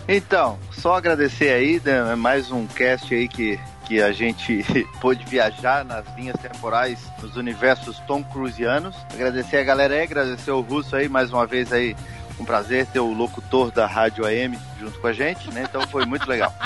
[0.07, 4.63] Então, só agradecer aí, né, mais um cast aí que, que a gente
[4.99, 8.95] pôde viajar nas linhas temporais nos universos Tom Cruisianos.
[9.13, 11.95] Agradecer a galera aí, agradecer o Russo aí, mais uma vez aí,
[12.39, 15.65] um prazer ter o locutor da Rádio AM junto com a gente, né?
[15.69, 16.53] Então foi muito legal.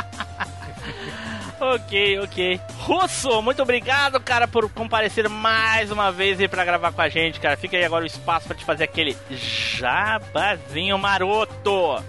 [1.59, 2.61] Ok, ok.
[2.81, 7.39] Russo, muito obrigado, cara, por comparecer mais uma vez aí pra gravar com a gente,
[7.39, 7.57] cara.
[7.57, 12.03] Fica aí agora o espaço pra te fazer aquele jabazinho maroto.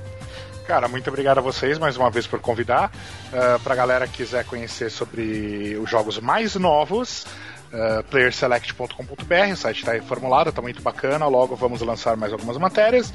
[0.69, 2.93] Cara, muito obrigado a vocês mais uma vez por convidar.
[3.32, 7.24] Uh, pra galera que quiser conhecer sobre os jogos mais novos,
[7.73, 11.27] uh, playerselect.com.br, o site está reformulado, tá muito bacana.
[11.27, 13.15] Logo vamos lançar mais algumas matérias.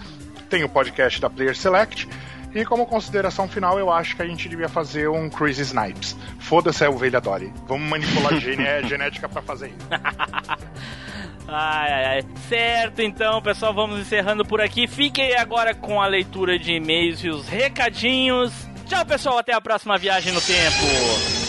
[0.50, 2.10] Tem o podcast da Player Select.
[2.56, 6.16] E como consideração final, eu acho que a gente devia fazer um Crazy Snipes.
[6.40, 7.54] Foda-se a ovelha Dory.
[7.68, 9.88] Vamos manipular gene genética pra fazer isso.
[11.48, 12.24] Ai, ai, ai.
[12.48, 14.88] Certo, então, pessoal, vamos encerrando por aqui.
[14.88, 18.52] Fiquem agora com a leitura de e-mails e os recadinhos.
[18.88, 21.44] Tchau, pessoal, até a próxima viagem no tempo.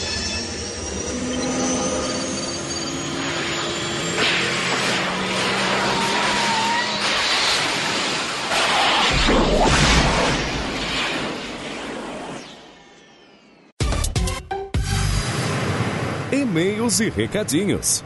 [16.33, 18.05] E-mails e recadinhos.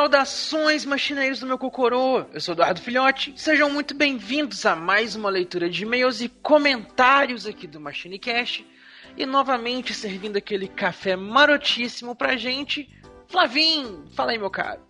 [0.00, 2.24] Saudações, machineiros do meu cocorô!
[2.32, 3.34] Eu sou Eduardo Filhote.
[3.36, 8.66] Sejam muito bem-vindos a mais uma leitura de e-mails e comentários aqui do MachineCast.
[9.14, 12.88] E novamente servindo aquele café marotíssimo pra gente.
[13.28, 14.80] Flavim, fala aí, meu caro.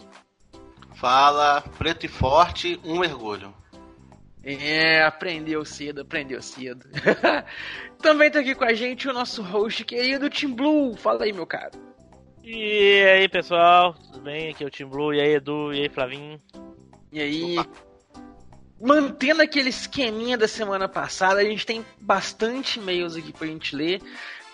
[0.95, 3.53] Fala, preto e forte, um mergulho.
[4.45, 6.87] É, aprendeu cedo, aprendeu cedo.
[8.01, 10.97] Também tá aqui com a gente o nosso host querido Tim Blue.
[10.97, 11.90] Fala aí, meu caro.
[12.43, 14.49] E aí, pessoal, tudo bem?
[14.49, 16.41] Aqui é o Tim Blue, e aí, Edu, e aí, Flavinho.
[17.12, 17.57] E aí,
[18.81, 24.01] mantendo aquele esqueminha da semana passada, a gente tem bastante e-mails aqui pra gente ler.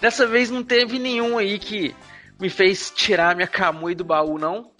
[0.00, 1.94] Dessa vez não teve nenhum aí que
[2.40, 4.72] me fez tirar minha camui do baú, não.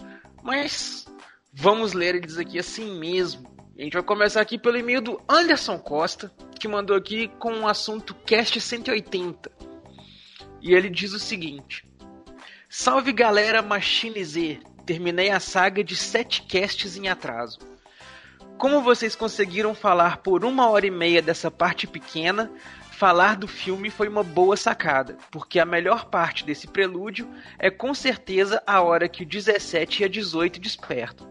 [0.43, 1.07] Mas
[1.53, 3.55] vamos ler eles aqui assim mesmo.
[3.79, 7.61] A gente vai começar aqui pelo e-mail do Anderson Costa, que mandou aqui com o
[7.61, 9.49] um assunto Cast 180.
[10.61, 11.87] E ele diz o seguinte:
[12.79, 14.61] Salve galera Machine Z!
[14.85, 17.59] Terminei a saga de 7 casts em atraso.
[18.59, 22.53] Como vocês conseguiram falar por uma hora e meia dessa parte pequena,
[22.93, 27.27] falar do filme foi uma boa sacada, porque a melhor parte desse prelúdio
[27.59, 31.27] é com certeza a hora que o 17 e a 18 despertam.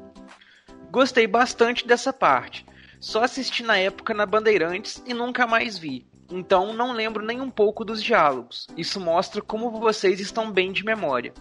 [0.90, 2.66] Gostei bastante dessa parte.
[3.00, 6.08] Só assisti na época na Bandeirantes e nunca mais vi.
[6.30, 8.68] Então não lembro nem um pouco dos diálogos.
[8.76, 11.34] Isso mostra como vocês estão bem de memória.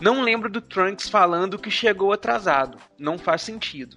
[0.00, 2.78] Não lembro do Trunks falando que chegou atrasado.
[2.98, 3.96] Não faz sentido.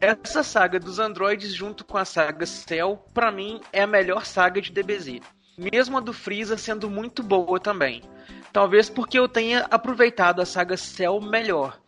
[0.00, 4.60] Essa saga dos androides junto com a saga Cell, para mim, é a melhor saga
[4.60, 5.20] de DBZ.
[5.56, 8.02] Mesmo a do Freeza sendo muito boa também.
[8.52, 11.80] Talvez porque eu tenha aproveitado a saga Cell melhor.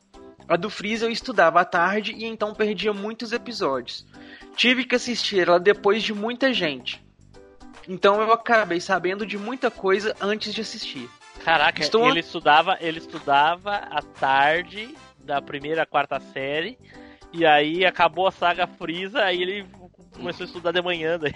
[0.48, 4.04] A do Freeza eu estudava à tarde e então perdia muitos episódios.
[4.56, 7.02] Tive que assistir ela depois de muita gente.
[7.88, 11.08] Então eu acabei sabendo de muita coisa antes de assistir.
[11.44, 12.08] Caraca, Estou...
[12.08, 16.78] ele estudava, ele estudava à tarde da primeira à quarta série
[17.32, 19.66] e aí acabou a saga Freeza, aí ele
[20.14, 21.34] começou a estudar de manhã daí.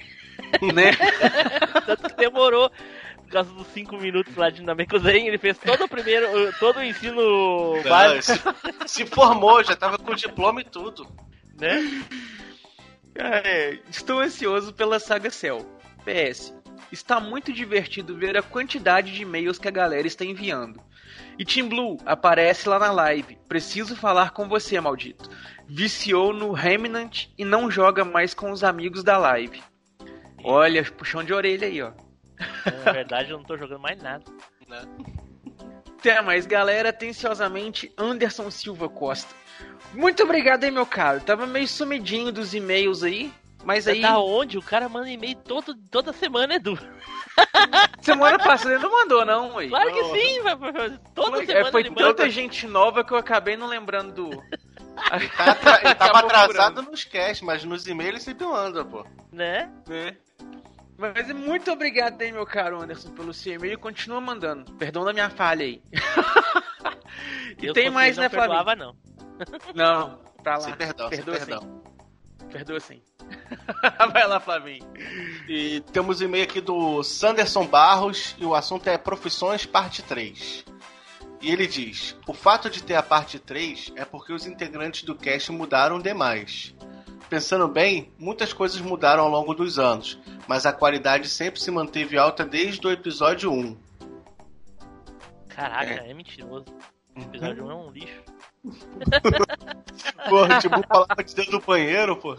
[0.73, 0.91] Né?
[1.86, 2.70] Tanto que demorou
[3.16, 6.27] por causa dos 5 minutos lá de Namekusei, ele fez todo o primeiro,
[6.59, 8.55] todo o ensino básico.
[8.86, 11.09] Se, se formou, já tava com diploma e tudo.
[11.59, 12.05] Né?
[13.15, 15.65] É, estou ansioso pela saga Cell.
[16.05, 16.53] PS.
[16.93, 20.81] Está muito divertido ver a quantidade de e-mails que a galera está enviando.
[21.39, 23.39] E Team Blue aparece lá na live.
[23.49, 25.28] Preciso falar com você, maldito.
[25.66, 29.62] Viciou no Remnant e não joga mais com os amigos da live.
[30.43, 31.93] Olha, puxão de orelha aí, ó.
[32.85, 34.24] Na verdade, eu não tô jogando mais nada.
[35.99, 36.91] Até mais, galera.
[36.91, 39.35] Atenciosamente, Anderson Silva Costa.
[39.94, 41.20] Muito obrigado aí, meu caro.
[41.20, 43.32] Tava meio sumidinho dos e-mails aí.
[43.64, 44.00] Mas aí.
[44.00, 44.58] Da onde?
[44.58, 46.78] O cara manda e-mail todo, toda semana, Edu.
[48.00, 49.66] Semana passada ele não mandou, não, ué.
[49.66, 50.56] Claro que sim, vai,
[51.14, 51.72] toda é, semana.
[51.72, 52.30] Foi ele tanta manda.
[52.30, 54.30] gente nova que eu acabei não lembrando do.
[55.12, 59.04] Ele, tá ele tava atrasado nos casts, mas nos e-mails ele sempre manda, pô.
[59.32, 59.68] Né?
[59.88, 60.16] Né?
[60.96, 64.70] Mas muito obrigado aí, meu caro Anderson, pelo seu e-mail e continua mandando.
[64.74, 65.82] Perdão da minha falha aí.
[67.60, 68.56] e Eu tem mais, né, não Flavinho?
[68.56, 68.94] perdoava, não.
[69.74, 70.61] Não, pra lá.
[70.61, 71.61] Sem perdão, sem Perdoa perdão.
[71.61, 72.48] sim.
[72.51, 73.02] Perdoa sim.
[74.12, 74.86] Vai lá, Flavinho.
[75.48, 80.65] E temos um e-mail aqui do Sanderson Barros e o assunto é Profissões, parte 3.
[81.40, 85.15] E ele diz: O fato de ter a parte 3 é porque os integrantes do
[85.15, 86.74] cast mudaram demais.
[87.28, 92.16] Pensando bem, muitas coisas mudaram ao longo dos anos, mas a qualidade sempre se manteve
[92.16, 93.77] alta desde o episódio 1.
[95.48, 96.66] Caraca, é, mentiroso.
[97.16, 98.23] O episódio 1 é um lixo.
[100.28, 102.36] Porra, tipo, falava de dentro do banheiro, pô.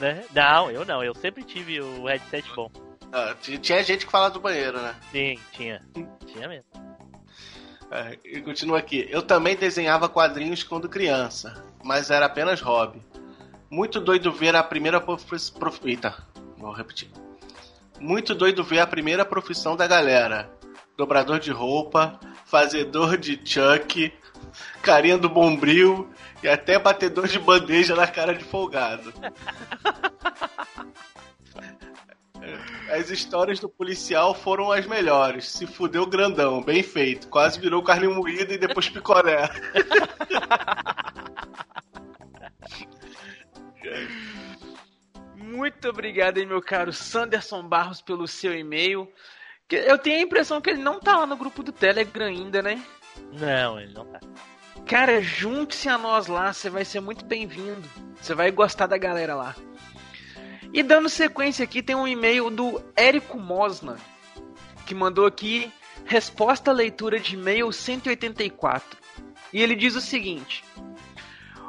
[0.00, 0.24] Né?
[0.34, 1.02] Não, eu não.
[1.02, 2.70] Eu sempre tive o headset bom.
[3.12, 4.94] Ah, tinha gente que fala do banheiro, né?
[5.10, 5.82] Sim, tinha.
[6.26, 6.64] Tinha mesmo.
[7.90, 9.06] É, e continua aqui.
[9.10, 13.02] Eu também desenhava quadrinhos quando criança, mas era apenas hobby.
[13.70, 15.24] Muito doido ver a primeira prof...
[15.58, 16.14] prof- Eita,
[16.58, 17.10] vou repetir.
[17.98, 20.50] Muito doido ver a primeira profissão da galera.
[20.96, 24.12] Dobrador de roupa, fazedor de chuck,
[24.82, 26.08] carinha do bombril
[26.42, 29.12] e até batedor de bandeja na cara de folgado.
[32.90, 35.46] As histórias do policial foram as melhores.
[35.50, 37.28] Se fudeu grandão, bem feito.
[37.28, 39.46] Quase virou carne moída e depois picolé.
[45.36, 49.10] Muito obrigado meu caro Sanderson Barros, pelo seu e-mail.
[49.70, 52.82] Eu tenho a impressão que ele não tá lá no grupo do Telegram ainda, né?
[53.32, 54.20] Não, ele não tá.
[54.86, 57.88] Cara, junte-se a nós lá, você vai ser muito bem-vindo.
[58.20, 59.54] Você vai gostar da galera lá.
[60.72, 63.96] E dando sequência aqui, tem um e-mail do Érico Mosna,
[64.86, 65.72] que mandou aqui
[66.04, 68.98] resposta à leitura de e-mail 184.
[69.52, 70.64] E ele diz o seguinte: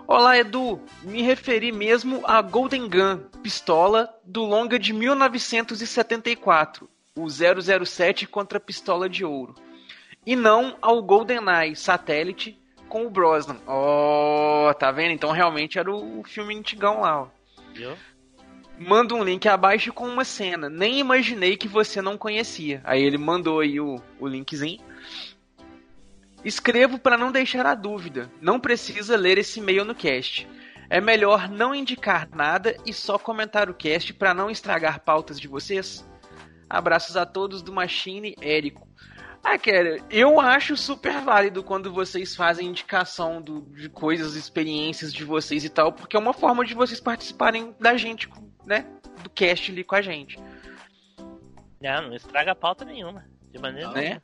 [0.07, 0.81] Olá, Edu.
[1.03, 8.61] Me referi mesmo a Golden Gun, pistola do longa de 1974, o 007 contra a
[8.61, 9.55] pistola de ouro.
[10.29, 12.55] E não ao GoldenEye satélite
[12.87, 13.57] com o Brosnan.
[13.65, 15.11] Oh, tá vendo?
[15.11, 17.27] Então realmente era o filme antigão lá, ó.
[17.73, 17.97] Viu?
[18.77, 20.69] Manda um link abaixo com uma cena.
[20.69, 22.79] Nem imaginei que você não conhecia.
[22.83, 24.79] Aí ele mandou aí o, o linkzinho.
[26.45, 28.31] Escrevo para não deixar a dúvida.
[28.39, 30.47] Não precisa ler esse e-mail no cast.
[30.91, 35.47] É melhor não indicar nada e só comentar o cast para não estragar pautas de
[35.47, 36.07] vocês.
[36.69, 38.88] Abraços a todos do Machine Érico.
[39.43, 45.23] Ah, cara, eu acho super válido quando vocês fazem indicação do, de coisas, experiências de
[45.23, 48.29] vocês e tal, porque é uma forma de vocês participarem da gente,
[48.65, 48.85] né?
[49.23, 50.37] Do cast ali com a gente.
[51.81, 53.25] Não, não estraga pauta nenhuma.
[53.51, 54.21] De maneira Né?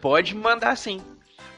[0.00, 1.00] Pode mandar sim.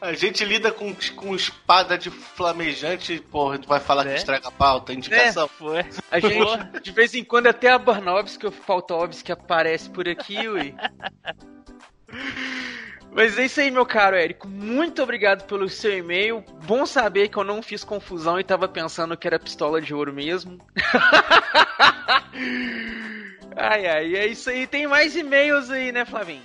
[0.01, 4.51] A gente lida com, com espada de flamejante, porra, tu vai falar que estraga a
[4.51, 5.49] pauta, indicação.
[5.77, 10.49] É, A gente, de vez em quando, até a Barnovski ou Faltovski aparece por aqui,
[10.49, 10.75] ui.
[13.15, 14.49] Mas é isso aí, meu caro Érico.
[14.49, 16.43] Muito obrigado pelo seu e-mail.
[16.65, 20.13] Bom saber que eu não fiz confusão e tava pensando que era pistola de ouro
[20.13, 20.59] mesmo.
[23.55, 24.67] ai, ai, é isso aí.
[24.67, 26.43] Tem mais e-mails aí, né, Flavinho?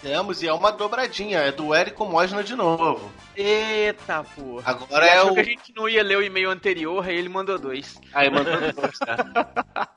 [0.00, 3.10] Temos, e é uma dobradinha, é do Érico Mosna de novo.
[3.36, 4.62] Eita, porra.
[4.64, 5.34] Agora Ele é o.
[5.34, 8.00] que a gente não ia ler o e-mail anterior, aí ele mandou dois.
[8.14, 9.86] Aí mandou dois, tá?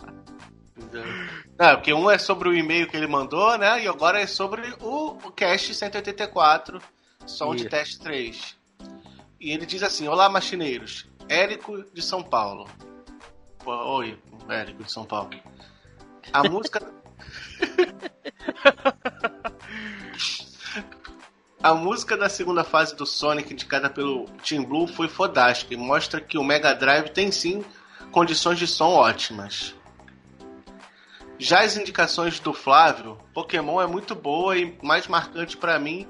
[1.57, 3.83] Não, porque um é sobre o e-mail que ele mandou, né?
[3.83, 5.00] E agora é sobre o
[5.41, 6.79] Cast 184,
[7.25, 8.55] som de teste 3.
[9.39, 11.07] E ele diz assim: Olá, machineiros.
[11.27, 12.69] Érico de São Paulo.
[13.63, 15.31] Pô, Oi, Érico de São Paulo.
[16.31, 16.93] A música.
[21.63, 26.21] A música da segunda fase do Sonic, indicada pelo Team Blue, foi fodástica e mostra
[26.21, 27.65] que o Mega Drive tem sim
[28.11, 29.73] condições de som ótimas.
[31.41, 36.07] Já as indicações do Flávio, Pokémon é muito boa e mais marcante pra mim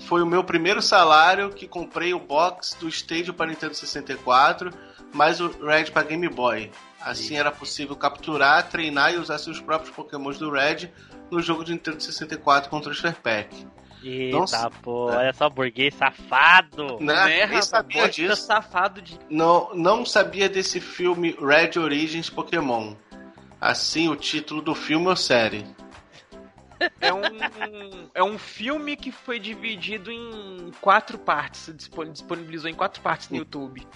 [0.00, 4.70] foi o meu primeiro salário que comprei o box do Stadio para Nintendo 64,
[5.14, 6.70] mais o Red para Game Boy.
[7.00, 10.90] Assim era possível capturar, treinar e usar seus próprios Pokémons do Red
[11.30, 13.66] no jogo de Nintendo 64 com Transfer Pack.
[14.04, 14.70] Eita, Nossa.
[14.82, 16.98] pô, olha só, burguês safado.
[17.00, 17.46] Né?
[17.48, 18.42] Nem sabia bosta disso.
[18.42, 19.18] safado de.
[19.30, 22.94] Não, não sabia desse filme Red Origins Pokémon.
[23.62, 25.64] Assim o título do filme ou série.
[27.00, 31.72] É um, é um filme que foi dividido em quatro partes.
[31.76, 33.86] dispo- Disponibilizou em quatro partes no YouTube.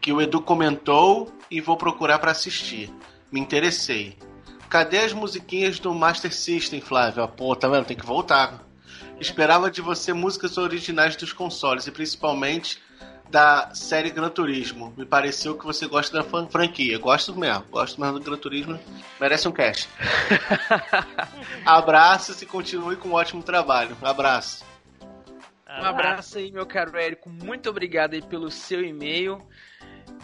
[0.00, 2.94] Que o Edu comentou e vou procurar pra assistir.
[3.30, 4.16] Me interessei.
[4.68, 7.24] Cadê as musiquinhas do Master System, Flávio?
[7.24, 7.86] Ah, Pô, tá vendo?
[7.86, 8.64] Tem que voltar.
[9.18, 12.80] Esperava de você músicas originais dos consoles e principalmente
[13.30, 14.92] da série Gran Turismo.
[14.96, 16.98] Me pareceu que você gosta da franquia.
[16.98, 17.64] Gosto mesmo.
[17.70, 18.78] Gosto mesmo do Gran Turismo.
[19.20, 19.88] Merece um cast.
[21.64, 23.96] Abraços e continue com um ótimo trabalho.
[24.02, 24.64] Abraço.
[25.68, 27.30] Um abraço aí, meu caro Érico.
[27.30, 29.40] Muito obrigado aí pelo seu e-mail.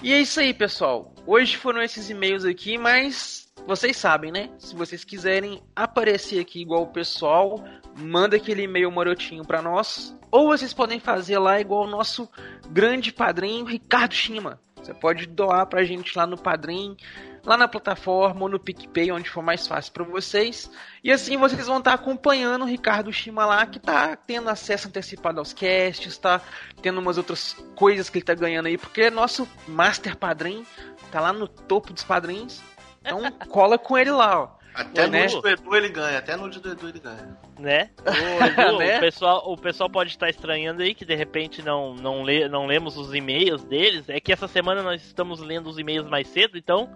[0.02, 1.14] E é isso aí, pessoal.
[1.24, 4.50] Hoje foram esses e-mails aqui, mas vocês sabem, né?
[4.58, 7.64] Se vocês quiserem aparecer aqui igual o pessoal,
[7.96, 10.16] manda aquele e-mail marotinho pra nós.
[10.30, 12.28] Ou vocês podem fazer lá igual o nosso
[12.68, 14.60] grande padrinho Ricardo Shima.
[14.86, 16.96] Você pode doar pra gente lá no Padrim,
[17.44, 20.70] lá na plataforma ou no PicPay, onde for mais fácil pra vocês.
[21.02, 25.40] E assim vocês vão estar acompanhando o Ricardo Shima lá, que tá tendo acesso antecipado
[25.40, 26.40] aos casts, tá
[26.82, 30.64] tendo umas outras coisas que ele tá ganhando aí, porque ele é nosso Master Padrim,
[31.10, 32.62] tá lá no topo dos padrinhos.
[33.00, 34.55] Então cola com ele lá, ó.
[34.76, 35.22] Até Né?
[35.22, 36.18] nude do Edu ele ganha.
[36.18, 37.38] Até nude do Edu ele ganha.
[37.58, 37.90] Né?
[38.04, 38.96] Ô, Edu, Né?
[38.98, 42.66] o, pessoal, o pessoal pode estar estranhando aí que de repente não, não, lê, não
[42.66, 44.08] lemos os e-mails deles.
[44.08, 46.90] É que essa semana nós estamos lendo os e-mails mais cedo, então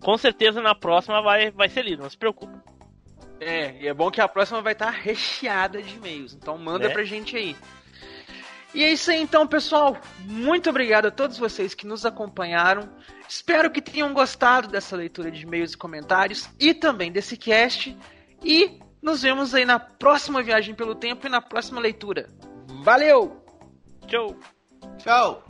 [0.00, 2.56] com certeza na próxima vai, vai ser lido, não se preocupe.
[3.38, 6.34] É, e é bom que a próxima vai estar recheada de e-mails.
[6.34, 6.92] Então manda Né?
[6.94, 7.54] pra gente aí.
[8.72, 9.96] E é isso aí então, pessoal.
[10.20, 12.88] Muito obrigado a todos vocês que nos acompanharam.
[13.28, 17.96] Espero que tenham gostado dessa leitura de e-mails e comentários e também desse cast.
[18.44, 22.28] E nos vemos aí na próxima viagem pelo tempo e na próxima leitura.
[22.82, 23.44] Valeu!
[24.06, 24.36] Tchau!
[24.98, 25.44] Tchau!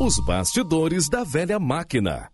[0.00, 2.30] Os bastidores da velha máquina.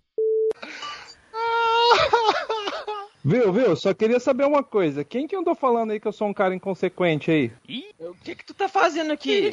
[3.22, 3.76] Viu, viu?
[3.76, 5.04] Só queria saber uma coisa.
[5.04, 7.52] Quem que andou falando aí que eu sou um cara inconsequente aí?
[7.98, 9.52] O que que tu tá fazendo aqui?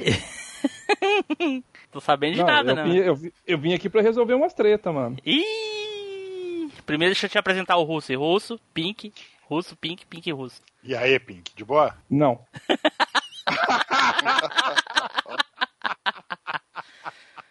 [1.91, 2.83] Tô sabendo de Não, nada, eu, né?
[2.85, 5.17] vim, eu, vim- eu vim aqui pra resolver umas tretas, mano.
[5.25, 6.69] Ih!
[6.85, 8.17] Primeiro deixa eu te apresentar o russo.
[8.17, 9.11] Russo, Pink,
[9.49, 10.61] russo, Pink, Pink e russo.
[10.81, 11.93] E aí, Pink, de boa?
[12.09, 12.39] Não.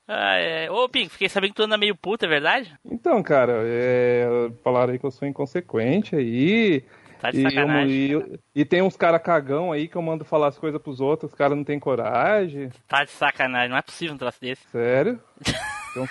[0.08, 0.70] Ah, é.
[0.70, 2.72] Ô, Pink, fiquei sabendo que tu anda meio puta, é verdade?
[2.84, 6.84] Então, cara, é, falaram aí que eu sou inconsequente aí.
[7.20, 7.90] Tá de e, sacanagem.
[7.92, 11.00] e eu- e tem uns cara cagão aí que eu mando falar as coisas pros
[11.00, 12.70] outros, os caras não tem coragem.
[12.86, 14.62] Tá de sacanagem, não é possível um troço desse.
[14.68, 15.20] Sério?
[15.96, 16.08] Então-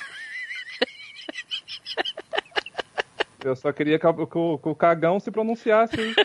[3.43, 6.15] Eu só queria que, o- que o- que o cagão se pronunciasse aí.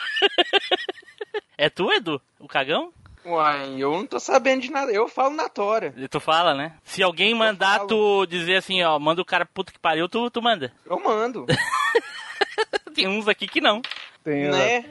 [1.59, 2.21] É tu, Edu?
[2.39, 2.91] O cagão?
[3.25, 4.91] Uai, eu não tô sabendo de nada.
[4.91, 5.93] Eu falo na tora.
[5.97, 6.75] E Tu fala, né?
[6.83, 10.41] Se alguém mandar tu dizer assim, ó, manda o cara puto que pariu, tu, tu
[10.41, 10.73] manda.
[10.87, 11.47] Eu mando.
[12.95, 13.83] Tem uns aqui que não.
[14.25, 14.85] Tem, Né?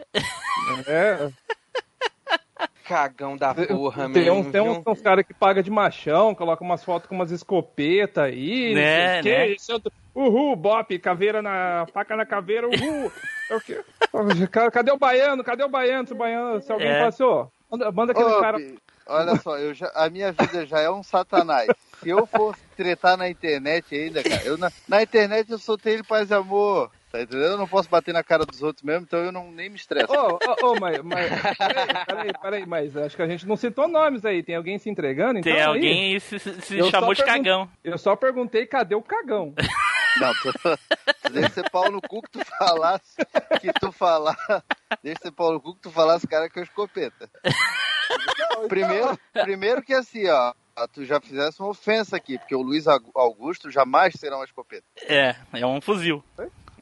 [0.88, 1.30] É,
[2.84, 4.40] Cagão da porra, tem mesmo.
[4.40, 8.24] uns, tem uns, uns caras que pagam de machão, colocam umas fotos com umas escopetas
[8.24, 8.74] aí.
[8.74, 9.48] Né, né?
[9.50, 9.80] isso é
[10.16, 11.86] Uhul, bop, caveira na.
[11.94, 13.12] faca na caveira, uhul.
[13.50, 13.84] É o quê?
[14.52, 15.44] Ca- Cadê o baiano?
[15.44, 16.08] Cadê o baiano?
[16.08, 17.10] Se, o baiano, se alguém É.
[17.22, 18.58] ó, manda, manda aquele Ô, cara.
[19.08, 21.68] Olha só, eu já, a minha vida já é um satanás.
[22.00, 26.04] Se eu fosse tretar na internet ainda, cara, eu na, na internet eu soltei ele
[26.04, 26.92] paz e amor.
[27.12, 27.54] Tá entendendo?
[27.54, 30.14] Eu não posso bater na cara dos outros mesmo, então eu não, nem me estresso.
[30.14, 31.28] Ô, ô, ô, mas, mas
[31.58, 34.44] peraí, peraí, peraí, mas acho que a gente não citou nomes aí.
[34.44, 35.40] Tem alguém se entregando?
[35.40, 37.70] Então, Tem alguém aí se, se- chamou de pergun- cagão.
[37.84, 39.56] Eu só perguntei cadê o cagão.
[40.18, 43.16] Não, tu, deixa ser pau no cu que tu falasse,
[43.62, 44.38] que tu falar,
[45.04, 47.30] deixa ser pau no cu que tu falasse, cara, que é escopeta.
[48.68, 50.54] Primeiro, primeiro que assim, ó,
[50.92, 54.86] tu já fizesse uma ofensa aqui, porque o Luiz Augusto jamais será uma escopeta.
[55.04, 56.24] É, é um fuzil.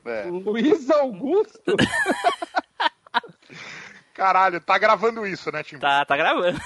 [0.06, 0.24] É.
[0.26, 1.76] Luiz Augusto?
[4.18, 5.78] Caralho, tá gravando isso, né, Tim?
[5.78, 6.60] Tá, tá gravando.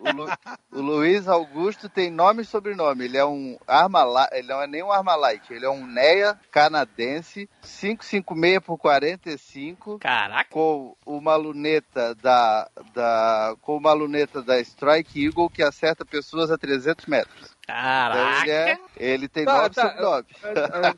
[0.00, 0.28] O, Lu-
[0.72, 3.04] o Luiz Augusto tem nome e sobrenome.
[3.04, 6.36] Ele é um arma ele não é nem um arma light, ele é um NEA
[6.50, 10.00] canadense 556 por 45.
[10.00, 10.50] Caraca.
[10.50, 16.58] Com uma luneta da da com uma luneta da Strike Eagle que acerta pessoas a
[16.58, 17.53] 300 metros.
[17.64, 18.42] Então Caraca.
[18.42, 20.26] ele, é, ele tem Tá, nome e tá, sobrenome.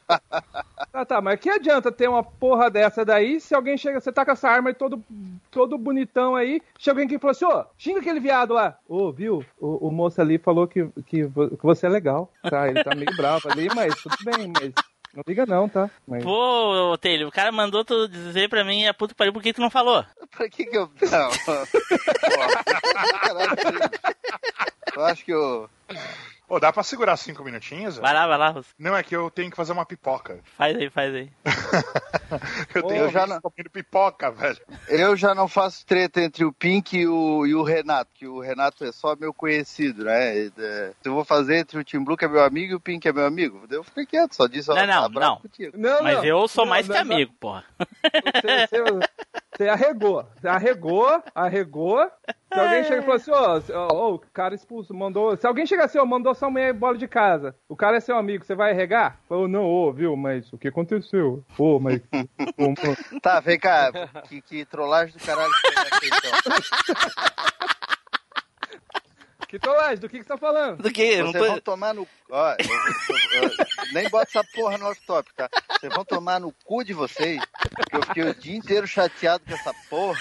[0.93, 4.25] Tá, tá, mas que adianta ter uma porra dessa daí se alguém chega, você tá
[4.25, 5.03] com essa arma aí todo,
[5.51, 8.79] todo bonitão aí, chega alguém que fala assim, ô, xinga aquele viado lá.
[8.89, 9.45] Ô, viu?
[9.59, 12.67] O, o moço ali falou que, que, que você é legal, tá?
[12.69, 14.73] Ele tá meio bravo ali, mas tudo bem, mas
[15.15, 15.91] não liga não, tá?
[16.07, 16.25] Mas...
[16.25, 19.53] Pô, Taylor, o cara mandou tu dizer pra mim a puta que pariu, por que
[19.53, 20.05] tu não falou?
[20.31, 20.91] Pra que que eu.
[21.11, 21.31] Não.
[24.95, 25.69] Eu acho que eu.
[26.67, 27.97] Dá pra segurar cinco minutinhos?
[27.97, 28.71] Vai lá, vai lá, Russo.
[28.77, 30.41] Não, é que eu tenho que fazer uma pipoca.
[30.59, 31.31] Faz aí, faz aí.
[32.75, 34.59] Eu tenho eu já não- comendo pipoca, velho.
[34.89, 38.41] Eu já não faço treta entre o Pink e o, e o Renato, que o
[38.41, 40.37] Renato é só meu conhecido, né?
[40.37, 42.75] E, é, Se eu vou fazer entre o Tim Blue, que é meu amigo, e
[42.75, 45.41] o Pink é meu amigo, eu fiquei quieto, só disse, ó, Não, não, tá não.
[45.75, 46.25] Não, Mas não.
[46.25, 47.15] eu sou Não, mais não, que não.
[47.15, 47.65] amigo, porra.
[47.79, 49.09] Você, você-
[49.57, 50.27] você arregou.
[50.37, 52.11] Você arregou, arregou.
[52.53, 55.37] Se alguém chega e fala assim, ó, ó, ó, o cara expulso, mandou.
[55.37, 58.17] Se alguém chega assim, ó, mandou sua mulher embora de casa, o cara é seu
[58.17, 59.19] amigo, você vai arregar?
[59.29, 61.43] Falou, não, ô, viu, mas o que aconteceu?
[61.59, 62.01] Ô, mas.
[63.23, 63.91] Tá, vem cá,
[64.29, 67.87] que, que trollagem do caralho que foi essa, então.
[69.49, 70.83] Que trollagem, do que, que você tá falando?
[70.83, 71.23] Do que?
[71.23, 72.07] Vocês vão tomar no.
[72.31, 72.57] Ó, eu
[73.43, 75.49] eu- eu- nem bota essa porra no off-top, tá?
[75.71, 77.41] Vocês vão tomar no cu de vocês,
[77.77, 80.21] porque eu fiquei o dia inteiro chateado com essa porra.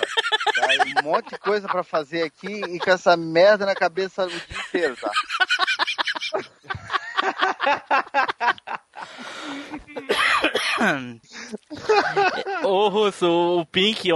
[0.56, 0.76] Tá?
[0.86, 4.30] E Um monte de coisa pra fazer aqui e com essa merda na cabeça o
[4.30, 5.12] dia inteiro, tá?
[12.64, 13.28] Ô, Russo,
[13.60, 14.10] o Pink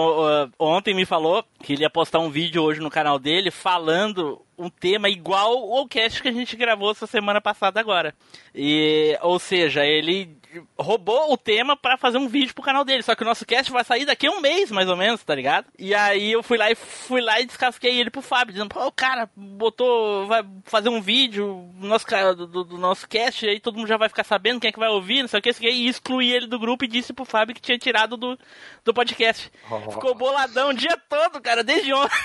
[0.57, 4.69] ontem me falou que ele ia postar um vídeo hoje no canal dele falando um
[4.69, 8.14] tema igual ao cast que a gente gravou essa semana passada agora.
[8.53, 10.38] E, ou seja, ele
[10.78, 13.72] roubou o tema pra fazer um vídeo pro canal dele, só que o nosso cast
[13.72, 15.68] vai sair daqui a um mês, mais ou menos, tá ligado?
[15.78, 18.86] E aí eu fui lá e fui lá e descasquei ele pro Fábio, dizendo, pô,
[18.86, 22.06] o cara botou, vai fazer um vídeo no nosso,
[22.36, 24.80] do, do- do nosso cast, aí todo mundo já vai ficar sabendo quem é que
[24.80, 27.54] vai ouvir, não sei o que, e excluí ele do grupo e disse pro Fábio
[27.54, 28.38] que tinha tirado do,
[28.84, 29.52] do podcast.
[29.92, 32.16] Ficou boladão o dia todo, cara, desde ontem.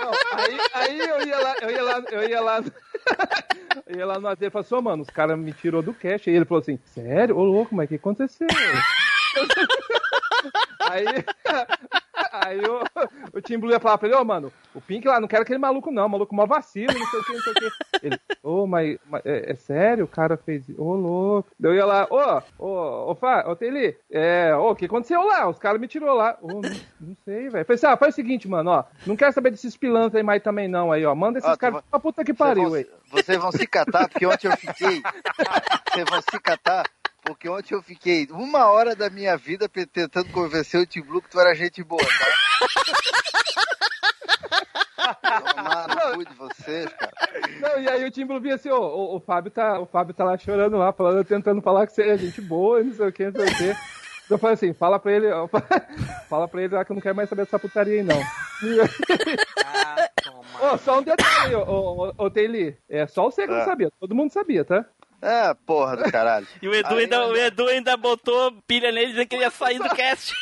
[0.00, 2.62] Não, aí, aí eu ia lá, eu ia lá, eu ia lá.
[3.96, 6.28] Ia lá no AT e falei assim, "Ô, mano, os caras me tirou do cast.
[6.28, 7.36] Aí ele falou assim, sério?
[7.36, 8.46] Ô louco, mas o que aconteceu?
[10.80, 11.04] aí,
[12.32, 12.82] Aí o,
[13.32, 15.58] o Tim Blue ia falar pra ele, ô, mano, o Pink lá, não quero aquele
[15.58, 18.06] maluco não, maluco mó vacilo, não sei o que, não sei o que.
[18.06, 20.04] Ele, ô, mas, mas é, é sério?
[20.04, 21.50] O cara fez, ô, louco.
[21.58, 25.22] Daí eu ia lá, ô, ô, ô, Fá, ô, Teli, é, ô, o que aconteceu
[25.22, 25.48] lá?
[25.48, 26.36] Os caras me tirou lá.
[26.40, 26.60] Ô, não,
[27.00, 27.64] não sei, velho.
[27.64, 30.42] Falei assim, ah, faz o seguinte, mano, ó, não quero saber desses pilantras aí mais
[30.42, 32.86] também não, aí, ó, manda esses tu caras pra puta que pariu, aí.
[33.10, 35.02] vocês vão se catar, porque ontem eu fiquei.
[35.90, 36.84] Vocês vão se catar,
[37.22, 41.30] porque ontem eu fiquei uma hora da minha vida tentando convencer o Tim Blue que
[41.30, 42.26] tu era gente boa, tá?
[45.54, 47.12] Tomar no cu de vocês, cara.
[47.60, 50.14] Não, e aí o Tim Blue vinha assim, ô, o, o Fábio tá, o Fábio
[50.14, 53.12] tá lá chorando lá, falando, tentando falar que você é gente boa, não sei o
[53.12, 53.76] que, não sei o que.
[54.30, 55.48] Eu falei assim, fala pra ele, ó,
[56.28, 58.20] fala pra ele lá que eu não quero mais saber dessa putaria aí, não.
[60.72, 63.64] Ô, só um detalhe, ô, ô, ô, Taylor, é só você que não Ah.
[63.64, 64.84] sabia, todo mundo sabia, tá?
[65.22, 66.46] É, porra do caralho.
[66.62, 69.50] E o Edu, Aí, ainda, o Edu ainda botou pilha nele dizendo que ele ia
[69.50, 70.32] sair do cast.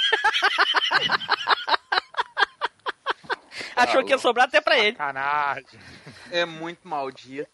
[3.74, 4.96] Achou que ia sobrar até pra ele.
[4.96, 5.64] Sacanagem.
[6.32, 7.48] É muito maldito.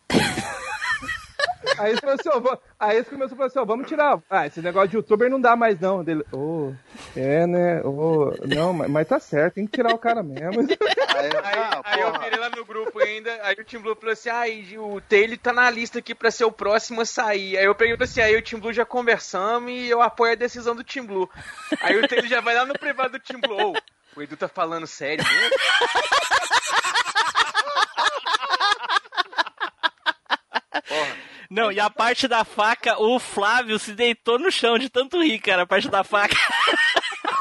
[1.78, 4.18] Aí ele falou assim, ó, vou- aí ele começou a falar assim, ó, vamos tirar.
[4.28, 6.02] Ah, esse negócio de youtuber não dá mais não.
[6.04, 6.72] Dele, ô,
[7.16, 7.80] é, né?
[7.82, 10.60] Ô, não, mas, mas tá certo, tem que tirar o cara mesmo.
[10.60, 11.30] Aí,
[11.84, 15.00] aí eu virei lá no grupo ainda, aí o Tim Blue falou assim, ai, o
[15.00, 17.56] Taylor tá na lista aqui pra ser o próximo a sair.
[17.56, 20.74] Aí eu peguei assim, aí o Tim Blue já conversamos e eu apoio a decisão
[20.74, 21.28] do Tim Blue.
[21.80, 23.74] Aí o Taylor já vai lá no privado do Tim Blue, ô,
[24.16, 25.56] o Edu tá falando sério mesmo?
[31.54, 35.38] Não, e a parte da faca, o Flávio se deitou no chão de tanto rir,
[35.38, 36.34] cara, a parte da faca.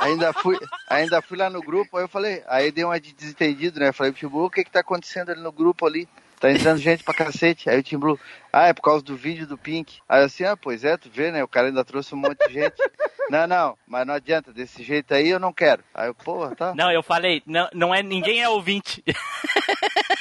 [0.01, 0.55] Ainda fui,
[0.87, 3.91] ainda fui lá no grupo, aí eu falei, aí dei uma de desentendido, né?
[3.91, 6.07] Falei Blue, o que que tá acontecendo ali no grupo ali?
[6.43, 7.69] Tá entrando gente pra cacete.
[7.69, 8.19] Aí o Tim Blue,
[8.51, 9.99] ah, é por causa do vídeo do Pink.
[10.09, 11.41] Aí eu assim, ah, pois é, tu vê, né?
[11.41, 12.75] O cara ainda trouxe um monte de gente.
[13.31, 15.81] não, não, mas não adianta, desse jeito aí eu não quero.
[15.93, 16.75] Aí eu, porra, tá.
[16.75, 19.01] Não, eu falei, não, não é, ninguém é ouvinte.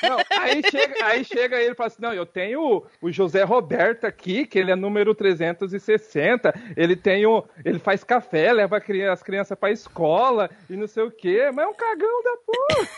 [0.02, 4.04] Não, aí chega, aí chega ele e fala assim: não, eu tenho o José Roberto
[4.04, 7.44] aqui, que ele é número 360, ele tem o.
[7.64, 8.78] Ele faz café, leva
[9.12, 12.88] as crianças pra escola e não sei o quê, mas é um cagão da porra.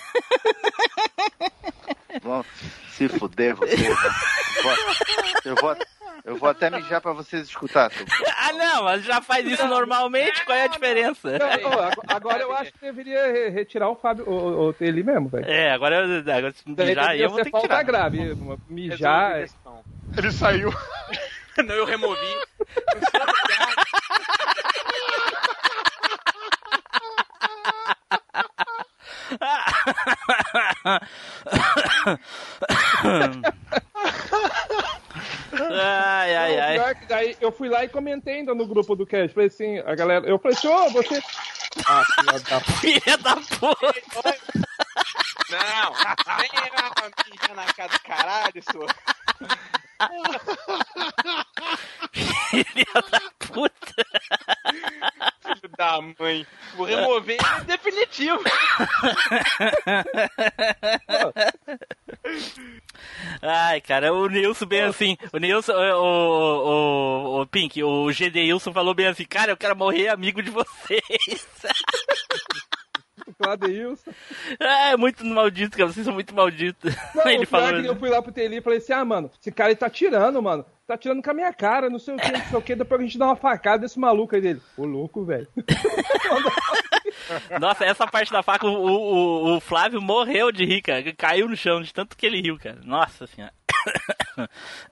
[2.22, 2.44] Vão
[2.90, 3.80] se fuder vocês.
[3.88, 3.96] né?
[4.62, 4.74] Vou-
[5.44, 5.76] Eu vou,
[6.24, 7.90] eu vou até mijar pra vocês escutar.
[8.36, 11.38] ah, não, mas já faz isso normalmente, qual é a diferença?
[11.38, 15.28] Não, ag- agora eu acho que deveria re- retirar o Fábio, o, o, ele mesmo,
[15.28, 15.44] velho.
[15.46, 17.82] É, agora, eu- agora se mijar aí eu vou ter que tirar.
[17.82, 18.34] grave.
[18.68, 19.40] Mijar.
[19.42, 19.46] é-
[20.16, 20.72] Ele saiu.
[21.58, 22.26] Não, eu removi.
[35.52, 36.74] ai, ai, Não, ai.
[36.74, 39.32] pior que daí eu fui lá e comentei ainda no grupo do cast.
[39.34, 40.26] Falei assim, a galera.
[40.26, 41.22] Eu falei assim, ô, você.
[41.86, 44.36] Ah, filha da Filha da puta!
[45.50, 45.92] Não,
[46.38, 46.90] vem lá
[47.30, 48.86] mijar na casa do caralho, sua.
[52.12, 54.06] Filha da puta!
[55.42, 56.46] Filho da mãe.
[56.76, 58.42] Vou remover ele em definitivo.
[63.42, 65.16] Ai, cara, o Nilson bem assim.
[65.32, 70.08] O Nilson, o, o, o, Pink, o GD falou bem assim, cara, eu quero morrer
[70.08, 71.02] amigo de vocês.
[73.34, 74.10] Cladeilson.
[74.58, 76.94] É, muito maldito, cara, vocês são muito malditos.
[77.14, 77.70] Não, Ele falou.
[77.70, 80.42] eu fui lá pro Teli e falei assim, ah, mano, esse cara aí tá tirando,
[80.42, 80.64] mano.
[80.86, 82.74] Tá tirando com a minha cara, não sei o que, não sei o que.
[82.74, 84.60] Depois a gente dá uma facada desse maluco aí dele.
[84.76, 85.48] Ô, louco, velho.
[87.58, 91.02] Nossa, essa parte da faca, o, o, o Flávio morreu de rir, cara.
[91.14, 92.80] Caiu no chão de tanto que ele riu, cara.
[92.84, 93.52] Nossa senhora.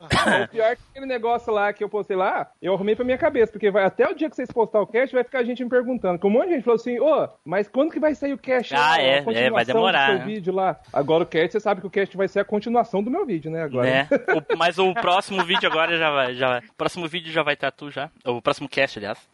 [0.01, 3.19] O pior é que aquele negócio lá que eu postei lá, eu arrumei pra minha
[3.19, 5.63] cabeça, porque vai, até o dia que vocês postar o cast, vai ficar a gente
[5.65, 6.19] me perguntando.
[6.19, 8.75] Que um monte de gente falou assim, ô, mas quando que vai sair o cast?
[8.75, 10.25] Ah, lá, é, é, vai demorar, Do né?
[10.25, 10.79] vídeo lá.
[10.93, 13.51] Agora o cast, você sabe que o cast vai ser a continuação do meu vídeo,
[13.51, 13.63] né?
[13.63, 13.89] Agora.
[13.89, 14.09] Né?
[14.51, 16.35] O- mas o próximo vídeo agora já vai.
[16.35, 16.59] Já vai.
[16.61, 18.11] O próximo vídeo já vai estar tu já.
[18.25, 19.32] O próximo cast, aliás.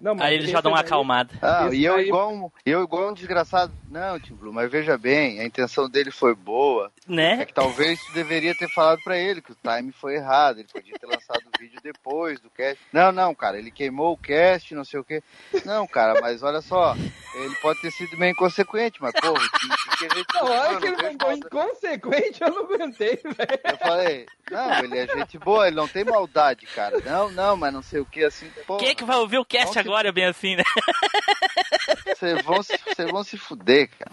[0.00, 1.34] Não, mas Aí eles já dão uma acalmada.
[1.42, 3.72] Ah, e eu aí- igual, um, eu igual um desgraçado.
[3.88, 6.90] Não, Tim Blue, mas veja bem, a intenção dele foi boa.
[7.06, 7.42] Né?
[7.42, 10.58] É que talvez tu deveria ter falado pra ele que o time foi errado.
[10.60, 12.78] Ele podia ter lançado o vídeo depois do cast.
[12.92, 15.22] Não, não, cara, ele queimou o cast, não sei o quê.
[15.64, 16.94] Não, cara, mas olha só,
[17.34, 20.34] ele pode ter sido meio inconsequente, mas, pô, o que, que a gente.
[20.34, 23.60] Na hora que ele mandou inconsequente, eu não aguentei, velho.
[23.64, 27.00] Eu falei, não, ele é gente boa, ele não tem maldade, cara.
[27.04, 28.76] Não, não, mas não sei o que, assim, pô.
[28.76, 30.62] Quem é que vai ouvir o cast agora, bem assim, né?
[32.06, 32.78] Vocês vão, se-
[33.10, 34.10] vão se fuder, cara.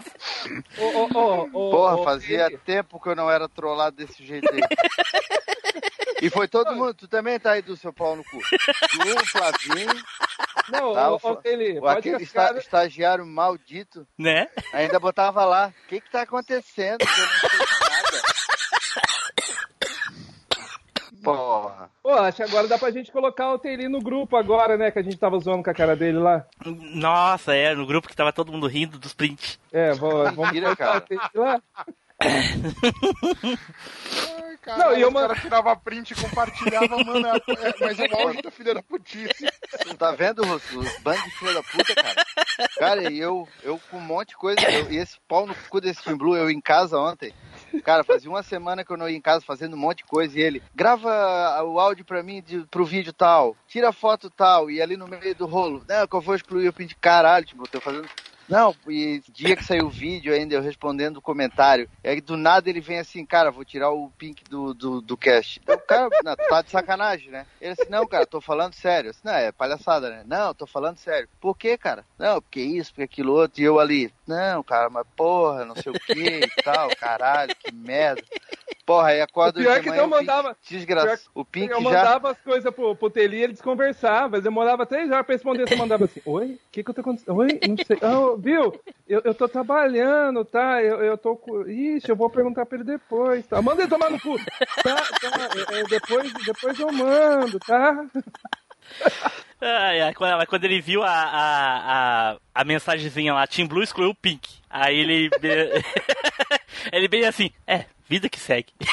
[0.78, 4.60] Ô, ô, ô, Porra, fazia tempo que eu não era trollado desse jeito aí.
[6.20, 8.40] E foi todo mundo, tu também tá aí do seu pau no cu.
[8.40, 9.94] Tu, o Flavinho,
[10.68, 14.48] Não, Tá, o- ele, o- pode aquele ficar- esta- estagiário maldito Né?
[14.72, 15.72] ainda botava lá.
[15.84, 16.98] O que que tá acontecendo?
[16.98, 18.22] Que eu não sei de nada.
[21.36, 21.90] Porra.
[22.02, 24.90] Pô, acho que agora dá pra gente colocar o Teili no grupo agora, né?
[24.90, 26.44] Que a gente tava zoando com a cara dele lá.
[26.64, 29.58] Nossa, é, no grupo que tava todo mundo rindo dos prints.
[29.72, 31.04] É, vou, vamos Mentira, cara.
[31.34, 31.60] lá.
[34.62, 37.26] Cara, Não, e eu o cara tirava print e compartilhava, mano.
[37.26, 39.46] é- é- mas é o auge da filha da putice.
[39.86, 40.78] Não tá vendo, Russo?
[40.80, 42.26] Os bandos de filha da puta, cara.
[42.78, 44.60] Cara, e eu, eu com um monte de coisa.
[44.68, 47.32] eu- e esse pau no cu desse Team Blue, eu em casa ontem.
[47.84, 50.38] Cara, fazia uma semana que eu não ia em casa fazendo um monte de coisa
[50.38, 54.80] e ele grava o áudio pra mim de, pro vídeo tal, tira foto tal, e
[54.80, 57.68] ali no meio do rolo, não, que eu vou excluir o print, caralho, tipo, eu
[57.68, 58.08] tô fazendo.
[58.48, 61.88] Não, e dia que saiu o vídeo ainda, eu respondendo o comentário.
[62.02, 65.16] E aí do nada ele vem assim, cara, vou tirar o pink do, do, do
[65.18, 65.60] cast.
[65.62, 66.08] Então, cara,
[66.48, 67.44] tá de sacanagem, né?
[67.60, 69.08] Ele assim, não, cara, tô falando sério.
[69.08, 70.24] Eu Assim, não, é palhaçada, né?
[70.26, 71.28] Não, tô falando sério.
[71.38, 72.06] Por quê, cara?
[72.18, 73.60] Não, porque isso, porque aquilo outro.
[73.60, 77.74] E eu ali, não, cara, mas porra, não sei o que e tal, caralho, que
[77.74, 78.22] merda.
[78.86, 81.28] Porra, aí acorda O pior de que manhã, eu mandava- Desgraça.
[81.34, 81.82] O Pink eu já.
[81.82, 84.36] mandava as coisas pro, pro Teli e ele desconversava.
[84.36, 85.68] Ele demorava três horas pra responder.
[85.68, 86.52] Você mandava assim: Oi?
[86.52, 87.36] O que que eu tô acontecendo?
[87.36, 87.60] Oi?
[87.68, 87.98] Não sei.
[88.00, 88.80] Ah, viu?
[89.06, 90.82] Eu, eu tô trabalhando, tá?
[90.82, 91.38] Eu, eu tô.
[91.66, 93.60] Ixi, eu vou perguntar pra ele depois, tá?
[93.60, 94.38] Manda ele tomar no cu.
[94.82, 95.50] Tá, tá.
[95.74, 98.06] é, é, depois, depois eu mando, tá?
[99.60, 104.10] Ai, ai, quando, quando ele viu a, a, a, a mensagenzinha lá, Team Blue excluiu
[104.10, 104.48] o Pink.
[104.70, 105.30] Aí ele.
[106.92, 108.72] ele bem assim, é, vida que segue.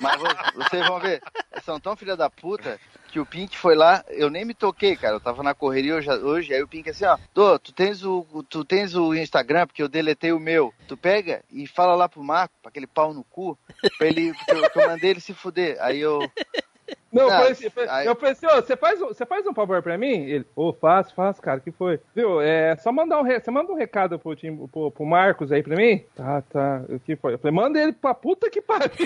[0.00, 0.26] Mas vo-
[0.56, 1.22] vocês vão ver,
[1.64, 2.78] são tão filha da puta
[3.10, 5.14] que o Pink foi lá, eu nem me toquei, cara.
[5.14, 8.44] Eu tava na correria hoje, hoje aí o Pink assim, ó, Tô, tu tens o.
[8.48, 10.74] Tu tens o Instagram, porque eu deletei o meu.
[10.88, 13.58] Tu pega e fala lá pro Marco, pra aquele pau no cu,
[13.96, 14.34] pra ele.
[14.34, 15.76] Que eu, que eu mandei ele se fuder.
[15.80, 16.18] Aí eu.
[17.14, 19.46] Não, eu Não, falei assim, aí- eu falei assim, ô, você faz, um- você faz
[19.46, 20.24] um favor pra mim?
[20.28, 22.00] Ele, ô, faço, faço, cara, que foi?
[22.14, 25.52] Viu, é só mandar um, re- você manda um recado pro, time, pro, pro Marcos
[25.52, 26.04] aí pra mim?
[26.16, 27.34] Tá, tá, o que foi?
[27.34, 28.90] Eu falei, manda ele pra puta que pariu.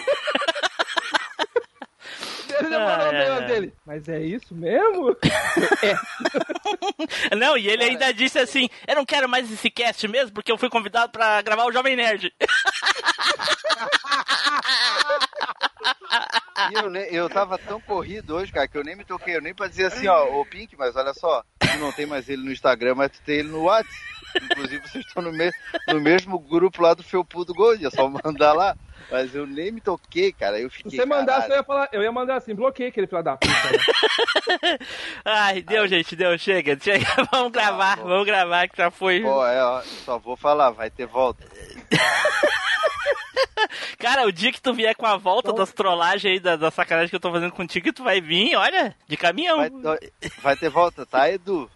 [2.60, 3.46] ele ai, e-mail ai.
[3.46, 3.72] dele.
[3.86, 5.14] Mas é isso mesmo?
[7.38, 10.58] Não, e ele ainda disse assim: Eu não quero mais esse cast mesmo, porque eu
[10.58, 12.32] fui convidado pra gravar o Jovem Nerd.
[16.72, 19.36] Eu, eu tava tão corrido hoje, cara, que eu nem me toquei.
[19.36, 22.28] Eu nem pra dizer assim, ó, ô Pink, mas olha só, tu não tem mais
[22.28, 23.94] ele no Instagram, mas tu tem ele no WhatsApp.
[24.42, 25.50] Inclusive, vocês estão no, me-
[25.88, 28.76] no mesmo grupo lá do Felpudo Gold, é só mandar lá.
[29.10, 30.60] Mas eu nem me toquei, cara.
[30.60, 30.98] Eu Se fiquei.
[30.98, 33.48] você mandasse, eu ia falar, eu ia mandar assim, bloqueei aquele filho da puta.
[33.52, 34.78] né?
[35.24, 37.06] Ai, deu, gente, deu, chega, chega.
[37.32, 39.20] Vamos gravar, vamos gravar que já foi.
[39.22, 41.42] Pô, é, ó, só vou falar, vai ter volta.
[43.98, 47.10] Cara, o dia que tu vier com a volta das trollagens aí, da, da sacanagem
[47.10, 49.58] que eu tô fazendo contigo, tu vai vir, olha, de caminhão.
[49.58, 49.98] Vai,
[50.42, 51.70] vai ter volta, tá, Edu?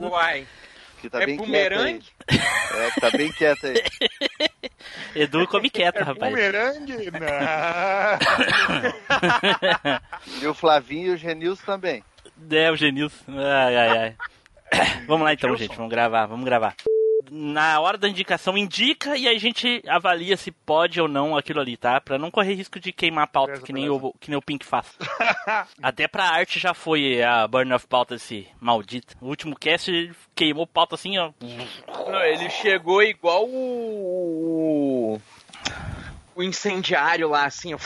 [0.00, 0.46] Uai.
[1.00, 2.06] Que tá É bem bumerangue?
[2.28, 3.82] É, que tá bem quieto aí.
[5.14, 6.32] Edu come quieto, rapaz.
[6.32, 7.10] Bumerangue?
[7.10, 7.20] Não.
[10.42, 12.04] E o Flavinho e o Genilson também.
[12.50, 13.24] É, o Genilson.
[13.28, 14.16] Ai, ai, ai.
[15.06, 16.74] Vamos lá então, gente, vamos gravar, vamos gravar.
[17.30, 21.60] Na hora da indicação, indica e aí a gente avalia se pode ou não aquilo
[21.60, 22.00] ali, tá?
[22.00, 24.64] Pra não correr risco de queimar a pauta, que, nem o, que nem o Pink
[24.64, 24.86] faz.
[25.82, 29.16] Até pra arte já foi a burn of pauta esse maldito.
[29.20, 31.32] O último cast ele queimou pauta assim, ó.
[31.40, 35.20] Não, ele chegou igual o.
[36.34, 37.78] O incendiário lá, assim, ó.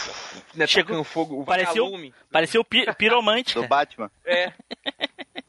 [0.56, 2.12] Né, Chegou- tacando fogo, o Pareceu, vagalume.
[2.32, 3.54] pareceu o pi- piromante.
[3.54, 3.66] Do.
[3.68, 4.10] Batman.
[4.24, 4.52] É.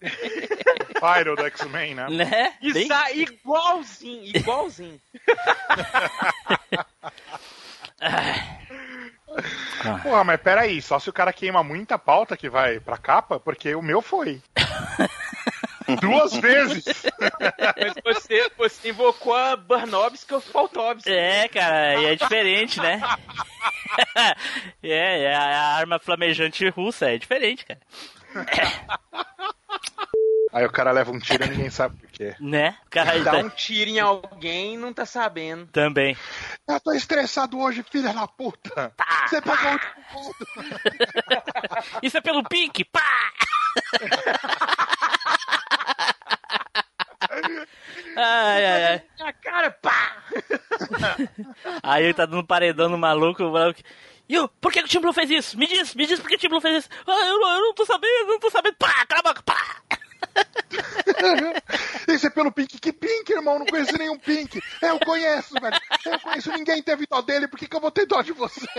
[1.02, 2.08] Pyro do X-Men, né?
[2.10, 2.54] Né?
[2.62, 5.02] Bem- Isso aí, igualzinho, igualzinho.
[10.04, 13.74] Porra, mas peraí, só se o cara queima muita pauta que vai pra capa, porque
[13.76, 14.42] o meu foi.
[16.00, 16.86] Duas vezes!
[17.78, 21.10] Mas você, você invocou a Barnovski ou Faltovski.
[21.12, 23.02] É, cara, e é diferente, né?
[24.84, 27.80] é, é a arma flamejante russa, é diferente, cara.
[30.54, 32.36] Aí o cara leva um tiro e ninguém sabe por quê.
[32.40, 32.76] Né?
[32.86, 35.66] O cara Dá tá- um tiro em alguém e não tá sabendo.
[35.68, 36.18] também.
[36.68, 38.94] Eu tô estressado hoje, filha da puta!
[39.28, 39.80] Você pegou
[40.16, 40.36] o.
[42.04, 42.84] Isso é pelo Pink!
[42.86, 43.32] Pá!
[48.18, 49.02] Ai, ai, ai.
[49.20, 50.18] Na cara, pá!
[51.82, 53.80] Aí ele tá dando paredão no maluco, o maluco.
[54.28, 55.58] E o, por que que o Tim Blue fez isso?
[55.58, 56.90] Me diz, me diz por que o Tim Blue fez isso.
[57.08, 58.76] Ah, eu, não- eu não tô sabendo, eu não tô sabendo.
[58.76, 59.82] Pá, cala a boca, pá!
[62.08, 62.80] Esse é pelo Pink.
[62.80, 63.60] Que Pink, irmão?
[63.60, 64.62] Não conheço nenhum Pink.
[64.82, 65.80] Eu conheço, velho.
[66.06, 66.52] Eu conheço.
[66.52, 67.48] Ninguém teve dó dele.
[67.48, 68.68] Por que, que eu vou ter dó de você?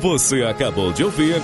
[0.00, 1.42] Você acabou de ouvir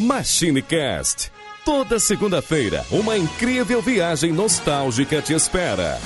[0.00, 1.30] Machine Cast.
[1.64, 6.00] Toda segunda-feira, uma incrível viagem nostálgica te espera.